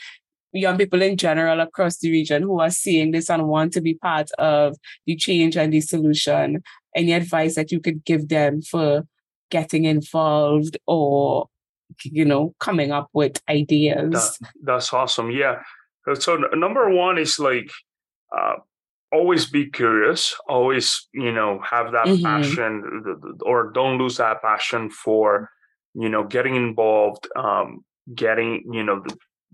young 0.53 0.77
people 0.77 1.01
in 1.01 1.17
general 1.17 1.59
across 1.59 1.97
the 1.97 2.11
region 2.11 2.43
who 2.43 2.59
are 2.59 2.69
seeing 2.69 3.11
this 3.11 3.29
and 3.29 3.47
want 3.47 3.73
to 3.73 3.81
be 3.81 3.95
part 3.95 4.29
of 4.37 4.77
the 5.05 5.15
change 5.15 5.57
and 5.57 5.73
the 5.73 5.81
solution, 5.81 6.61
any 6.95 7.13
advice 7.13 7.55
that 7.55 7.71
you 7.71 7.79
could 7.79 8.03
give 8.03 8.29
them 8.29 8.61
for 8.61 9.03
getting 9.49 9.85
involved 9.85 10.77
or 10.87 11.47
you 12.03 12.25
know 12.25 12.55
coming 12.59 12.91
up 12.91 13.09
with 13.13 13.41
ideas? 13.49 14.11
That, 14.11 14.49
that's 14.63 14.93
awesome. 14.93 15.31
Yeah. 15.31 15.61
So 16.19 16.35
number 16.35 16.89
one 16.89 17.17
is 17.17 17.37
like 17.37 17.69
uh, 18.35 18.55
always 19.11 19.45
be 19.45 19.69
curious 19.69 20.33
always 20.47 21.07
you 21.13 21.31
know 21.31 21.59
have 21.69 21.91
that 21.91 22.05
mm-hmm. 22.05 22.23
passion 22.23 23.15
or 23.41 23.71
don't 23.71 23.97
lose 23.97 24.17
that 24.17 24.41
passion 24.41 24.89
for 24.89 25.49
you 25.93 26.09
know 26.09 26.23
getting 26.23 26.55
involved 26.55 27.27
um, 27.35 27.83
getting 28.15 28.63
you 28.71 28.83
know 28.83 29.03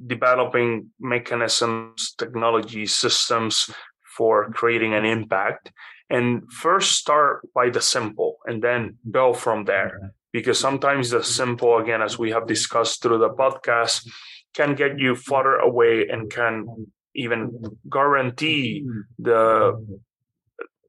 developing 0.05 0.91
mechanisms, 0.99 2.13
technology, 2.17 2.85
systems 2.85 3.69
for 4.15 4.49
creating 4.51 4.93
an 4.93 5.05
impact. 5.05 5.71
And 6.09 6.51
first 6.51 6.93
start 6.93 7.47
by 7.53 7.69
the 7.69 7.81
simple 7.81 8.37
and 8.45 8.61
then 8.61 8.97
go 9.11 9.33
from 9.33 9.65
there. 9.65 10.13
Because 10.31 10.59
sometimes 10.59 11.09
the 11.09 11.23
simple, 11.23 11.77
again, 11.77 12.01
as 12.01 12.19
we 12.19 12.31
have 12.31 12.47
discussed 12.47 13.01
through 13.01 13.19
the 13.19 13.29
podcast, 13.29 14.07
can 14.53 14.75
get 14.75 14.99
you 14.99 15.15
further 15.15 15.55
away 15.55 16.07
and 16.07 16.31
can 16.31 16.65
even 17.15 17.51
guarantee 17.89 18.85
the 19.17 19.73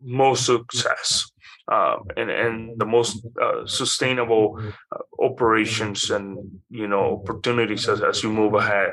most 0.00 0.46
success 0.46 1.30
uh, 1.70 1.98
and 2.16 2.30
and 2.30 2.78
the 2.78 2.86
most 2.86 3.26
uh, 3.40 3.66
sustainable 3.66 4.58
uh, 4.92 4.98
operations 5.20 6.10
and 6.10 6.60
you 6.70 6.88
know 6.88 7.20
opportunities 7.22 7.88
as, 7.88 8.02
as 8.02 8.22
you 8.22 8.32
move 8.32 8.54
ahead. 8.54 8.92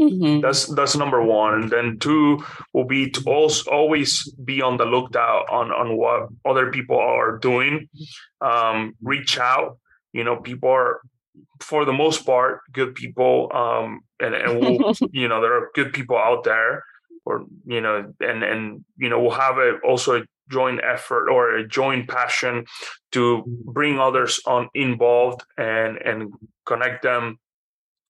Mm-hmm. 0.00 0.40
That's 0.40 0.66
that's 0.66 0.96
number 0.96 1.22
one, 1.22 1.54
and 1.54 1.70
then 1.70 1.98
two 1.98 2.42
will 2.72 2.86
be 2.86 3.10
to 3.10 3.22
also 3.26 3.70
always 3.70 4.32
be 4.44 4.62
on 4.62 4.78
the 4.78 4.86
lookout 4.86 5.48
on 5.50 5.70
on 5.70 5.96
what 5.96 6.28
other 6.44 6.70
people 6.70 6.98
are 6.98 7.38
doing. 7.38 7.88
Um, 8.40 8.94
reach 9.02 9.38
out. 9.38 9.78
You 10.12 10.24
know, 10.24 10.36
people 10.36 10.70
are 10.70 11.00
for 11.60 11.84
the 11.84 11.92
most 11.92 12.26
part 12.26 12.60
good 12.72 12.94
people, 12.94 13.50
um, 13.54 14.00
and 14.18 14.34
and 14.34 14.60
we'll, 14.60 14.94
you 15.12 15.28
know 15.28 15.40
there 15.40 15.56
are 15.56 15.70
good 15.74 15.92
people 15.92 16.16
out 16.16 16.42
there 16.44 16.82
or 17.24 17.44
you 17.66 17.80
know 17.80 18.12
and 18.20 18.42
and 18.42 18.84
you 18.96 19.08
know 19.08 19.20
we'll 19.20 19.30
have 19.30 19.58
a 19.58 19.78
also 19.84 20.20
a 20.20 20.22
joint 20.50 20.80
effort 20.82 21.28
or 21.28 21.56
a 21.56 21.66
joint 21.66 22.08
passion 22.08 22.64
to 23.12 23.38
mm-hmm. 23.38 23.72
bring 23.72 23.98
others 23.98 24.40
on 24.46 24.68
involved 24.74 25.42
and 25.56 25.96
and 25.98 26.32
connect 26.66 27.02
them 27.02 27.38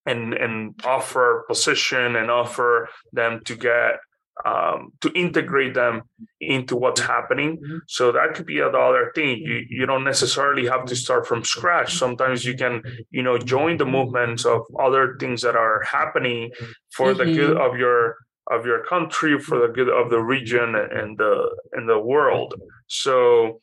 and 0.06 0.34
and 0.34 0.80
offer 0.84 1.44
position 1.48 2.16
and 2.16 2.30
offer 2.30 2.88
them 3.12 3.40
to 3.44 3.56
get 3.56 4.00
um, 4.44 4.92
to 5.00 5.10
integrate 5.12 5.74
them 5.74 6.02
into 6.40 6.76
what's 6.76 7.00
mm-hmm. 7.00 7.12
happening. 7.12 7.56
Mm-hmm. 7.58 7.78
So 7.86 8.12
that 8.12 8.34
could 8.34 8.46
be 8.46 8.60
another 8.60 9.12
thing. 9.14 9.38
You 9.38 9.64
you 9.68 9.86
don't 9.86 10.04
necessarily 10.04 10.66
have 10.66 10.84
to 10.86 10.96
start 10.96 11.26
from 11.26 11.44
scratch. 11.44 11.94
Sometimes 11.94 12.44
you 12.44 12.56
can 12.56 12.82
you 13.10 13.22
know 13.22 13.38
join 13.38 13.76
the 13.76 13.86
movements 13.86 14.44
of 14.44 14.62
other 14.78 15.16
things 15.20 15.42
that 15.42 15.56
are 15.56 15.82
happening 15.82 16.50
for 16.90 17.08
mm-hmm. 17.08 17.18
the 17.18 17.36
good 17.36 17.56
of 17.56 17.76
your 17.76 18.16
of 18.52 18.66
your 18.66 18.84
country 18.84 19.38
for 19.38 19.58
the 19.58 19.72
good 19.72 19.88
of 19.88 20.10
the 20.10 20.20
region 20.20 20.74
and 20.74 21.18
the 21.18 21.34
and 21.72 21.88
the 21.88 21.98
world. 21.98 22.54
So 22.86 23.60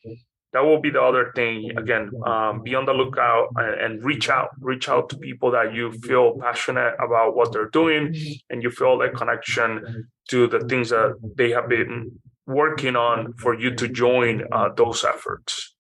that 0.54 0.64
will 0.64 0.82
be 0.82 0.90
the 0.90 1.02
other 1.02 1.32
thing 1.36 1.78
again 1.78 2.12
um, 2.26 2.64
be 2.64 2.74
on 2.76 2.86
the 2.86 2.94
lookout 2.94 3.50
and, 3.56 3.82
and, 3.82 4.04
reach 4.04 4.30
out 4.30 4.50
reach 4.60 4.90
out 4.90 5.10
to 5.10 5.18
people 5.18 5.52
that 5.52 5.74
you 5.74 5.92
feel 5.92 6.38
passionate 6.40 6.96
about 7.00 7.36
what 7.36 7.52
they're 7.54 7.70
doing 7.70 8.16
and 8.50 8.64
you 8.64 8.72
feel 8.72 9.00
a 9.02 9.10
connection 9.10 10.08
to 10.30 10.48
the 10.48 10.60
things 10.62 10.90
that 10.90 11.16
they 11.38 11.52
have 11.52 11.70
been 11.70 12.12
working 12.48 12.96
on 12.96 13.34
for 13.34 13.54
you 13.54 13.76
to 13.76 13.88
join 13.88 14.44
uh, 14.52 14.70
those 14.76 15.04
efforts 15.04 15.76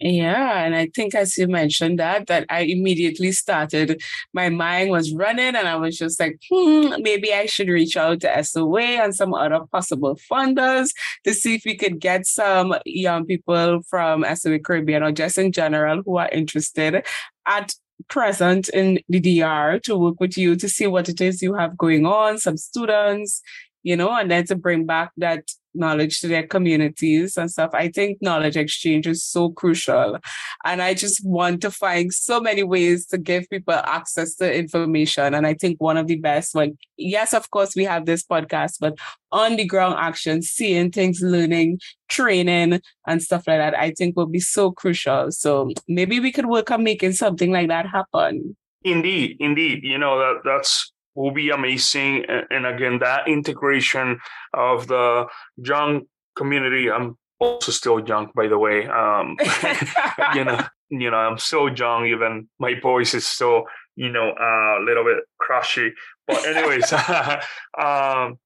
yeah, 0.00 0.64
and 0.64 0.76
I 0.76 0.88
think 0.94 1.14
as 1.14 1.36
you 1.36 1.48
mentioned 1.48 1.98
that, 1.98 2.28
that 2.28 2.46
I 2.48 2.60
immediately 2.60 3.32
started, 3.32 4.00
my 4.32 4.48
mind 4.48 4.90
was 4.90 5.12
running 5.12 5.56
and 5.56 5.66
I 5.66 5.74
was 5.74 5.98
just 5.98 6.20
like, 6.20 6.38
hmm, 6.48 7.02
maybe 7.02 7.32
I 7.34 7.46
should 7.46 7.68
reach 7.68 7.96
out 7.96 8.20
to 8.20 8.44
SOA 8.44 8.80
and 8.80 9.14
some 9.14 9.34
other 9.34 9.60
possible 9.72 10.16
funders 10.30 10.90
to 11.24 11.34
see 11.34 11.56
if 11.56 11.62
we 11.64 11.76
could 11.76 11.98
get 11.98 12.26
some 12.26 12.76
young 12.84 13.26
people 13.26 13.80
from 13.90 14.24
SOA 14.34 14.60
Caribbean 14.60 15.02
or 15.02 15.10
just 15.10 15.36
in 15.36 15.50
general 15.50 16.02
who 16.06 16.18
are 16.18 16.28
interested 16.28 17.04
at 17.46 17.74
present 18.08 18.68
in 18.68 19.00
the 19.08 19.18
DR 19.18 19.80
to 19.80 19.96
work 19.96 20.20
with 20.20 20.38
you 20.38 20.54
to 20.54 20.68
see 20.68 20.86
what 20.86 21.08
it 21.08 21.20
is 21.20 21.42
you 21.42 21.54
have 21.54 21.76
going 21.76 22.06
on, 22.06 22.38
some 22.38 22.56
students, 22.56 23.42
you 23.82 23.96
know, 23.96 24.14
and 24.14 24.30
then 24.30 24.46
to 24.46 24.54
bring 24.54 24.86
back 24.86 25.10
that 25.16 25.50
knowledge 25.78 26.20
to 26.20 26.28
their 26.28 26.46
communities 26.46 27.36
and 27.36 27.50
stuff. 27.50 27.70
I 27.72 27.88
think 27.88 28.18
knowledge 28.20 28.56
exchange 28.56 29.06
is 29.06 29.24
so 29.24 29.50
crucial. 29.50 30.18
And 30.64 30.82
I 30.82 30.94
just 30.94 31.24
want 31.24 31.60
to 31.62 31.70
find 31.70 32.12
so 32.12 32.40
many 32.40 32.62
ways 32.62 33.06
to 33.06 33.18
give 33.18 33.48
people 33.48 33.74
access 33.74 34.34
to 34.36 34.52
information. 34.52 35.34
And 35.34 35.46
I 35.46 35.54
think 35.54 35.80
one 35.80 35.96
of 35.96 36.06
the 36.06 36.16
best, 36.16 36.54
like, 36.54 36.72
yes, 36.96 37.32
of 37.32 37.50
course, 37.50 37.74
we 37.76 37.84
have 37.84 38.06
this 38.06 38.24
podcast, 38.24 38.74
but 38.80 38.98
on 39.32 39.56
the 39.56 39.64
ground 39.64 39.96
action, 39.98 40.42
seeing 40.42 40.90
things, 40.90 41.20
learning, 41.22 41.80
training, 42.08 42.80
and 43.06 43.22
stuff 43.22 43.46
like 43.46 43.58
that, 43.58 43.78
I 43.78 43.92
think 43.92 44.16
will 44.16 44.26
be 44.26 44.40
so 44.40 44.72
crucial. 44.72 45.30
So 45.30 45.70
maybe 45.86 46.20
we 46.20 46.32
could 46.32 46.46
work 46.46 46.70
on 46.70 46.82
making 46.82 47.12
something 47.12 47.52
like 47.52 47.68
that 47.68 47.86
happen. 47.86 48.56
Indeed, 48.82 49.36
indeed. 49.40 49.82
You 49.82 49.98
know, 49.98 50.18
that 50.18 50.42
that's 50.44 50.92
will 51.18 51.32
be 51.32 51.50
amazing. 51.50 52.24
And, 52.28 52.64
again, 52.64 53.00
that 53.00 53.26
integration 53.26 54.20
of 54.54 54.86
the 54.86 55.26
young 55.56 56.02
community. 56.36 56.90
I'm 56.90 57.18
also 57.40 57.72
still 57.72 57.98
young, 58.06 58.30
by 58.36 58.46
the 58.46 58.56
way. 58.56 58.86
Um, 58.86 59.36
you 60.34 60.44
know, 60.44 60.64
you 60.90 61.10
know, 61.10 61.16
I'm 61.16 61.38
still 61.38 61.68
young. 61.74 62.06
Even 62.06 62.48
my 62.60 62.78
voice 62.80 63.14
is 63.14 63.26
still, 63.26 63.64
you 63.96 64.10
know, 64.10 64.30
uh, 64.30 64.80
a 64.80 64.82
little 64.84 65.02
bit 65.02 65.24
crushy. 65.40 65.90
But 66.28 66.46
anyways, 66.46 66.92
um, 67.82 68.38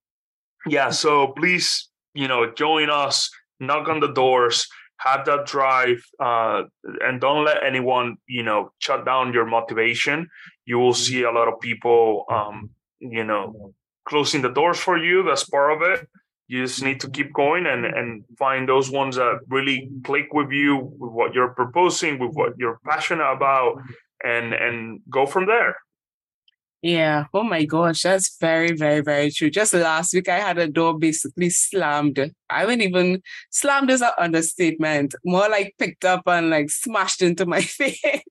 yeah. 0.66 0.88
So 0.90 1.28
please, 1.36 1.90
you 2.14 2.26
know, 2.26 2.52
join 2.52 2.88
us. 2.88 3.30
Knock 3.60 3.88
on 3.88 4.00
the 4.00 4.12
doors 4.12 4.66
have 5.04 5.24
that 5.26 5.46
drive 5.46 6.02
uh, 6.20 6.62
and 7.04 7.20
don't 7.20 7.44
let 7.44 7.62
anyone 7.64 8.16
you 8.26 8.42
know 8.42 8.72
shut 8.78 9.04
down 9.04 9.32
your 9.32 9.46
motivation. 9.46 10.28
You 10.64 10.78
will 10.78 10.94
see 10.94 11.22
a 11.22 11.30
lot 11.30 11.48
of 11.48 11.60
people 11.60 12.24
um, 12.30 12.70
you 13.00 13.24
know 13.24 13.74
closing 14.08 14.42
the 14.42 14.50
doors 14.50 14.78
for 14.78 14.96
you. 14.96 15.22
That's 15.22 15.44
part 15.44 15.72
of 15.72 15.82
it. 15.82 16.08
You 16.48 16.64
just 16.66 16.82
need 16.82 17.00
to 17.00 17.10
keep 17.10 17.32
going 17.32 17.66
and 17.66 17.84
and 17.84 18.24
find 18.38 18.68
those 18.68 18.90
ones 18.90 19.16
that 19.16 19.40
really 19.48 19.90
click 20.04 20.32
with 20.32 20.50
you 20.50 20.76
with 20.76 21.12
what 21.12 21.34
you're 21.34 21.54
proposing 21.54 22.18
with 22.18 22.34
what 22.34 22.52
you're 22.58 22.80
passionate 22.84 23.32
about 23.32 23.80
and 24.24 24.52
and 24.52 25.00
go 25.10 25.26
from 25.26 25.46
there 25.46 25.76
Yeah. 26.82 27.26
Oh 27.32 27.44
my 27.44 27.64
gosh. 27.64 28.02
That's 28.02 28.36
very, 28.40 28.72
very, 28.72 29.02
very 29.02 29.30
true. 29.30 29.50
Just 29.50 29.72
last 29.72 30.12
week, 30.12 30.28
I 30.28 30.40
had 30.40 30.58
a 30.58 30.66
door 30.66 30.98
basically 30.98 31.48
slammed. 31.48 32.32
I 32.50 32.64
wouldn't 32.64 32.82
even 32.82 33.22
slammed 33.50 33.88
is 33.88 34.02
an 34.02 34.10
understatement. 34.18 35.14
More 35.24 35.48
like 35.48 35.76
picked 35.78 36.04
up 36.04 36.22
and 36.26 36.50
like 36.50 36.70
smashed 36.70 37.22
into 37.22 37.46
my 37.46 37.60
face. 37.60 38.22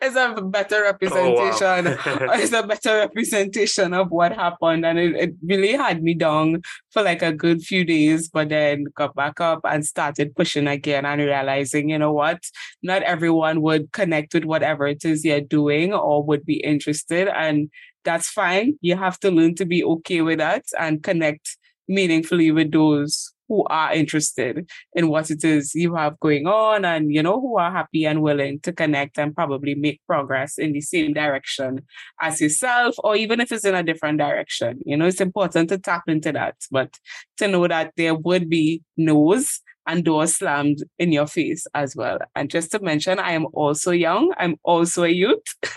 it's 0.00 0.16
a 0.16 0.40
better 0.42 0.82
representation. 0.82 1.88
Oh, 1.88 1.98
wow. 2.20 2.32
it's 2.34 2.52
a 2.52 2.62
better 2.62 2.98
representation 2.98 3.92
of 3.94 4.12
what 4.12 4.32
happened. 4.32 4.86
And 4.86 5.00
it, 5.00 5.16
it 5.16 5.34
really 5.44 5.72
had 5.72 6.04
me 6.04 6.14
down 6.14 6.62
for 6.92 7.02
like 7.02 7.22
a 7.22 7.32
good 7.32 7.62
few 7.62 7.84
days, 7.84 8.28
but 8.28 8.50
then 8.50 8.84
got 8.94 9.16
back 9.16 9.40
up 9.40 9.60
and 9.64 9.84
started 9.84 10.36
pushing 10.36 10.68
again 10.68 11.04
and 11.04 11.20
realizing, 11.20 11.90
you 11.90 11.98
know 11.98 12.12
what? 12.12 12.38
Not 12.80 13.02
everyone 13.02 13.60
would 13.62 13.90
connect 13.90 14.34
with 14.34 14.44
whatever 14.44 14.86
it 14.86 15.04
is 15.04 15.24
you're 15.24 15.40
doing 15.40 15.92
or 15.92 16.22
would 16.22 16.46
be 16.46 16.62
interested. 16.62 17.26
And 17.26 17.70
that's 18.04 18.28
fine. 18.28 18.78
You 18.80 18.96
have 18.96 19.18
to 19.20 19.30
learn 19.30 19.54
to 19.56 19.64
be 19.64 19.84
okay 19.84 20.20
with 20.22 20.38
that 20.38 20.64
and 20.78 21.02
connect 21.02 21.56
meaningfully 21.88 22.50
with 22.50 22.72
those 22.72 23.32
who 23.48 23.64
are 23.68 23.92
interested 23.92 24.66
in 24.94 25.08
what 25.08 25.30
it 25.30 25.44
is 25.44 25.74
you 25.74 25.94
have 25.94 26.18
going 26.20 26.46
on 26.46 26.86
and 26.86 27.12
you 27.12 27.22
know 27.22 27.38
who 27.38 27.58
are 27.58 27.70
happy 27.70 28.06
and 28.06 28.22
willing 28.22 28.58
to 28.60 28.72
connect 28.72 29.18
and 29.18 29.34
probably 29.34 29.74
make 29.74 30.00
progress 30.06 30.56
in 30.56 30.72
the 30.72 30.80
same 30.80 31.12
direction 31.12 31.80
as 32.20 32.40
yourself 32.40 32.94
or 33.04 33.14
even 33.14 33.40
if 33.40 33.52
it's 33.52 33.66
in 33.66 33.74
a 33.74 33.82
different 33.82 34.18
direction. 34.18 34.80
You 34.86 34.96
know 34.96 35.06
it's 35.06 35.20
important 35.20 35.68
to 35.68 35.78
tap 35.78 36.04
into 36.06 36.32
that 36.32 36.56
but 36.70 36.98
to 37.38 37.48
know 37.48 37.68
that 37.68 37.92
there 37.96 38.14
would 38.14 38.48
be 38.48 38.82
no's 38.96 39.60
and 39.86 40.04
doors 40.04 40.36
slammed 40.36 40.78
in 40.98 41.12
your 41.12 41.26
face 41.26 41.66
as 41.74 41.94
well. 41.96 42.18
And 42.34 42.48
just 42.48 42.70
to 42.70 42.78
mention 42.80 43.18
i 43.18 43.32
am 43.32 43.46
also 43.52 43.90
young. 43.90 44.32
I'm 44.38 44.56
also 44.62 45.02
a 45.04 45.08
youth 45.08 45.44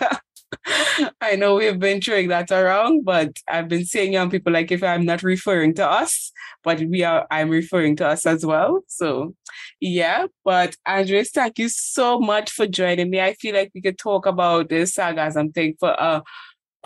I 1.20 1.36
know 1.36 1.56
we've 1.56 1.78
been 1.78 2.00
throwing 2.00 2.28
that 2.28 2.50
around, 2.50 3.04
but 3.04 3.38
I've 3.48 3.68
been 3.68 3.84
saying 3.84 4.12
young 4.12 4.30
people 4.30 4.52
like 4.52 4.70
if 4.72 4.82
I'm 4.82 5.04
not 5.04 5.22
referring 5.22 5.74
to 5.74 5.88
us, 5.88 6.32
but 6.62 6.80
we 6.80 7.02
are 7.04 7.26
I'm 7.30 7.50
referring 7.50 7.96
to 7.96 8.06
us 8.08 8.26
as 8.26 8.44
well. 8.44 8.82
So 8.86 9.34
yeah. 9.80 10.26
But 10.44 10.76
Andres, 10.86 11.30
thank 11.30 11.58
you 11.58 11.68
so 11.68 12.18
much 12.18 12.50
for 12.50 12.66
joining 12.66 13.10
me. 13.10 13.20
I 13.20 13.34
feel 13.34 13.54
like 13.54 13.72
we 13.74 13.82
could 13.82 13.98
talk 13.98 14.26
about 14.26 14.68
this 14.68 14.94
sargassum 14.94 15.54
thing 15.54 15.76
for 15.78 15.90
a 15.90 16.22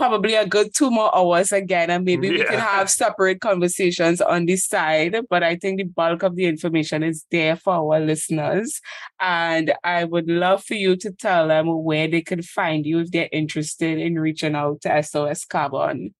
probably 0.01 0.35
a 0.35 0.47
good 0.47 0.73
two 0.75 0.91
more 0.91 1.15
hours 1.15 1.53
again, 1.53 1.91
and 1.91 2.07
maybe 2.07 2.29
yeah. 2.29 2.33
we 2.33 2.45
can 2.45 2.59
have 2.59 2.89
separate 2.89 3.41
conversations 3.43 4.23
on 4.23 4.47
this 4.47 4.65
side. 4.67 5.15
But 5.29 5.43
I 5.43 5.57
think 5.57 5.77
the 5.77 5.85
bulk 5.85 6.23
of 6.23 6.37
the 6.37 6.47
information 6.47 7.03
is 7.03 7.27
there 7.31 7.55
for 7.55 7.75
our 7.75 8.01
listeners. 8.01 8.81
And 9.21 9.75
I 9.85 10.05
would 10.05 10.29
love 10.31 10.65
for 10.65 10.75
you 10.75 10.97
to 10.97 11.13
tell 11.13 11.49
them 11.49 11.67
where 11.85 12.09
they 12.09 12.23
can 12.23 12.41
find 12.41 12.87
you 12.87 13.01
if 13.01 13.11
they're 13.11 13.29
interested 13.31 13.99
in 13.99 14.19
reaching 14.19 14.55
out 14.55 14.81
to 14.83 15.03
SOS 15.03 15.45
Carbon. 15.45 16.15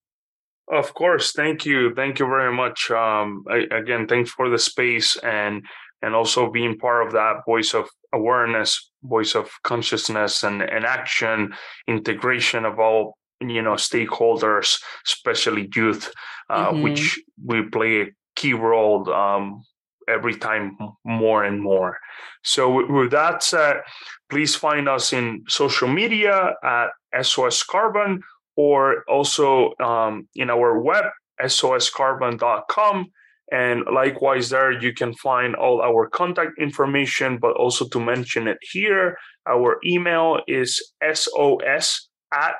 Of 0.71 0.93
course, 0.93 1.33
thank 1.33 1.65
you, 1.65 1.95
thank 1.95 2.19
you 2.19 2.27
very 2.27 2.55
much. 2.55 2.91
Um, 2.91 3.45
I, 3.49 3.67
again, 3.71 4.07
thanks 4.07 4.31
for 4.31 4.51
the 4.51 4.59
space 4.59 5.17
and 5.17 5.65
and 6.03 6.15
also 6.15 6.51
being 6.51 6.79
part 6.79 7.07
of 7.07 7.13
that 7.13 7.45
voice 7.47 7.75
of 7.75 7.89
awareness, 8.13 8.91
voice 9.03 9.35
of 9.35 9.51
consciousness 9.65 10.43
and, 10.43 10.63
and 10.63 10.87
action, 10.87 11.55
integration 11.87 12.65
of 12.65 12.79
all 12.79 13.19
you 13.41 13.63
know 13.63 13.75
stakeholders, 13.75 14.81
especially 15.07 15.69
youth, 15.75 16.13
uh, 16.49 16.71
mm-hmm. 16.71 16.83
which 16.83 17.21
we 17.45 17.63
play 17.63 18.03
a 18.03 18.07
key 18.37 18.53
role 18.53 19.11
um, 19.13 19.63
every 20.09 20.35
time 20.35 20.77
more 21.05 21.45
and 21.45 21.63
more. 21.63 21.99
So 22.43 22.87
with 22.91 23.11
that 23.13 23.43
said, 23.43 23.83
please 24.29 24.55
find 24.55 24.89
us 24.89 25.13
in 25.13 25.45
social 25.49 25.89
media 25.89 26.55
at 26.65 26.89
SOS 27.23 27.63
Carbon 27.63 28.23
or 28.57 29.05
also 29.09 29.73
um, 29.79 30.29
in 30.35 30.51
our 30.51 30.81
web 30.81 31.05
soscarbon.com. 31.43 33.07
And 33.53 33.83
likewise, 33.93 34.51
there 34.51 34.71
you 34.71 34.93
can 34.93 35.13
find 35.15 35.57
all 35.57 35.83
our 35.83 36.09
contact 36.09 36.53
information, 36.59 37.39
but 37.39 37.57
also 37.57 37.89
to 37.89 37.99
mention 37.99 38.47
it 38.47 38.59
here, 38.61 39.17
our 39.49 39.81
email 39.85 40.41
is 40.47 40.93
sos 41.15 42.09
at 42.33 42.55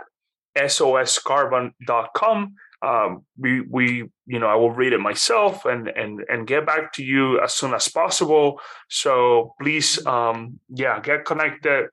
soscarbon.com. 0.57 2.55
Um, 2.83 3.27
we 3.39 3.61
we 3.61 4.09
you 4.27 4.39
know 4.39 4.47
I 4.47 4.55
will 4.55 4.71
read 4.71 4.95
it 4.95 5.01
myself 5.01 5.67
and 5.67 5.89
and 5.89 6.25
and 6.29 6.47
get 6.47 6.65
back 6.65 6.95
to 6.95 7.05
you 7.05 7.39
as 7.41 7.53
soon 7.53 7.75
as 7.75 7.89
possible. 7.89 8.61
So 8.89 9.55
please, 9.61 10.05
um, 10.07 10.59
yeah, 10.71 10.99
get 11.01 11.27
connected. 11.27 11.89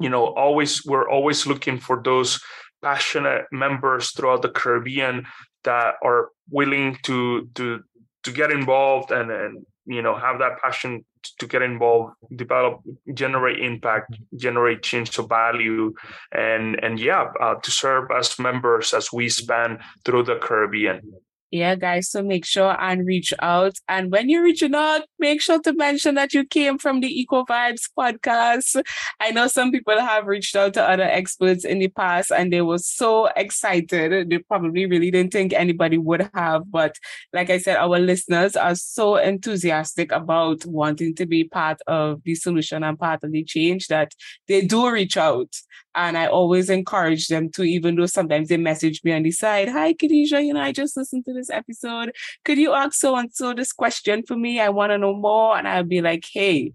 You 0.00 0.08
know, 0.08 0.26
always 0.34 0.84
we're 0.84 1.08
always 1.08 1.46
looking 1.46 1.78
for 1.78 2.02
those 2.02 2.40
passionate 2.82 3.46
members 3.52 4.10
throughout 4.10 4.42
the 4.42 4.50
Caribbean 4.50 5.26
that 5.62 5.94
are 6.02 6.30
willing 6.50 6.98
to 7.04 7.48
to 7.54 7.82
to 8.24 8.32
get 8.32 8.50
involved 8.50 9.12
and 9.12 9.30
and 9.30 9.64
you 9.86 10.02
know 10.02 10.16
have 10.16 10.40
that 10.40 10.58
passion 10.60 11.04
to 11.38 11.46
get 11.46 11.62
involved 11.62 12.14
develop 12.34 12.80
generate 13.14 13.58
impact 13.58 14.14
generate 14.36 14.82
change 14.82 15.18
of 15.18 15.28
value 15.28 15.92
and 16.32 16.82
and 16.82 16.98
yeah 17.00 17.30
uh, 17.40 17.54
to 17.56 17.70
serve 17.70 18.10
as 18.10 18.38
members 18.38 18.92
as 18.92 19.12
we 19.12 19.28
span 19.28 19.78
through 20.04 20.22
the 20.22 20.36
caribbean 20.36 21.00
yeah, 21.50 21.76
guys. 21.76 22.10
So 22.10 22.22
make 22.22 22.44
sure 22.44 22.76
and 22.80 23.06
reach 23.06 23.32
out. 23.40 23.76
And 23.88 24.10
when 24.10 24.28
you're 24.28 24.42
reaching 24.42 24.74
out, 24.74 25.02
make 25.18 25.40
sure 25.40 25.60
to 25.60 25.72
mention 25.74 26.16
that 26.16 26.34
you 26.34 26.44
came 26.44 26.78
from 26.78 27.00
the 27.00 27.20
Eco 27.20 27.44
Vibes 27.44 27.88
podcast. 27.96 28.82
I 29.20 29.30
know 29.30 29.46
some 29.46 29.70
people 29.70 29.98
have 29.98 30.26
reached 30.26 30.56
out 30.56 30.74
to 30.74 30.82
other 30.82 31.04
experts 31.04 31.64
in 31.64 31.78
the 31.78 31.88
past 31.88 32.32
and 32.32 32.52
they 32.52 32.62
were 32.62 32.78
so 32.78 33.26
excited. 33.36 34.28
They 34.28 34.38
probably 34.38 34.86
really 34.86 35.10
didn't 35.10 35.32
think 35.32 35.52
anybody 35.52 35.98
would 35.98 36.28
have. 36.34 36.70
But 36.70 36.96
like 37.32 37.50
I 37.50 37.58
said, 37.58 37.76
our 37.76 37.98
listeners 37.98 38.56
are 38.56 38.74
so 38.74 39.16
enthusiastic 39.16 40.10
about 40.12 40.64
wanting 40.66 41.14
to 41.14 41.26
be 41.26 41.44
part 41.44 41.80
of 41.86 42.22
the 42.24 42.34
solution 42.34 42.82
and 42.82 42.98
part 42.98 43.22
of 43.22 43.30
the 43.30 43.44
change 43.44 43.86
that 43.86 44.12
they 44.48 44.62
do 44.62 44.90
reach 44.90 45.16
out. 45.16 45.54
And 45.96 46.18
I 46.18 46.26
always 46.26 46.68
encourage 46.70 47.28
them 47.28 47.50
to, 47.52 47.62
even 47.62 47.96
though 47.96 48.06
sometimes 48.06 48.48
they 48.50 48.58
message 48.58 49.02
me 49.02 49.12
on 49.12 49.22
the 49.22 49.30
side, 49.32 49.68
Hi, 49.70 49.94
Khadijah, 49.94 50.42
you 50.42 50.52
know, 50.54 50.60
I 50.60 50.70
just 50.72 50.96
listened 50.96 51.24
to 51.24 51.32
this 51.32 51.50
episode. 51.50 52.12
Could 52.44 52.58
you 52.58 52.74
ask 52.74 52.92
so 52.94 53.16
and 53.16 53.32
so 53.32 53.54
this 53.54 53.72
question 53.72 54.22
for 54.26 54.36
me? 54.36 54.60
I 54.60 54.68
want 54.68 54.92
to 54.92 54.98
know 54.98 55.16
more. 55.16 55.56
And 55.56 55.66
I'll 55.66 55.84
be 55.84 56.02
like, 56.02 56.26
Hey, 56.30 56.72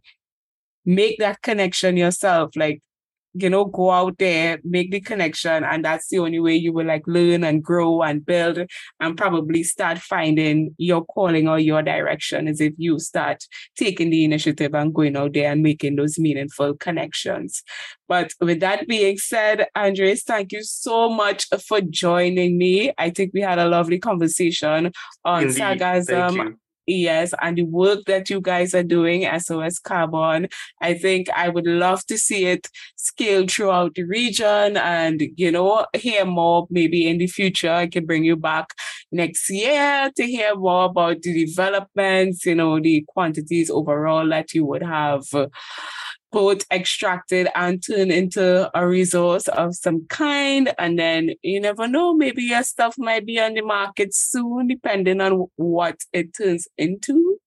make 0.86 1.20
that 1.20 1.42
connection 1.44 1.98
yourself. 1.98 2.52
Like, 2.56 2.82
you 3.34 3.50
know, 3.50 3.66
go 3.66 3.92
out 3.92 4.18
there, 4.18 4.60
make 4.64 4.92
the 4.92 5.00
connection, 5.00 5.64
and 5.64 5.86
that's 5.86 6.10
the 6.10 6.20
only 6.20 6.40
way 6.40 6.56
you 6.56 6.74
will 6.74 6.86
like 6.86 7.04
learn 7.08 7.44
and 7.44 7.64
grow 7.64 8.02
and 8.02 8.26
build 8.26 8.60
and 9.00 9.18
probably 9.18 9.64
start 9.64 10.00
finding 10.00 10.76
your 10.78 11.06
calling 11.06 11.48
or 11.48 11.60
your 11.60 11.82
direction 11.82 12.48
is 12.48 12.60
if 12.60 12.74
you 12.78 13.00
start 13.00 13.44
taking 13.78 14.10
the 14.10 14.24
initiative 14.24 14.74
and 14.74 14.94
going 14.94 15.16
out 15.16 15.34
there 15.34 15.52
and 15.52 15.62
making 15.62 15.96
those 15.96 16.20
meaningful 16.20 16.76
connections. 16.76 17.64
But 18.08 18.34
with 18.42 18.60
that 18.60 18.88
being 18.88 19.18
said, 19.18 19.68
Andres, 19.76 20.24
thank 20.24 20.52
you 20.52 20.64
so 20.64 21.10
much 21.10 21.48
for 21.68 21.82
joining 21.82 22.58
me. 22.58 22.92
I 22.98 23.10
think 23.10 23.32
we 23.34 23.42
had 23.42 23.60
a 23.60 23.70
lovely 23.70 24.00
conversation 24.00 24.92
on 25.24 25.44
Indeed. 25.44 25.58
sargassum 25.58 26.56
Yes, 26.88 27.34
and 27.42 27.58
the 27.58 27.64
work 27.64 28.06
that 28.08 28.30
you 28.30 28.42
guys 28.42 28.74
are 28.74 28.84
doing, 28.84 29.28
SOS 29.40 29.78
Carbon, 29.80 30.48
I 30.82 30.96
think 30.96 31.30
I 31.30 31.48
would 31.48 31.68
love 31.68 32.06
to 32.08 32.18
see 32.18 32.46
it 32.48 32.68
scale 32.96 33.46
throughout 33.48 33.94
the 33.96 34.04
region 34.04 34.78
and, 34.78 35.22
you 35.38 35.52
know, 35.52 35.86
hear 35.94 36.26
more 36.26 36.68
maybe 36.72 37.08
in 37.08 37.20
the 37.20 37.28
future. 37.28 37.72
I 37.72 37.88
can 37.88 38.06
bring 38.06 38.24
you 38.24 38.36
back 38.36 38.74
next 39.12 39.50
year 39.50 40.10
to 40.16 40.24
hear 40.26 40.56
more 40.56 40.86
about 40.86 41.22
the 41.22 41.46
developments, 41.46 42.46
you 42.46 42.56
know, 42.56 42.80
the 42.80 43.06
quantities 43.08 43.70
overall 43.70 44.28
that 44.30 44.54
you 44.54 44.66
would 44.66 44.84
have 44.84 45.24
both 46.32 46.66
extracted 46.72 47.48
and 47.56 47.84
turned 47.84 48.12
into 48.12 48.70
a 48.78 48.88
resource 48.88 49.48
of 49.48 49.76
some 49.76 50.06
kind. 50.08 50.74
And 50.78 50.98
then 50.98 51.32
you 51.42 51.60
never 51.60 51.88
know, 51.88 52.14
maybe 52.14 52.44
your 52.44 52.64
stuff 52.64 52.96
might 52.98 53.26
be 53.26 53.40
on 53.40 53.54
the 53.54 53.62
market 53.62 54.14
soon, 54.14 54.68
depending 54.68 55.22
on 55.22 55.48
what 55.56 55.98
it 56.14 56.36
turns 56.36 56.68
into. 56.78 57.40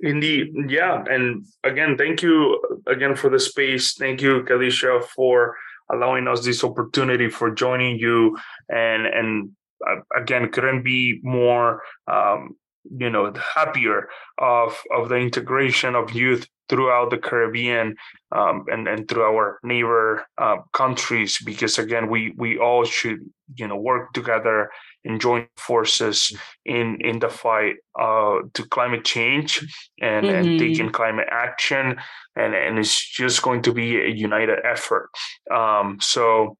Indeed. 0.00 0.52
Yeah. 0.68 1.04
And 1.08 1.46
again, 1.62 1.96
thank 1.96 2.22
you 2.22 2.60
again 2.86 3.14
for 3.16 3.30
the 3.30 3.38
space. 3.38 3.94
Thank 3.94 4.20
you, 4.20 4.42
Kalisha, 4.42 5.04
for 5.04 5.56
allowing 5.92 6.28
us 6.28 6.44
this 6.44 6.64
opportunity 6.64 7.28
for 7.28 7.50
joining 7.50 7.98
you 7.98 8.36
and 8.68 9.06
and 9.06 9.50
uh, 9.86 9.96
again 10.16 10.50
couldn't 10.50 10.82
be 10.82 11.20
more 11.22 11.82
um, 12.10 12.56
you 12.96 13.10
know 13.10 13.32
happier 13.54 14.08
of 14.38 14.76
of 14.94 15.08
the 15.08 15.16
integration 15.16 15.94
of 15.94 16.12
youth 16.12 16.46
throughout 16.68 17.10
the 17.10 17.18
Caribbean 17.18 17.96
um, 18.32 18.64
and 18.68 18.88
and 18.88 19.08
through 19.08 19.24
our 19.24 19.58
neighbor 19.62 20.26
uh, 20.38 20.56
countries 20.72 21.38
because 21.44 21.78
again 21.78 22.08
we 22.08 22.32
we 22.36 22.58
all 22.58 22.84
should 22.84 23.18
you 23.56 23.66
know 23.66 23.76
work 23.76 24.12
together 24.12 24.70
and 25.04 25.20
join 25.20 25.46
forces 25.56 26.36
in 26.64 26.98
in 27.00 27.18
the 27.18 27.28
fight 27.28 27.76
uh, 28.00 28.38
to 28.54 28.66
climate 28.68 29.04
change 29.04 29.60
and 30.00 30.26
mm-hmm. 30.26 30.34
and 30.34 30.58
taking 30.58 30.90
climate 30.90 31.28
action 31.30 31.96
and 32.36 32.54
and 32.54 32.78
it's 32.78 33.10
just 33.10 33.42
going 33.42 33.62
to 33.62 33.72
be 33.72 33.96
a 34.00 34.08
united 34.08 34.58
effort 34.64 35.10
um, 35.54 35.98
so 36.00 36.56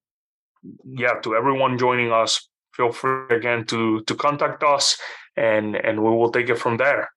yeah, 0.84 1.14
to 1.22 1.34
everyone 1.34 1.78
joining 1.78 2.12
us, 2.12 2.48
feel 2.72 2.92
free 2.92 3.36
again 3.36 3.64
to 3.66 4.02
to 4.02 4.14
contact 4.14 4.62
us 4.62 4.98
and 5.36 5.76
and 5.76 6.02
we 6.02 6.10
will 6.10 6.30
take 6.30 6.48
it 6.48 6.58
from 6.58 6.76
there. 6.76 7.10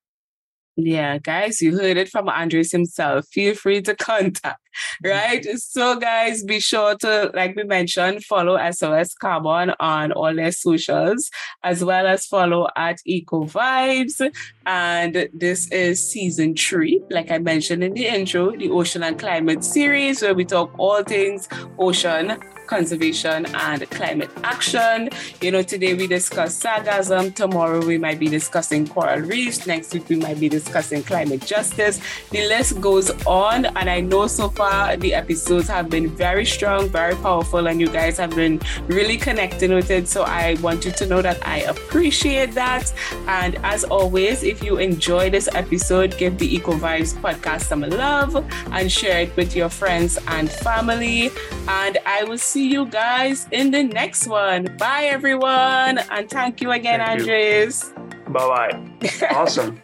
Yeah, 0.79 1.17
guys, 1.17 1.59
you 1.59 1.75
heard 1.75 1.97
it 1.97 2.07
from 2.07 2.29
Andres 2.29 2.71
himself. 2.71 3.25
Feel 3.29 3.55
free 3.55 3.81
to 3.81 3.95
contact, 4.11 4.61
right? 5.03 5.43
So, 5.57 5.95
guys, 5.99 6.43
be 6.43 6.59
sure 6.59 6.95
to, 6.97 7.31
like 7.33 7.55
we 7.55 7.63
mentioned, 7.63 8.23
follow 8.23 8.59
SOS 8.71 9.15
Carbon 9.15 9.73
on 9.79 10.11
all 10.11 10.35
their 10.35 10.51
socials, 10.51 11.31
as 11.63 11.83
well 11.83 12.05
as 12.05 12.27
follow 12.27 12.67
at 12.75 12.99
Eco 13.07 13.45
Vibes. 13.45 14.21
And 14.67 15.27
this 15.33 15.67
is 15.71 16.11
season 16.11 16.55
three, 16.55 17.01
like 17.09 17.31
I 17.31 17.39
mentioned 17.39 17.83
in 17.83 17.95
the 17.95 18.05
intro, 18.05 18.55
the 18.55 18.69
Ocean 18.69 19.01
and 19.01 19.17
Climate 19.17 19.63
series, 19.63 20.21
where 20.21 20.35
we 20.35 20.45
talk 20.45 20.71
all 20.77 21.01
things 21.01 21.49
ocean 21.79 22.37
conservation 22.67 23.45
and 23.55 23.89
climate 23.89 24.29
action. 24.43 25.09
You 25.41 25.51
know, 25.51 25.63
today 25.63 25.93
we 25.93 26.07
discuss 26.07 26.61
sargassum. 26.61 27.33
Tomorrow 27.33 27.85
we 27.85 27.97
might 27.97 28.19
be 28.19 28.27
discussing 28.27 28.87
coral 28.87 29.21
reefs. 29.21 29.65
Next 29.65 29.93
week 29.93 30.09
we 30.09 30.17
might 30.17 30.39
be 30.39 30.49
discussing 30.49 31.03
climate 31.03 31.45
justice. 31.45 31.99
The 32.31 32.47
list 32.47 32.81
goes 32.81 33.09
on. 33.25 33.65
And 33.65 33.89
I 33.89 34.01
know 34.01 34.27
so 34.27 34.49
far 34.49 34.97
the 34.97 35.13
episodes 35.13 35.67
have 35.67 35.89
been 35.89 36.09
very 36.09 36.45
strong, 36.45 36.89
very 36.89 37.15
powerful, 37.15 37.67
and 37.67 37.79
you 37.79 37.87
guys 37.87 38.17
have 38.17 38.35
been 38.35 38.59
really 38.87 39.17
connecting 39.17 39.73
with 39.73 39.89
it. 39.89 40.07
So 40.07 40.23
I 40.23 40.55
want 40.61 40.85
you 40.85 40.91
to 40.91 41.05
know 41.05 41.21
that 41.21 41.45
I 41.47 41.59
appreciate 41.61 42.51
that. 42.53 42.93
And 43.27 43.55
as 43.63 43.83
always, 43.85 44.43
if 44.43 44.63
you 44.63 44.77
enjoy 44.77 45.29
this 45.29 45.47
episode, 45.53 46.17
give 46.17 46.37
the 46.37 46.53
Eco 46.53 46.73
Vibes 46.73 47.13
podcast 47.13 47.61
some 47.61 47.81
love 47.81 48.35
and 48.71 48.91
share 48.91 49.21
it 49.21 49.35
with 49.35 49.55
your 49.55 49.69
friends 49.69 50.17
and 50.27 50.49
family. 50.49 51.29
And 51.67 51.97
I 52.05 52.23
will 52.23 52.37
see 52.37 52.56
see 52.57 52.71
you 52.71 52.85
guys 52.87 53.47
in 53.51 53.69
the 53.69 53.83
next 53.83 54.27
one. 54.27 54.65
Bye, 54.77 55.05
everyone. 55.05 55.99
And 56.09 56.29
thank 56.29 56.59
you 56.61 56.71
again, 56.71 56.99
thank 56.99 57.21
Andres. 57.21 57.93
Bye 58.29 58.47
bye. 58.53 59.29
awesome. 59.31 59.79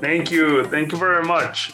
Thank 0.00 0.30
you. 0.30 0.64
Thank 0.64 0.92
you 0.92 0.98
very 0.98 1.24
much. 1.24 1.72